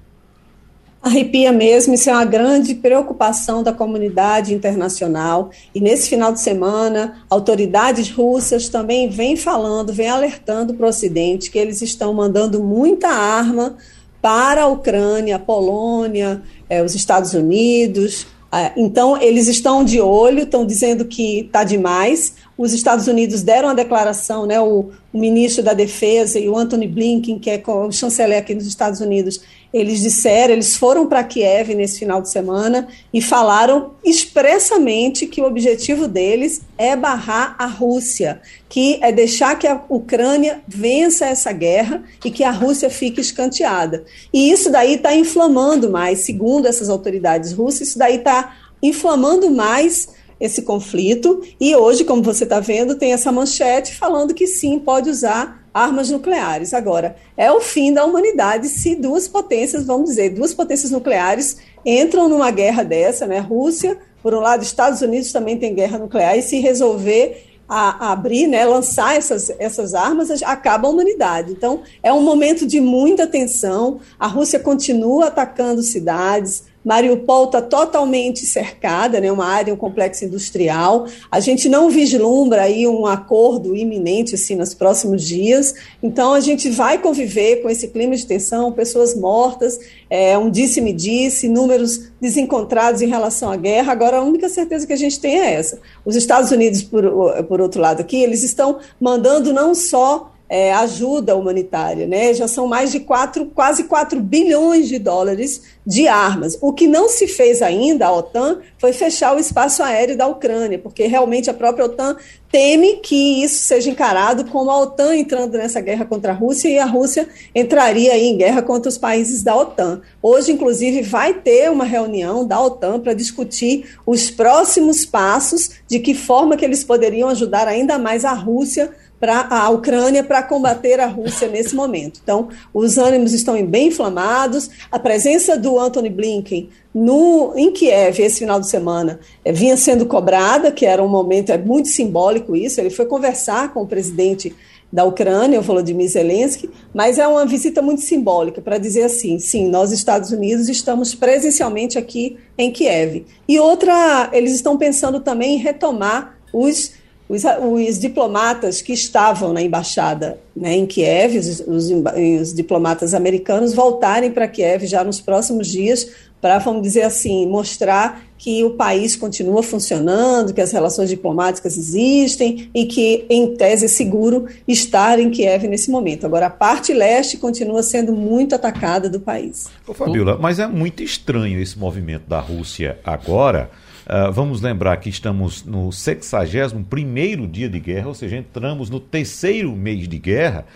Arrepia 1.02 1.50
mesmo, 1.50 1.94
isso 1.94 2.10
é 2.10 2.12
uma 2.12 2.26
grande 2.26 2.74
preocupação 2.74 3.62
da 3.62 3.72
comunidade 3.72 4.52
internacional. 4.52 5.50
E 5.74 5.80
nesse 5.80 6.10
final 6.10 6.30
de 6.30 6.40
semana, 6.40 7.24
autoridades 7.30 8.10
russas 8.10 8.68
também 8.68 9.08
vêm 9.08 9.34
falando, 9.34 9.94
vêm 9.94 10.10
alertando 10.10 10.74
para 10.74 10.86
o 10.86 10.88
Ocidente 10.90 11.50
que 11.50 11.58
eles 11.58 11.80
estão 11.80 12.12
mandando 12.12 12.62
muita 12.62 13.08
arma 13.08 13.76
para 14.20 14.64
a 14.64 14.68
Ucrânia, 14.68 15.36
a 15.36 15.40
Polônia, 15.40 16.42
eh, 16.68 16.82
os 16.82 16.94
Estados 16.94 17.32
Unidos. 17.32 18.26
Ah, 18.54 18.70
então, 18.76 19.20
eles 19.20 19.48
estão 19.48 19.82
de 19.82 19.98
olho, 19.98 20.42
estão 20.42 20.66
dizendo 20.66 21.06
que 21.06 21.40
está 21.40 21.64
demais. 21.64 22.34
Os 22.56 22.72
Estados 22.72 23.06
Unidos 23.06 23.42
deram 23.42 23.70
a 23.70 23.74
declaração, 23.74 24.46
né, 24.46 24.60
o, 24.60 24.90
o 25.12 25.18
ministro 25.18 25.62
da 25.62 25.72
Defesa 25.72 26.38
e 26.38 26.48
o 26.48 26.56
Anthony 26.56 26.86
Blinken, 26.86 27.38
que 27.38 27.50
é 27.50 27.62
o 27.66 27.90
chanceler 27.90 28.38
aqui 28.38 28.54
nos 28.54 28.66
Estados 28.66 29.00
Unidos, 29.00 29.40
eles 29.72 30.00
disseram, 30.00 30.52
eles 30.52 30.76
foram 30.76 31.06
para 31.06 31.24
Kiev 31.24 31.74
nesse 31.74 31.98
final 31.98 32.20
de 32.20 32.28
semana 32.28 32.88
e 33.12 33.22
falaram 33.22 33.92
expressamente 34.04 35.26
que 35.26 35.40
o 35.40 35.46
objetivo 35.46 36.06
deles 36.06 36.60
é 36.76 36.94
barrar 36.94 37.56
a 37.58 37.64
Rússia, 37.64 38.42
que 38.68 38.98
é 39.02 39.10
deixar 39.10 39.58
que 39.58 39.66
a 39.66 39.82
Ucrânia 39.88 40.60
vença 40.68 41.24
essa 41.24 41.52
guerra 41.52 42.04
e 42.22 42.30
que 42.30 42.44
a 42.44 42.50
Rússia 42.50 42.90
fique 42.90 43.20
escanteada. 43.20 44.04
E 44.32 44.50
isso 44.50 44.70
daí 44.70 44.96
está 44.96 45.14
inflamando 45.14 45.90
mais, 45.90 46.18
segundo 46.20 46.66
essas 46.66 46.90
autoridades 46.90 47.52
russas, 47.52 47.88
isso 47.88 47.98
daí 47.98 48.16
está 48.16 48.54
inflamando 48.82 49.50
mais 49.50 50.08
esse 50.42 50.62
conflito. 50.62 51.40
E 51.60 51.76
hoje, 51.76 52.02
como 52.02 52.20
você 52.20 52.42
está 52.42 52.58
vendo, 52.58 52.96
tem 52.96 53.12
essa 53.12 53.30
manchete 53.30 53.94
falando 53.94 54.34
que 54.34 54.48
sim, 54.48 54.76
pode 54.76 55.08
usar 55.08 55.64
armas 55.72 56.10
nucleares. 56.10 56.74
Agora, 56.74 57.14
é 57.36 57.50
o 57.52 57.60
fim 57.60 57.94
da 57.94 58.04
humanidade 58.04 58.68
se 58.68 58.96
duas 58.96 59.28
potências, 59.28 59.86
vamos 59.86 60.10
dizer, 60.10 60.30
duas 60.30 60.52
potências 60.52 60.90
nucleares 60.90 61.58
entram 61.86 62.28
numa 62.28 62.50
guerra 62.50 62.82
dessa, 62.82 63.24
né? 63.24 63.38
Rússia, 63.38 63.96
por 64.20 64.34
um 64.34 64.40
lado, 64.40 64.64
Estados 64.64 65.00
Unidos 65.00 65.30
também 65.30 65.56
tem 65.56 65.74
guerra 65.74 65.96
nuclear, 65.98 66.36
e 66.36 66.42
se 66.42 66.58
resolver 66.58 67.46
a, 67.68 68.12
abrir, 68.12 68.48
né, 68.48 68.64
lançar 68.64 69.16
essas, 69.16 69.50
essas 69.58 69.94
armas, 69.94 70.42
acaba 70.42 70.88
a 70.88 70.90
humanidade. 70.90 71.52
Então, 71.52 71.82
é 72.02 72.12
um 72.12 72.20
momento 72.20 72.66
de 72.66 72.80
muita 72.80 73.26
tensão. 73.26 74.00
A 74.18 74.26
Rússia 74.26 74.58
continua 74.58 75.26
atacando 75.26 75.82
cidades, 75.82 76.64
Mariupol 76.84 77.44
está 77.44 77.62
totalmente 77.62 78.44
cercada, 78.44 79.20
né, 79.20 79.30
uma 79.30 79.46
área, 79.46 79.72
um 79.72 79.76
complexo 79.76 80.24
industrial. 80.24 81.06
A 81.30 81.38
gente 81.40 81.68
não 81.68 81.88
vislumbra 81.88 82.62
aí 82.62 82.86
um 82.86 83.06
acordo 83.06 83.76
iminente 83.76 84.34
assim 84.34 84.56
nos 84.56 84.74
próximos 84.74 85.22
dias. 85.22 85.74
Então 86.02 86.34
a 86.34 86.40
gente 86.40 86.68
vai 86.70 86.98
conviver 86.98 87.62
com 87.62 87.70
esse 87.70 87.88
clima 87.88 88.16
de 88.16 88.26
tensão, 88.26 88.72
pessoas 88.72 89.14
mortas, 89.14 89.78
é, 90.10 90.36
um 90.36 90.50
disse-me-disse, 90.50 91.48
números 91.48 92.10
desencontrados 92.20 93.00
em 93.00 93.08
relação 93.08 93.50
à 93.50 93.56
guerra. 93.56 93.92
Agora 93.92 94.18
a 94.18 94.22
única 94.22 94.48
certeza 94.48 94.86
que 94.86 94.92
a 94.92 94.96
gente 94.96 95.20
tem 95.20 95.40
é 95.40 95.54
essa. 95.54 95.78
Os 96.04 96.16
Estados 96.16 96.50
Unidos, 96.50 96.82
por, 96.82 97.04
por 97.48 97.60
outro 97.60 97.80
lado 97.80 98.00
aqui, 98.00 98.16
eles 98.16 98.42
estão 98.42 98.78
mandando 99.00 99.52
não 99.52 99.74
só 99.74 100.31
é, 100.52 100.70
ajuda 100.70 101.34
humanitária, 101.34 102.06
né? 102.06 102.34
Já 102.34 102.46
são 102.46 102.66
mais 102.66 102.92
de 102.92 103.00
quase 103.00 103.84
4 103.84 104.20
bilhões 104.20 104.86
de 104.86 104.98
dólares 104.98 105.62
de 105.86 106.06
armas. 106.06 106.58
O 106.60 106.74
que 106.74 106.86
não 106.86 107.08
se 107.08 107.26
fez 107.26 107.62
ainda, 107.62 108.06
a 108.06 108.12
OTAN, 108.12 108.58
foi 108.76 108.92
fechar 108.92 109.34
o 109.34 109.38
espaço 109.38 109.82
aéreo 109.82 110.14
da 110.14 110.26
Ucrânia, 110.26 110.78
porque 110.78 111.06
realmente 111.06 111.48
a 111.48 111.54
própria 111.54 111.86
OTAN 111.86 112.18
teme 112.50 112.96
que 112.96 113.42
isso 113.42 113.62
seja 113.62 113.88
encarado 113.88 114.44
como 114.44 114.70
a 114.70 114.78
OTAN 114.78 115.16
entrando 115.16 115.56
nessa 115.56 115.80
guerra 115.80 116.04
contra 116.04 116.32
a 116.32 116.34
Rússia 116.34 116.68
e 116.68 116.78
a 116.78 116.84
Rússia 116.84 117.26
entraria 117.54 118.14
em 118.18 118.36
guerra 118.36 118.60
contra 118.60 118.90
os 118.90 118.98
países 118.98 119.42
da 119.42 119.56
OTAN. 119.56 120.02
Hoje, 120.22 120.52
inclusive, 120.52 121.00
vai 121.00 121.32
ter 121.32 121.70
uma 121.70 121.86
reunião 121.86 122.46
da 122.46 122.60
OTAN 122.60 123.00
para 123.00 123.14
discutir 123.14 123.96
os 124.04 124.30
próximos 124.30 125.06
passos, 125.06 125.70
de 125.88 125.98
que 125.98 126.12
forma 126.12 126.58
que 126.58 126.64
eles 126.66 126.84
poderiam 126.84 127.30
ajudar 127.30 127.66
ainda 127.66 127.98
mais 127.98 128.26
a 128.26 128.34
Rússia 128.34 128.92
para 129.22 129.46
a 129.48 129.70
Ucrânia 129.70 130.24
para 130.24 130.42
combater 130.42 130.98
a 130.98 131.06
Rússia 131.06 131.46
nesse 131.46 131.76
momento. 131.76 132.18
Então, 132.20 132.48
os 132.74 132.98
ânimos 132.98 133.32
estão 133.32 133.64
bem 133.64 133.86
inflamados. 133.86 134.68
A 134.90 134.98
presença 134.98 135.56
do 135.56 135.78
Anthony 135.78 136.10
Blinken 136.10 136.70
no, 136.92 137.52
em 137.54 137.70
Kiev 137.70 138.18
esse 138.18 138.40
final 138.40 138.58
de 138.58 138.68
semana 138.68 139.20
é, 139.44 139.52
vinha 139.52 139.76
sendo 139.76 140.06
cobrada, 140.06 140.72
que 140.72 140.84
era 140.84 141.00
um 141.00 141.06
momento 141.06 141.50
é 141.50 141.56
muito 141.56 141.86
simbólico 141.86 142.56
isso. 142.56 142.80
Ele 142.80 142.90
foi 142.90 143.06
conversar 143.06 143.72
com 143.72 143.82
o 143.82 143.86
presidente 143.86 144.56
da 144.92 145.04
Ucrânia, 145.04 145.60
o 145.60 145.62
Volodymyr 145.62 146.08
Zelensky, 146.08 146.68
mas 146.92 147.16
é 147.16 147.26
uma 147.28 147.46
visita 147.46 147.80
muito 147.80 148.00
simbólica 148.00 148.60
para 148.60 148.76
dizer 148.76 149.04
assim, 149.04 149.38
sim, 149.38 149.68
nós 149.68 149.92
Estados 149.92 150.32
Unidos 150.32 150.68
estamos 150.68 151.14
presencialmente 151.14 151.96
aqui 151.96 152.38
em 152.58 152.72
Kiev. 152.72 153.24
E 153.46 153.60
outra, 153.60 154.30
eles 154.32 154.52
estão 154.52 154.76
pensando 154.76 155.20
também 155.20 155.54
em 155.54 155.58
retomar 155.58 156.36
os 156.52 157.00
os, 157.32 157.44
os, 157.44 157.98
diplomatas 157.98 158.82
que 158.82 158.92
estavam 158.92 159.54
na 159.54 159.62
embaixada 159.62 160.38
né, 160.54 160.76
em 160.76 160.84
Kiev, 160.84 161.38
os, 161.38 161.60
os, 161.60 161.90
os 161.90 162.52
diplomatas 162.52 163.14
americanos, 163.14 163.72
voltarem 163.72 164.30
para 164.30 164.46
Kiev 164.46 164.86
já 164.86 165.02
nos 165.02 165.18
próximos 165.18 165.66
dias 165.66 166.10
para, 166.42 166.58
vamos 166.58 166.82
dizer 166.82 167.02
assim, 167.02 167.46
mostrar 167.46 168.22
que 168.36 168.64
o 168.64 168.70
país 168.70 169.14
continua 169.16 169.62
funcionando, 169.62 170.52
que 170.52 170.60
as 170.60 170.72
relações 170.72 171.08
diplomáticas 171.08 171.78
existem 171.78 172.68
e 172.74 172.84
que, 172.84 173.24
em 173.30 173.54
tese, 173.54 173.84
é 173.84 173.88
seguro 173.88 174.46
estar 174.66 175.18
em 175.20 175.30
Kiev 175.30 175.68
nesse 175.68 175.90
momento. 175.90 176.26
Agora, 176.26 176.46
a 176.46 176.50
parte 176.50 176.92
leste 176.92 177.38
continua 177.38 177.82
sendo 177.82 178.12
muito 178.12 178.56
atacada 178.56 179.08
do 179.08 179.20
país. 179.20 179.68
Ô, 179.86 179.94
Fabiola, 179.94 180.36
mas 180.36 180.58
é 180.58 180.66
muito 180.66 181.02
estranho 181.02 181.62
esse 181.62 181.78
movimento 181.78 182.28
da 182.28 182.40
Rússia 182.40 182.98
agora 183.04 183.70
Uh, 184.12 184.30
vamos 184.30 184.60
lembrar 184.60 184.98
que 184.98 185.08
estamos 185.08 185.64
no 185.64 185.90
61 185.90 187.50
dia 187.50 187.66
de 187.66 187.80
guerra, 187.80 188.08
ou 188.08 188.14
seja, 188.14 188.36
entramos 188.36 188.90
no 188.90 189.00
terceiro 189.00 189.74
mês 189.74 190.06
de 190.06 190.18
guerra, 190.18 190.66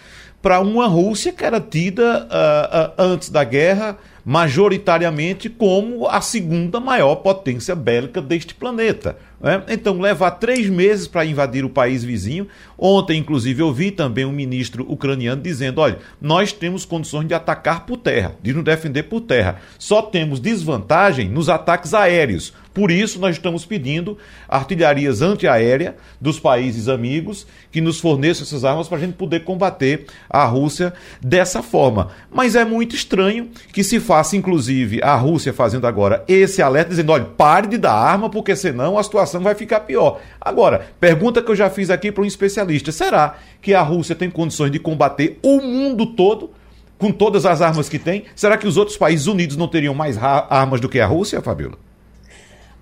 para 0.41 0.59
uma 0.61 0.87
Rússia 0.87 1.34
que 1.34 1.45
era 1.45 1.61
tida 1.61 2.26
uh, 2.26 3.03
uh, 3.03 3.12
antes 3.12 3.28
da 3.28 3.45
guerra 3.45 3.99
majoritariamente 4.28 5.49
como 5.49 6.09
a 6.09 6.20
segunda 6.20 6.80
maior 6.80 7.14
potência 7.16 7.76
bélica 7.76 8.20
deste 8.20 8.57
planeta. 8.57 9.16
Né? 9.41 9.62
Então, 9.68 10.01
levar 10.01 10.32
três 10.32 10.68
meses 10.68 11.07
para 11.07 11.24
invadir 11.24 11.64
o 11.64 11.70
país 11.70 12.03
vizinho. 12.03 12.49
Ontem, 12.76 13.20
inclusive, 13.20 13.62
eu 13.62 13.72
vi 13.72 13.93
também 13.93 14.24
um 14.24 14.32
ministro 14.32 14.84
ucraniano 14.91 15.41
dizendo: 15.41 15.80
olha, 15.80 15.99
nós 16.20 16.53
temos 16.53 16.84
condições 16.84 17.28
de 17.28 17.34
atacar 17.34 17.87
por 17.87 17.99
terra, 17.99 18.34
de 18.43 18.53
nos 18.53 18.64
defender 18.64 19.05
por 19.05 19.20
terra. 19.20 19.61
Só 19.78 20.03
temos 20.03 20.41
desvantagem 20.41 21.28
nos 21.28 21.49
ataques 21.49 21.95
aéreos. 21.95 22.53
Por 22.77 22.91
isso, 22.91 23.18
nós 23.18 23.37
estamos 23.37 23.64
pedindo 23.64 24.18
artilharias 24.47 25.22
antiaérea 25.22 25.97
dos 26.20 26.39
países 26.39 26.89
amigos 26.89 27.47
que 27.72 27.81
nos 27.81 27.99
forneçam 27.99 28.43
essas 28.43 28.66
armas 28.66 28.87
para 28.87 28.99
a 28.99 29.01
gente 29.01 29.14
poder 29.14 29.45
combater 29.45 30.05
a 30.29 30.45
Rússia 30.45 30.93
dessa 31.18 31.62
forma. 31.62 32.11
Mas 32.31 32.55
é 32.55 32.66
muito 32.66 32.95
estranho 32.95 33.49
que 33.72 33.83
se 33.83 33.99
faça, 33.99 34.37
inclusive, 34.37 35.03
a 35.03 35.14
Rússia 35.14 35.55
fazendo 35.55 35.87
agora 35.87 36.22
esse 36.29 36.61
alerta, 36.61 36.91
dizendo: 36.91 37.12
olha, 37.12 37.24
pare 37.24 37.66
de 37.66 37.79
dar 37.79 37.95
arma, 37.95 38.29
porque 38.29 38.55
senão 38.55 38.99
a 38.99 39.03
situação 39.03 39.41
vai 39.41 39.55
ficar 39.55 39.81
pior. 39.81 40.20
Agora, 40.39 40.85
pergunta 41.01 41.41
que 41.41 41.51
eu 41.51 41.57
já 41.57 41.70
fiz 41.70 41.89
aqui 41.89 42.12
para 42.12 42.24
um 42.24 42.27
especialista: 42.27 42.93
será 42.93 43.37
que 43.62 43.72
a 43.72 43.81
Rússia 43.81 44.14
tem 44.14 44.31
condições 44.31 44.70
de 44.70 44.79
combater 44.79 45.39
o 45.43 45.62
mundo 45.62 46.05
todo? 46.05 46.51
Com 46.99 47.11
todas 47.11 47.47
as 47.47 47.62
armas 47.62 47.89
que 47.89 47.99
tem, 47.99 48.24
será 48.35 48.59
que 48.59 48.66
os 48.66 48.77
outros 48.77 48.99
países 48.99 49.27
unidos 49.27 49.57
não 49.57 49.66
teriam 49.66 49.95
mais 49.95 50.18
armas 50.18 50.79
do 50.79 50.91
que 50.91 51.01
a 51.01 51.07
Rússia, 51.07 51.41
Fabiola? 51.41 51.86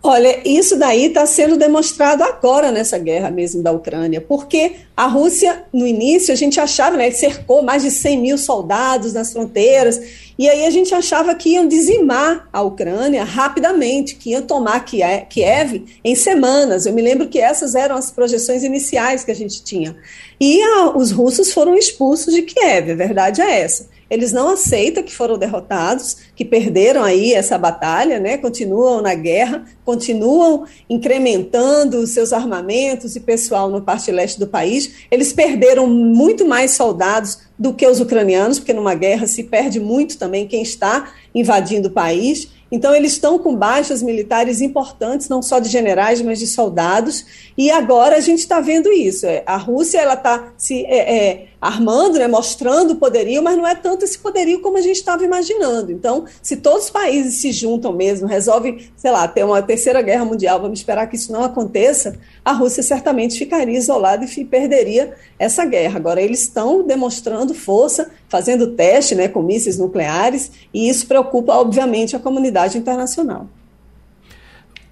Olha, 0.06 0.46
isso 0.46 0.76
daí 0.76 1.06
está 1.06 1.24
sendo 1.24 1.56
demonstrado 1.56 2.22
agora 2.22 2.70
nessa 2.70 2.98
guerra 2.98 3.30
mesmo 3.30 3.62
da 3.62 3.72
Ucrânia, 3.72 4.20
porque 4.20 4.72
a 4.94 5.06
Rússia, 5.06 5.64
no 5.72 5.86
início, 5.86 6.30
a 6.30 6.36
gente 6.36 6.60
achava, 6.60 6.94
né, 6.94 7.10
cercou 7.10 7.62
mais 7.62 7.82
de 7.82 7.90
100 7.90 8.18
mil 8.18 8.36
soldados 8.36 9.14
nas 9.14 9.32
fronteiras, 9.32 9.98
e 10.38 10.46
aí 10.46 10.66
a 10.66 10.70
gente 10.70 10.94
achava 10.94 11.34
que 11.34 11.54
iam 11.54 11.66
dizimar 11.66 12.46
a 12.52 12.60
Ucrânia 12.60 13.24
rapidamente, 13.24 14.16
que 14.16 14.32
iam 14.32 14.42
tomar 14.42 14.84
Kiev 14.84 15.86
em 16.04 16.14
semanas. 16.14 16.84
Eu 16.84 16.92
me 16.92 17.00
lembro 17.00 17.26
que 17.26 17.40
essas 17.40 17.74
eram 17.74 17.96
as 17.96 18.10
projeções 18.10 18.62
iniciais 18.62 19.24
que 19.24 19.30
a 19.30 19.34
gente 19.34 19.64
tinha. 19.64 19.96
E 20.38 20.60
a, 20.60 20.94
os 20.94 21.12
russos 21.12 21.50
foram 21.50 21.74
expulsos 21.74 22.34
de 22.34 22.42
Kiev, 22.42 22.90
a 22.90 22.94
verdade 22.94 23.40
é 23.40 23.60
essa. 23.60 23.88
Eles 24.10 24.32
não 24.32 24.50
aceitam 24.50 25.02
que 25.02 25.14
foram 25.14 25.38
derrotados, 25.38 26.16
que 26.36 26.44
perderam 26.44 27.02
aí 27.02 27.32
essa 27.32 27.56
batalha, 27.56 28.18
né? 28.18 28.36
Continuam 28.38 29.00
na 29.00 29.14
guerra, 29.14 29.64
continuam 29.84 30.64
incrementando 30.88 32.06
seus 32.06 32.32
armamentos 32.32 33.16
e 33.16 33.20
pessoal 33.20 33.70
no 33.70 33.82
parte 33.82 34.10
leste 34.10 34.38
do 34.38 34.46
país. 34.46 35.06
Eles 35.10 35.32
perderam 35.32 35.86
muito 35.86 36.44
mais 36.46 36.72
soldados 36.72 37.38
do 37.58 37.72
que 37.72 37.86
os 37.86 38.00
ucranianos, 38.00 38.58
porque 38.58 38.72
numa 38.72 38.94
guerra 38.94 39.26
se 39.26 39.44
perde 39.44 39.80
muito 39.80 40.18
também 40.18 40.46
quem 40.46 40.62
está 40.62 41.12
invadindo 41.34 41.88
o 41.88 41.92
país. 41.92 42.48
Então, 42.74 42.92
eles 42.92 43.12
estão 43.12 43.38
com 43.38 43.54
baixas 43.54 44.02
militares 44.02 44.60
importantes, 44.60 45.28
não 45.28 45.40
só 45.40 45.60
de 45.60 45.68
generais, 45.68 46.20
mas 46.20 46.40
de 46.40 46.46
soldados. 46.48 47.24
E 47.56 47.70
agora 47.70 48.16
a 48.16 48.20
gente 48.20 48.40
está 48.40 48.60
vendo 48.60 48.92
isso. 48.92 49.26
É, 49.26 49.44
a 49.46 49.56
Rússia 49.56 50.00
ela 50.00 50.14
está 50.14 50.52
se 50.56 50.84
é, 50.86 51.16
é, 51.16 51.46
armando, 51.60 52.18
né, 52.18 52.26
mostrando 52.26 52.96
poderio, 52.96 53.44
mas 53.44 53.56
não 53.56 53.64
é 53.64 53.76
tanto 53.76 54.04
esse 54.04 54.18
poderio 54.18 54.60
como 54.60 54.76
a 54.76 54.80
gente 54.80 54.96
estava 54.96 55.22
imaginando. 55.22 55.92
Então, 55.92 56.24
se 56.42 56.56
todos 56.56 56.86
os 56.86 56.90
países 56.90 57.36
se 57.36 57.52
juntam 57.52 57.92
mesmo, 57.92 58.26
resolvem, 58.26 58.90
sei 58.96 59.12
lá, 59.12 59.28
ter 59.28 59.44
uma 59.44 59.62
terceira 59.62 60.02
guerra 60.02 60.24
mundial, 60.24 60.60
vamos 60.60 60.80
esperar 60.80 61.06
que 61.06 61.14
isso 61.14 61.30
não 61.30 61.44
aconteça, 61.44 62.18
a 62.44 62.52
Rússia 62.52 62.82
certamente 62.82 63.38
ficaria 63.38 63.78
isolada 63.78 64.24
e 64.24 64.44
perderia 64.44 65.14
essa 65.38 65.64
guerra. 65.64 65.96
Agora, 65.96 66.20
eles 66.20 66.42
estão 66.42 66.86
demonstrando 66.86 67.54
força, 67.54 68.10
fazendo 68.28 68.72
teste 68.72 69.14
né, 69.14 69.28
com 69.28 69.42
mísseis 69.42 69.78
nucleares, 69.78 70.52
e 70.72 70.88
isso 70.88 71.06
preocupa, 71.06 71.54
obviamente, 71.54 72.14
a 72.14 72.18
comunidade 72.18 72.76
internacional. 72.76 73.48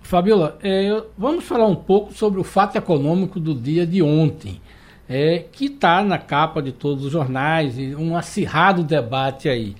Fabiola, 0.00 0.58
é, 0.62 1.02
vamos 1.16 1.44
falar 1.44 1.66
um 1.66 1.74
pouco 1.74 2.12
sobre 2.12 2.40
o 2.40 2.44
fato 2.44 2.76
econômico 2.76 3.38
do 3.38 3.54
dia 3.54 3.86
de 3.86 4.02
ontem, 4.02 4.60
é, 5.08 5.44
que 5.52 5.66
está 5.66 6.02
na 6.02 6.18
capa 6.18 6.62
de 6.62 6.72
todos 6.72 7.04
os 7.04 7.12
jornais, 7.12 7.76
um 7.98 8.16
acirrado 8.16 8.82
debate 8.82 9.48
aí. 9.48 9.74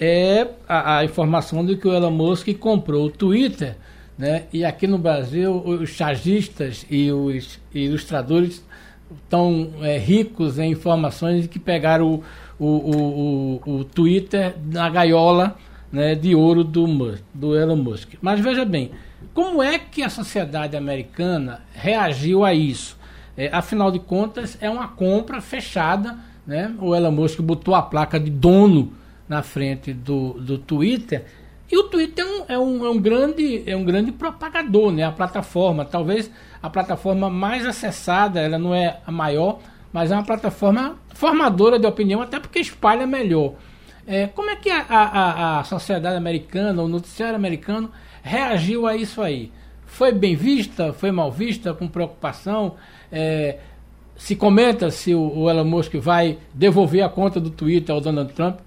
É 0.00 0.46
a, 0.68 0.98
a, 0.98 1.04
informação 1.04 1.66
de 1.66 1.76
que 1.76 1.88
o 1.88 1.92
Elon 1.92 2.10
Musk 2.10 2.48
comprou 2.58 3.06
o 3.06 3.10
Twitter, 3.10 3.76
né, 4.18 4.44
e 4.52 4.64
aqui 4.64 4.86
no 4.86 4.98
Brasil 4.98 5.54
os 5.64 5.90
chargistas 5.90 6.84
e 6.90 7.10
os 7.12 7.60
ilustradores 7.72 8.64
estão 9.24 9.70
é, 9.80 9.96
ricos 9.96 10.58
em 10.58 10.72
informações 10.72 11.46
que 11.46 11.58
pegaram 11.58 12.22
o, 12.58 12.66
o, 12.66 13.60
o, 13.64 13.78
o 13.78 13.84
Twitter 13.84 14.56
na 14.66 14.90
gaiola 14.90 15.56
né, 15.90 16.14
de 16.14 16.34
ouro 16.34 16.64
do, 16.64 16.86
do 17.32 17.56
Elon 17.56 17.76
Musk. 17.76 18.14
Mas 18.20 18.40
veja 18.40 18.64
bem, 18.64 18.90
como 19.32 19.62
é 19.62 19.78
que 19.78 20.02
a 20.02 20.10
sociedade 20.10 20.76
americana 20.76 21.62
reagiu 21.72 22.44
a 22.44 22.52
isso? 22.52 22.98
É, 23.36 23.48
afinal 23.52 23.90
de 23.90 23.98
contas, 23.98 24.58
é 24.60 24.68
uma 24.68 24.88
compra 24.88 25.40
fechada. 25.40 26.16
Né? 26.46 26.74
O 26.80 26.94
Elon 26.94 27.12
Musk 27.12 27.40
botou 27.40 27.74
a 27.74 27.82
placa 27.82 28.18
de 28.18 28.30
dono 28.30 28.92
na 29.28 29.42
frente 29.42 29.92
do, 29.92 30.32
do 30.34 30.58
Twitter. 30.58 31.24
E 31.70 31.76
o 31.76 31.84
Twitter 31.84 32.24
é 32.24 32.28
um, 32.28 32.44
é 32.48 32.58
um, 32.58 32.86
é 32.86 32.90
um, 32.90 32.98
grande, 32.98 33.62
é 33.66 33.76
um 33.76 33.84
grande 33.84 34.10
propagador, 34.10 34.90
né? 34.90 35.04
a 35.04 35.12
plataforma. 35.12 35.84
Talvez 35.84 36.30
a 36.62 36.70
plataforma 36.70 37.28
mais 37.28 37.66
acessada, 37.66 38.40
ela 38.40 38.58
não 38.58 38.74
é 38.74 39.00
a 39.06 39.12
maior, 39.12 39.58
mas 39.92 40.10
é 40.10 40.14
uma 40.14 40.24
plataforma 40.24 40.98
formadora 41.14 41.78
de 41.78 41.86
opinião, 41.86 42.22
até 42.22 42.40
porque 42.40 42.58
espalha 42.58 43.06
melhor. 43.06 43.54
É, 44.06 44.26
como 44.28 44.48
é 44.48 44.56
que 44.56 44.70
a, 44.70 44.84
a, 44.88 45.60
a 45.60 45.64
sociedade 45.64 46.16
americana, 46.16 46.82
o 46.82 46.88
noticiário 46.88 47.36
americano, 47.36 47.90
reagiu 48.22 48.86
a 48.86 48.96
isso 48.96 49.20
aí? 49.20 49.52
Foi 49.84 50.12
bem 50.12 50.34
vista? 50.34 50.94
Foi 50.94 51.10
mal 51.10 51.30
vista? 51.30 51.74
Com 51.74 51.86
preocupação? 51.86 52.76
É, 53.12 53.58
se 54.16 54.34
comenta 54.34 54.90
se 54.90 55.14
o, 55.14 55.40
o 55.40 55.50
Elon 55.50 55.64
Musk 55.64 55.94
vai 55.96 56.38
devolver 56.54 57.02
a 57.02 57.08
conta 57.08 57.38
do 57.38 57.50
Twitter 57.50 57.94
ao 57.94 58.00
Donald 58.00 58.32
Trump? 58.32 58.60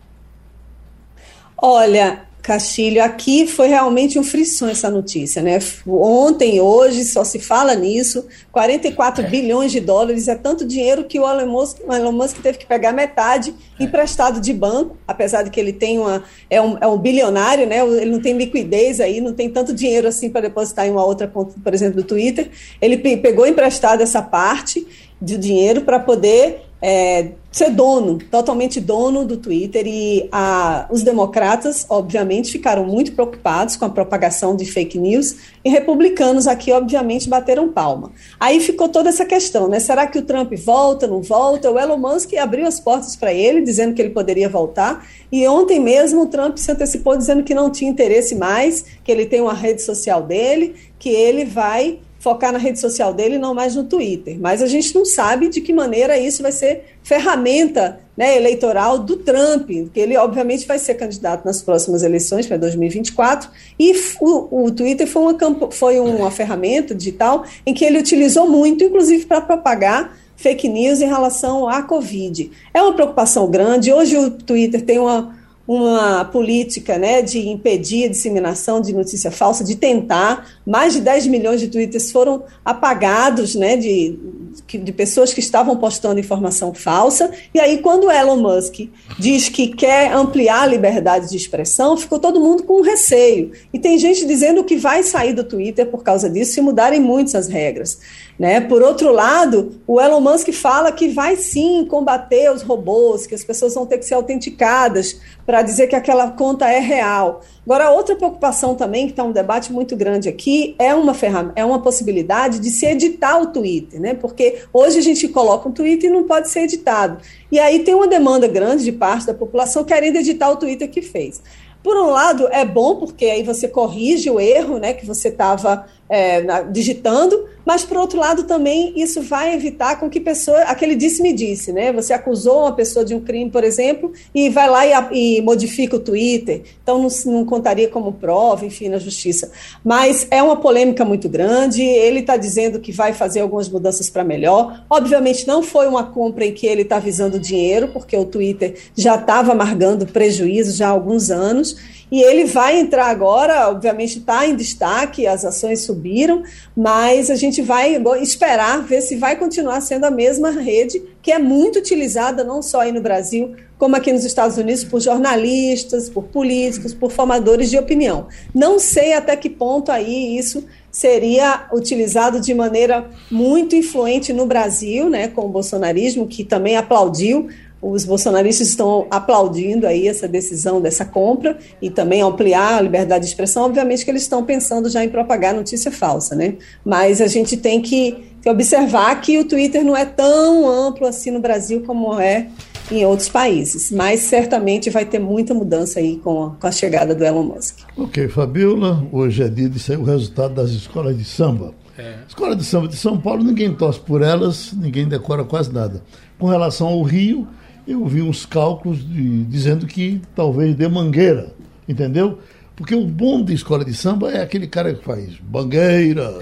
Olha, 1.58 2.26
Castilho, 2.42 3.04
aqui 3.04 3.46
foi 3.46 3.68
realmente 3.68 4.18
um 4.18 4.24
frisson 4.24 4.68
essa 4.68 4.90
notícia, 4.90 5.42
né? 5.44 5.60
Ontem, 5.86 6.60
hoje, 6.60 7.04
só 7.04 7.24
se 7.24 7.40
fala 7.40 7.76
nisso. 7.76 8.26
44 8.52 9.24
é. 9.24 9.30
bilhões 9.30 9.72
de 9.72 9.80
dólares 9.80 10.28
é 10.28 10.34
tanto 10.34 10.66
dinheiro 10.66 11.04
que 11.04 11.20
o 11.20 11.30
Elon 11.30 11.46
Musk, 11.46 11.78
o 11.88 11.94
Elon 11.94 12.12
Musk 12.12 12.38
teve 12.42 12.58
que 12.58 12.66
pegar 12.66 12.94
metade 12.94 13.54
é. 13.80 13.84
emprestado 13.84 14.42
de 14.42 14.52
banco, 14.54 14.98
apesar 15.08 15.44
de 15.44 15.52
que 15.52 15.60
ele 15.60 15.72
tem 15.72 16.00
uma. 16.00 16.24
É 16.50 16.60
um, 16.60 16.78
é 16.82 16.88
um 16.88 16.98
bilionário, 16.98 17.68
né? 17.68 17.80
Ele 17.80 18.12
não 18.12 18.20
tem 18.20 18.36
liquidez 18.36 19.00
aí, 19.00 19.22
não 19.22 19.34
tem 19.34 19.50
tanto 19.50 19.72
dinheiro 19.72 20.08
assim 20.08 20.30
para 20.30 20.42
depositar 20.42 20.88
em 20.88 20.92
uma 20.92 21.06
outra 21.06 21.28
conta, 21.28 21.54
por 21.64 21.74
exemplo, 21.74 22.02
do 22.02 22.08
Twitter. 22.08 22.50
Ele 22.82 22.98
pegou 22.98 23.46
emprestado 23.46 24.02
essa 24.02 24.22
parte 24.22 24.88
de 25.22 25.38
dinheiro 25.38 25.82
para 25.82 26.00
poder 26.00 26.62
é, 26.82 27.34
ser 27.52 27.70
dono, 27.72 28.18
totalmente 28.32 28.80
dono 28.80 29.26
do 29.26 29.36
Twitter. 29.36 29.86
E 29.86 30.30
a, 30.32 30.88
os 30.90 31.04
democratas, 31.04 31.86
obviamente, 31.90 32.52
ficaram 32.52 32.86
muito 32.86 33.12
preocupados 33.12 33.76
com 33.76 33.86
a 33.86 33.90
propagação 33.90 34.56
de 34.56 34.66
fake 34.66 34.98
news 34.98 35.36
e 35.64 35.70
republicanos 35.70 36.48
aqui, 36.48 36.72
obviamente, 36.72 37.28
bateram 37.28 37.72
palma. 37.72 38.12
Aí 38.40 38.60
ficou 38.62 38.88
toda 38.88 39.10
essa 39.10 39.26
questão, 39.26 39.68
né? 39.68 39.80
Será 39.80 40.08
que 40.08 40.18
o 40.18 40.22
Trump 40.22 40.54
volta, 40.54 41.06
não 41.06 41.22
volta? 41.22 41.70
O 41.70 41.78
Elon 41.78 41.98
Musk 41.98 42.34
abriu 42.36 42.66
as 42.66 42.80
portas 42.80 43.16
para 43.16 43.34
ele, 43.34 43.62
dizendo 43.62 43.94
que 43.94 44.02
ele 44.02 44.12
poderia 44.12 44.48
voltar. 44.48 45.06
E 45.30 45.46
ontem 45.48 45.80
mesmo 45.80 46.22
o 46.22 46.28
Trump 46.28 46.58
se 46.58 46.72
antecipou 46.72 47.18
dizendo 47.18 47.44
que 47.44 47.54
não 47.54 47.70
tinha 47.70 47.92
interesse 47.92 48.34
mais, 48.36 48.86
que 49.04 49.12
ele 49.12 49.26
tem 49.26 49.42
uma 49.42 49.54
rede 49.54 49.82
social 49.82 50.24
dele, 50.24 50.76
que 50.98 51.10
ele 51.10 51.44
vai 51.44 52.00
focar 52.22 52.54
na 52.54 52.60
rede 52.60 52.80
social 52.80 53.12
dele 53.12 53.36
e 53.36 53.40
não 53.40 53.56
mais 53.56 53.76
no 53.76 53.84
Twitter. 53.84 54.38
Mas 54.40 54.62
a 54.62 54.68
gente 54.68 54.94
não 54.94 55.04
sabe 55.04 55.50
de 55.50 55.60
que 55.60 55.74
maneira 55.74 56.20
isso 56.20 56.44
vai 56.44 56.52
ser 56.52 56.96
ferramenta 57.02 58.00
né, 58.16 58.38
eleitoral 58.38 59.00
do 59.00 59.18
Trump, 59.18 59.68
que 59.92 60.00
ele 60.00 60.16
obviamente 60.16 60.68
vai 60.68 60.78
ser 60.78 60.94
candidato 60.94 61.44
nas 61.44 61.64
próximas 61.64 62.04
eleições 62.04 62.46
para 62.46 62.58
2024. 62.58 63.50
E 63.80 63.92
o, 64.22 64.66
o 64.66 64.72
Twitter 64.72 65.08
foi 65.08 65.24
uma, 65.24 65.72
foi 65.72 66.00
uma 66.00 66.30
ferramenta 66.30 66.94
digital 66.94 67.44
em 67.66 67.74
que 67.74 67.84
ele 67.84 67.98
utilizou 67.98 68.48
muito, 68.48 68.84
inclusive 68.84 69.26
para 69.26 69.42
propagar 69.42 70.16
fake 70.36 70.70
news 70.70 71.02
em 71.02 71.08
relação 71.08 71.68
à 71.68 71.82
Covid. 71.82 72.52
É 72.72 72.84
uma 72.84 72.94
preocupação 72.94 73.50
grande. 73.50 73.92
Hoje 73.92 74.16
o 74.16 74.30
Twitter 74.30 74.84
tem 74.84 75.00
uma 75.00 75.41
uma 75.74 76.26
política 76.26 76.98
né, 76.98 77.22
de 77.22 77.48
impedir 77.48 78.04
a 78.04 78.10
disseminação 78.10 78.82
de 78.82 78.92
notícia 78.92 79.32
falsa, 79.32 79.64
de 79.64 79.78
tentar. 79.78 80.46
Mais 80.68 80.92
de 80.92 81.00
10 81.00 81.28
milhões 81.28 81.62
de 81.62 81.70
twitters 81.70 82.12
foram 82.12 82.44
apagados 82.66 83.56
né, 83.56 83.78
de, 83.78 84.20
de 84.68 84.92
pessoas 84.92 85.34
que 85.34 85.40
estavam 85.40 85.78
postando 85.78 86.20
informação 86.20 86.74
falsa. 86.74 87.32
E 87.54 87.60
aí, 87.60 87.78
quando 87.78 88.12
Elon 88.12 88.36
Musk 88.36 88.90
diz 89.18 89.48
que 89.48 89.68
quer 89.68 90.12
ampliar 90.12 90.64
a 90.64 90.68
liberdade 90.68 91.30
de 91.30 91.38
expressão, 91.38 91.96
ficou 91.96 92.20
todo 92.20 92.42
mundo 92.42 92.64
com 92.64 92.82
receio. 92.82 93.54
E 93.72 93.80
tem 93.80 93.98
gente 93.98 94.26
dizendo 94.26 94.66
que 94.66 94.76
vai 94.76 95.04
sair 95.04 95.32
do 95.32 95.46
Twitter 95.46 95.88
por 95.88 96.04
causa 96.04 96.30
disso, 96.30 96.52
se 96.52 96.60
mudarem 96.60 97.00
muito 97.00 97.38
as 97.38 97.48
regras. 97.48 97.98
Né? 98.42 98.60
Por 98.60 98.82
outro 98.82 99.12
lado, 99.12 99.80
o 99.86 100.02
Elon 100.02 100.20
Musk 100.20 100.52
fala 100.52 100.92
que 100.92 101.10
vai 101.10 101.36
sim 101.36 101.86
combater 101.86 102.52
os 102.52 102.64
robôs, 102.64 103.28
que 103.28 103.36
as 103.36 103.44
pessoas 103.44 103.76
vão 103.76 103.86
ter 103.86 104.00
que 104.00 104.04
ser 104.04 104.16
autenticadas 104.16 105.22
para 105.46 105.62
dizer 105.62 105.86
que 105.86 105.96
aquela 105.96 106.32
conta 106.32 106.68
é 106.68 106.80
real. 106.80 107.42
Agora, 107.64 107.92
outra 107.92 108.16
preocupação 108.16 108.74
também, 108.74 109.06
que 109.06 109.12
está 109.12 109.24
um 109.24 109.32
debate 109.32 109.72
muito 109.72 109.96
grande 109.96 110.28
aqui, 110.28 110.76
é 110.80 110.92
uma 110.96 111.14
ferramenta, 111.14 111.54
é 111.56 111.64
uma 111.64 111.84
possibilidade 111.84 112.58
de 112.58 112.72
se 112.72 112.88
editar 112.88 113.38
o 113.38 113.46
Twitter, 113.46 114.02
né? 114.02 114.16
Porque 114.16 114.64
hoje 114.74 114.98
a 114.98 115.04
gente 115.04 115.28
coloca 115.28 115.70
um 115.70 115.72
Twitter 115.72 116.10
e 116.10 116.14
não 116.14 116.24
pode 116.24 116.50
ser 116.50 116.62
editado. 116.62 117.20
E 117.52 117.60
aí 117.60 117.84
tem 117.84 117.94
uma 117.94 118.08
demanda 118.08 118.48
grande 118.48 118.84
de 118.84 118.92
parte 118.92 119.28
da 119.28 119.36
população 119.36 119.84
querendo 119.84 120.16
editar 120.16 120.50
o 120.50 120.56
Twitter 120.56 120.90
que 120.90 121.04
fez. 121.04 121.44
Por 121.84 121.98
um 121.98 122.12
lado, 122.12 122.48
é 122.52 122.64
bom 122.64 122.96
porque 122.96 123.26
aí 123.26 123.42
você 123.42 123.68
corrige 123.68 124.30
o 124.30 124.40
erro 124.40 124.78
né, 124.78 124.94
que 124.94 125.06
você 125.06 125.30
estava 125.30 125.88
é, 126.12 126.64
digitando, 126.70 127.46
mas 127.66 127.86
por 127.86 127.96
outro 127.96 128.20
lado 128.20 128.44
também 128.44 128.92
isso 128.98 129.22
vai 129.22 129.54
evitar 129.54 129.98
com 129.98 130.10
que 130.10 130.20
pessoa, 130.20 130.60
aquele 130.64 130.94
disse-me 130.94 131.32
disse, 131.32 131.72
né? 131.72 131.94
Você 131.94 132.12
acusou 132.12 132.64
uma 132.64 132.74
pessoa 132.74 133.06
de 133.06 133.16
um 133.16 133.22
crime, 133.22 133.50
por 133.50 133.64
exemplo, 133.64 134.12
e 134.36 134.50
vai 134.50 134.70
lá 134.70 134.86
e, 135.14 135.38
e 135.38 135.42
modifica 135.42 135.96
o 135.96 136.00
Twitter, 136.00 136.64
então 136.84 137.02
não, 137.02 137.10
não, 137.32 137.46
contaria 137.46 137.88
como 137.88 138.12
prova, 138.12 138.66
enfim, 138.66 138.90
na 138.90 138.98
justiça. 138.98 139.52
Mas 139.86 140.28
é 140.30 140.44
uma 140.44 140.58
polêmica 140.58 141.06
muito 141.06 141.30
grande, 141.30 141.82
ele 141.82 142.20
está 142.20 142.36
dizendo 142.36 142.82
que 142.82 142.92
vai 142.92 143.14
fazer 143.14 143.40
algumas 143.40 143.70
mudanças 143.70 144.10
para 144.10 144.24
melhor. 144.24 144.84
Obviamente 144.90 145.48
não 145.48 145.64
foi 145.64 145.88
uma 145.88 146.04
compra 146.04 146.46
em 146.46 146.52
que 146.52 146.68
ele 146.68 146.82
está 146.82 147.00
visando 147.00 147.40
dinheiro, 147.40 147.88
porque 147.94 148.18
o 148.18 148.26
Twitter 148.26 148.76
já 148.98 149.16
estava 149.16 149.54
amargando 149.54 150.06
prejuízo 150.06 150.76
já 150.76 150.88
há 150.88 150.92
alguns 150.92 151.32
anos, 151.32 151.78
e 152.12 152.22
ele 152.22 152.44
vai 152.44 152.78
entrar 152.78 153.06
agora, 153.06 153.70
obviamente 153.70 154.20
está 154.20 154.46
em 154.46 154.54
destaque, 154.54 155.26
as 155.26 155.46
ações 155.46 155.82
subiram, 155.82 156.44
mas 156.76 157.30
a 157.30 157.36
gente 157.36 157.62
vai 157.62 157.98
esperar 158.22 158.84
ver 158.84 159.02
se 159.02 159.16
vai 159.16 159.38
continuar 159.38 159.80
sendo 159.80 160.04
a 160.04 160.12
mesma 160.12 160.52
rede, 160.52 161.02
que 161.22 161.32
é 161.32 161.40
muito 161.40 161.80
utilizada 161.80 162.44
não 162.44 162.62
só 162.62 162.82
aí 162.82 162.92
no 162.92 163.00
Brasil, 163.00 163.56
como 163.78 163.96
aqui 163.96 164.12
nos 164.12 164.26
Estados 164.26 164.58
Unidos, 164.58 164.84
por 164.84 165.00
jornalistas, 165.00 166.10
por 166.10 166.26
políticos, 166.26 166.94
por 166.94 167.12
formadores 167.12 167.70
de 167.70 167.80
opinião. 167.80 168.28
Não 168.54 168.78
sei 168.78 169.14
até 169.14 169.36
que 169.38 169.50
ponto 169.50 169.90
aí 169.90 170.38
isso 170.38 170.66
seria 170.92 171.68
utilizado 171.74 172.42
de 172.42 172.54
maneira 172.54 173.10
muito 173.32 173.76
influente 173.76 174.34
no 174.34 174.46
Brasil, 174.46 175.10
né, 175.10 175.30
com 175.30 175.46
o 175.46 175.50
bolsonarismo, 175.50 176.28
que 176.28 176.44
também 176.44 176.76
aplaudiu 176.76 177.48
os 177.82 178.06
bolsonaristas 178.06 178.68
estão 178.68 179.08
aplaudindo 179.10 179.88
aí 179.88 180.08
essa 180.08 180.28
decisão 180.28 180.80
dessa 180.80 181.04
compra 181.04 181.58
e 181.82 181.90
também 181.90 182.22
ampliar 182.22 182.78
a 182.78 182.82
liberdade 182.82 183.26
de 183.26 183.32
expressão. 183.32 183.64
Obviamente 183.64 184.06
que 184.06 184.12
eles 184.12 184.22
estão 184.22 184.44
pensando 184.44 184.90
já 184.90 185.04
em 185.04 185.10
propagar 185.10 185.54
notícia 185.54 185.92
falsa, 185.92 186.36
né? 186.36 186.56
Mas 186.86 187.20
a 187.20 187.28
gente 187.28 187.58
tem 187.58 187.82
que, 187.82 188.18
que 188.42 188.50
observar 188.50 189.20
que 189.20 189.40
o 189.40 189.46
Twitter 189.46 189.84
não 189.84 189.98
é 189.98 190.06
tão 190.06 190.70
amplo 190.70 191.08
assim 191.08 191.32
no 191.32 191.40
Brasil 191.40 191.82
como 191.86 192.20
é 192.20 192.48
em 192.92 193.06
outros 193.06 193.30
países, 193.30 193.90
mas 193.90 194.20
certamente 194.20 194.90
vai 194.90 195.06
ter 195.06 195.18
muita 195.18 195.54
mudança 195.54 196.00
aí 196.00 196.18
com 196.18 196.44
a, 196.44 196.50
com 196.52 196.68
a 196.68 196.72
chegada 196.72 197.16
do 197.16 197.24
Elon 197.24 197.44
Musk. 197.44 197.80
Ok, 197.98 198.28
Fabiola, 198.28 199.08
hoje 199.12 199.44
é 199.44 199.48
dia 199.48 199.70
de 199.70 199.80
sair 199.80 199.98
o 199.98 200.04
resultado 200.04 200.54
das 200.54 200.72
escolas 200.72 201.18
de 201.18 201.24
samba. 201.24 201.74
É. 201.98 202.16
Escola 202.28 202.56
de 202.56 202.64
samba 202.66 202.88
de 202.88 202.98
São 202.98 203.18
Paulo, 203.18 203.44
ninguém 203.44 203.74
torce 203.74 204.00
por 204.00 204.22
elas, 204.22 204.74
ninguém 204.74 205.08
decora 205.08 205.44
quase 205.44 205.72
nada. 205.72 206.04
Com 206.38 206.48
relação 206.48 206.88
ao 206.88 207.02
Rio, 207.02 207.48
eu 207.88 208.06
vi 208.06 208.22
uns 208.22 208.46
cálculos 208.46 209.00
de, 209.08 209.44
dizendo 209.46 209.86
que 209.86 210.22
talvez 210.36 210.76
dê 210.76 210.88
mangueira, 210.88 211.54
entendeu? 211.88 212.40
Porque 212.76 212.96
o 212.96 213.06
bom 213.06 213.44
de 213.44 213.54
escola 213.54 213.86
de 213.86 213.94
samba 213.94 214.32
é 214.32 214.42
aquele 214.42 214.66
cara 214.66 214.94
que 214.94 215.04
faz 215.04 215.36
bangueira, 215.42 216.40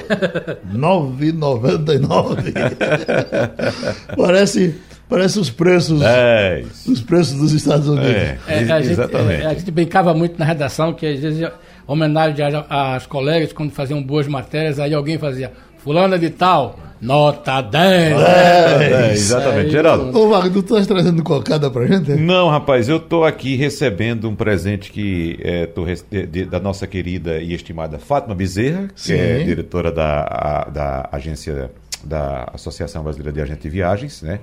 9,99. 0.73 2.53
parece, 4.15 4.75
parece 5.09 5.39
os 5.39 5.49
preços, 5.49 6.01
é 6.01 6.63
os 6.87 7.01
preços 7.01 7.37
dos 7.37 7.51
Estados 7.51 7.87
Unidos. 7.89 8.09
É, 8.09 8.37
é, 8.47 8.71
a, 8.71 8.81
gente, 8.81 9.01
é, 9.01 9.45
a 9.47 9.53
gente 9.53 9.71
brincava 9.71 10.13
muito 10.13 10.39
na 10.39 10.45
redação 10.45 10.93
que 10.93 11.05
às 11.05 11.19
vezes 11.19 11.45
homenagem 11.85 12.45
às 12.69 13.05
colegas 13.05 13.51
quando 13.51 13.71
faziam 13.71 14.01
boas 14.01 14.27
matérias, 14.27 14.79
aí 14.79 14.93
alguém 14.93 15.17
fazia 15.17 15.51
fulana 15.79 16.17
de 16.17 16.29
tal, 16.29 16.79
Nota 17.01 17.61
10! 17.61 18.19
É, 18.19 19.13
exatamente, 19.13 19.67
é 19.67 19.71
Geraldo. 19.71 20.17
Ô, 20.17 20.29
Wagner, 20.29 20.51
tu 20.51 20.59
estás 20.59 20.85
trazendo 20.85 21.23
cocada 21.23 21.71
pra 21.71 21.85
gente? 21.87 22.11
Não, 22.15 22.49
rapaz, 22.49 22.89
eu 22.89 22.97
estou 22.97 23.23
aqui 23.23 23.55
recebendo 23.55 24.27
um 24.27 24.35
presente 24.35 24.91
que 24.91 25.39
é, 25.41 25.65
tô, 25.65 25.85
de, 25.85 26.45
da 26.45 26.59
nossa 26.59 26.85
querida 26.85 27.37
e 27.37 27.53
estimada 27.53 27.97
Fátima 27.97 28.35
Bezerra, 28.35 28.89
Sim. 28.95 29.13
que 29.13 29.19
é 29.19 29.43
diretora 29.43 29.91
da, 29.91 30.21
a, 30.21 30.69
da 30.69 31.09
agência 31.11 31.71
da 32.03 32.49
Associação 32.53 33.03
Brasileira 33.03 33.31
de 33.31 33.41
Agentes 33.41 33.63
de 33.63 33.69
Viagens, 33.69 34.21
né? 34.21 34.39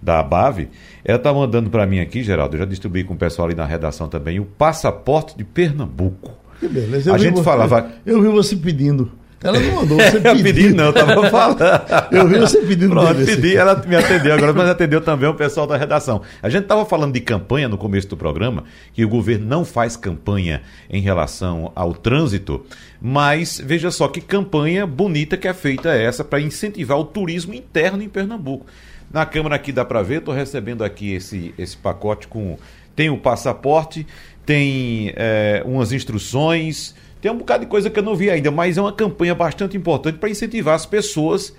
Da 0.00 0.22
BAV. 0.22 0.68
Ela 1.04 1.18
está 1.18 1.32
mandando 1.32 1.68
para 1.70 1.86
mim 1.86 2.00
aqui, 2.00 2.22
Geraldo, 2.22 2.54
eu 2.54 2.60
já 2.60 2.64
distribuí 2.64 3.04
com 3.04 3.14
o 3.14 3.18
pessoal 3.18 3.46
ali 3.48 3.54
na 3.54 3.66
redação 3.66 4.08
também, 4.08 4.38
o 4.38 4.44
passaporte 4.44 5.36
de 5.36 5.44
Pernambuco. 5.44 6.30
Que 6.60 6.68
beleza. 6.68 7.10
Eu 7.10 7.14
a 7.14 7.18
gente 7.18 7.36
você, 7.36 7.44
falava. 7.44 7.90
Eu 8.04 8.20
vi 8.20 8.28
você 8.28 8.56
pedindo. 8.56 9.10
Ela 9.42 9.60
não 9.60 9.74
mandou 9.76 9.96
você 10.02 10.20
pedir. 10.20 10.26
eu 10.26 10.42
pedi 10.42 10.68
não, 10.70 10.90
estava 10.90 11.30
falando. 11.30 11.58
eu 12.10 12.26
vi 12.26 12.38
você 12.38 12.60
pedindo 12.60 12.90
Pronto, 12.90 13.14
dele, 13.14 13.36
pedi, 13.36 13.56
ela 13.56 13.76
me 13.86 13.94
atendeu 13.94 14.34
agora, 14.34 14.52
mas 14.52 14.68
atendeu 14.68 15.00
também 15.00 15.28
o 15.28 15.34
pessoal 15.34 15.66
da 15.66 15.76
redação. 15.76 16.22
A 16.42 16.48
gente 16.48 16.62
estava 16.64 16.84
falando 16.84 17.12
de 17.12 17.20
campanha 17.20 17.68
no 17.68 17.78
começo 17.78 18.08
do 18.08 18.16
programa, 18.16 18.64
que 18.92 19.04
o 19.04 19.08
governo 19.08 19.46
não 19.46 19.64
faz 19.64 19.96
campanha 19.96 20.62
em 20.90 21.00
relação 21.00 21.70
ao 21.74 21.94
trânsito, 21.94 22.64
mas 23.00 23.62
veja 23.64 23.90
só 23.90 24.08
que 24.08 24.20
campanha 24.20 24.86
bonita 24.86 25.36
que 25.36 25.46
é 25.46 25.54
feita 25.54 25.90
essa 25.90 26.24
para 26.24 26.40
incentivar 26.40 26.98
o 26.98 27.04
turismo 27.04 27.54
interno 27.54 28.02
em 28.02 28.08
Pernambuco. 28.08 28.66
Na 29.10 29.24
Câmara 29.24 29.54
aqui 29.54 29.72
dá 29.72 29.84
para 29.84 30.02
ver, 30.02 30.18
estou 30.18 30.34
recebendo 30.34 30.82
aqui 30.82 31.12
esse, 31.12 31.54
esse 31.56 31.76
pacote 31.76 32.28
com... 32.28 32.58
Tem 32.94 33.08
o 33.08 33.16
passaporte, 33.16 34.04
tem 34.44 35.12
é, 35.14 35.62
umas 35.64 35.92
instruções 35.92 36.94
tem 37.20 37.30
um 37.30 37.38
bocado 37.38 37.64
de 37.64 37.70
coisa 37.70 37.90
que 37.90 37.98
eu 37.98 38.02
não 38.02 38.14
vi 38.14 38.30
ainda, 38.30 38.50
mas 38.50 38.78
é 38.78 38.80
uma 38.80 38.92
campanha 38.92 39.34
bastante 39.34 39.76
importante 39.76 40.18
para 40.18 40.30
incentivar 40.30 40.74
as 40.74 40.86
pessoas 40.86 41.54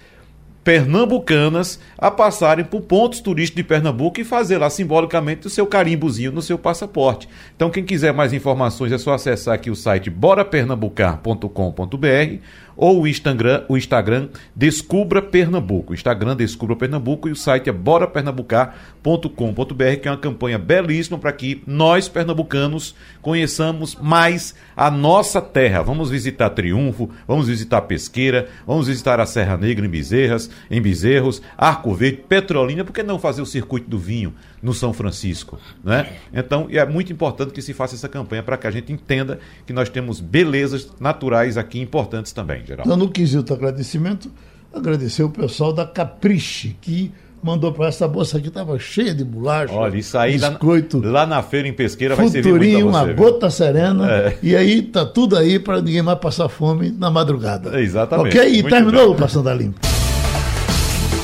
pernambucanas 0.64 1.80
a 1.98 2.10
passarem 2.12 2.66
por 2.66 2.82
pontos 2.82 3.22
turísticos 3.22 3.64
de 3.64 3.68
Pernambuco 3.68 4.20
e 4.20 4.24
fazer 4.24 4.58
lá 4.58 4.68
simbolicamente 4.70 5.48
o 5.48 5.50
seu 5.50 5.66
carimbozinho 5.66 6.32
no 6.32 6.42
seu 6.42 6.60
passaporte. 6.60 7.30
Então, 7.56 7.70
quem 7.70 7.84
quiser 7.84 8.14
mais 8.14 8.34
informações 8.34 8.92
é 8.92 8.98
só 8.98 9.14
acessar 9.14 9.56
aqui 9.56 9.72
o 9.72 9.76
site 9.76 10.10
borapernambucar.com.br 10.10 12.44
ou 12.82 13.02
o 13.02 13.08
Instagram, 13.08 13.66
o 13.68 13.76
Instagram 13.76 14.30
Descubra 14.56 15.22
Pernambuco. 15.22 15.92
O 15.92 15.94
Instagram 15.94 16.34
Descubra 16.34 16.78
Pernambuco 16.78 17.28
e 17.28 17.32
o 17.34 17.36
site 17.36 17.70
é 17.70 17.74
borapernambucar.com.br, 17.74 20.00
que 20.02 20.08
é 20.08 20.12
uma 20.12 20.18
campanha 20.18 20.58
belíssima 20.58 21.18
para 21.18 21.34
que 21.34 21.62
nós, 21.68 22.08
pernambucanos, 22.08 22.96
conheçamos 23.22 23.98
mais 23.98 24.56
a 24.78 24.90
nossa 24.90 25.42
terra. 25.42 25.84
Vamos 25.84 26.10
visitar 26.10 26.52
Triunfo, 26.52 27.10
vamos 27.28 27.50
visitar 27.50 27.82
Pesqueira, 27.82 28.48
vamos 28.66 28.88
visitar 28.88 29.20
a 29.20 29.26
Serra 29.26 29.58
Negra 29.58 29.86
em 29.86 29.90
Bezerras, 29.90 30.50
em 30.72 30.82
Bezerros, 30.82 31.42
Arco 31.58 31.94
Verde, 31.94 32.24
Petrolina, 32.30 32.86
por 32.86 32.94
que 32.94 33.04
não 33.04 33.20
fazer 33.20 33.42
o 33.42 33.46
circuito 33.46 33.90
do 33.90 34.00
vinho 34.00 34.34
no 34.62 34.74
São 34.74 34.94
Francisco? 34.94 35.60
Né? 35.84 36.08
Então, 36.34 36.68
é 36.70 36.86
muito 36.86 37.12
importante 37.12 37.52
que 37.52 37.62
se 37.62 37.74
faça 37.74 37.96
essa 37.96 38.10
campanha 38.10 38.44
para 38.44 38.58
que 38.58 38.68
a 38.68 38.72
gente 38.72 38.92
entenda 38.92 39.40
que 39.66 39.74
nós 39.74 39.90
temos 39.90 40.20
belezas 40.20 40.90
naturais 41.00 41.58
aqui 41.58 41.80
importantes 41.80 42.32
também, 42.32 42.66
Geraldo. 42.66 42.90
Então, 42.90 42.98
no 42.98 43.10
quesito 43.10 43.54
agradecimento, 43.54 44.32
agradecer 44.74 45.24
o 45.24 45.30
pessoal 45.30 45.74
da 45.74 45.86
Capriche, 45.86 46.76
que 46.82 47.12
mandou 47.42 47.72
para 47.72 47.88
essa 47.88 48.08
bolsa 48.08 48.38
aqui, 48.38 48.50
estava 48.50 48.78
cheia 48.78 49.14
de 49.14 49.24
bolacha. 49.24 49.74
Olha, 49.74 49.98
isso 49.98 50.18
aí 50.18 50.38
biscoito, 50.38 51.00
lá, 51.00 51.12
lá 51.22 51.26
na 51.26 51.42
feira 51.42 51.68
em 51.68 51.74
Pesqueira 51.74 52.16
vai 52.16 52.28
servir 52.28 52.52
muito 52.52 52.66
a 52.66 52.70
você, 52.70 52.84
uma 52.84 53.06
viu? 53.06 53.16
gota 53.16 53.50
serena. 53.50 54.12
É. 54.12 54.38
E 54.44 54.56
aí 54.56 54.82
tá 54.82 55.06
tudo 55.06 55.38
aí 55.38 55.58
para 55.58 55.82
ninguém 55.82 56.02
mais 56.02 56.20
passar 56.20 56.50
fome 56.50 56.92
na 56.92 57.10
madrugada. 57.10 57.80
Exatamente. 57.82 58.38
Ok? 58.38 58.50
E 58.50 58.62
Muito 58.62 58.70
terminou 58.70 59.06
bem. 59.08 59.14
o 59.14 59.16
Passando 59.16 59.50
a 59.50 59.54
Limpo. 59.54 59.80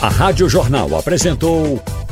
A 0.02 0.10
Rádio 0.10 0.48
Jornal 0.48 0.96
apresentou 0.98 1.82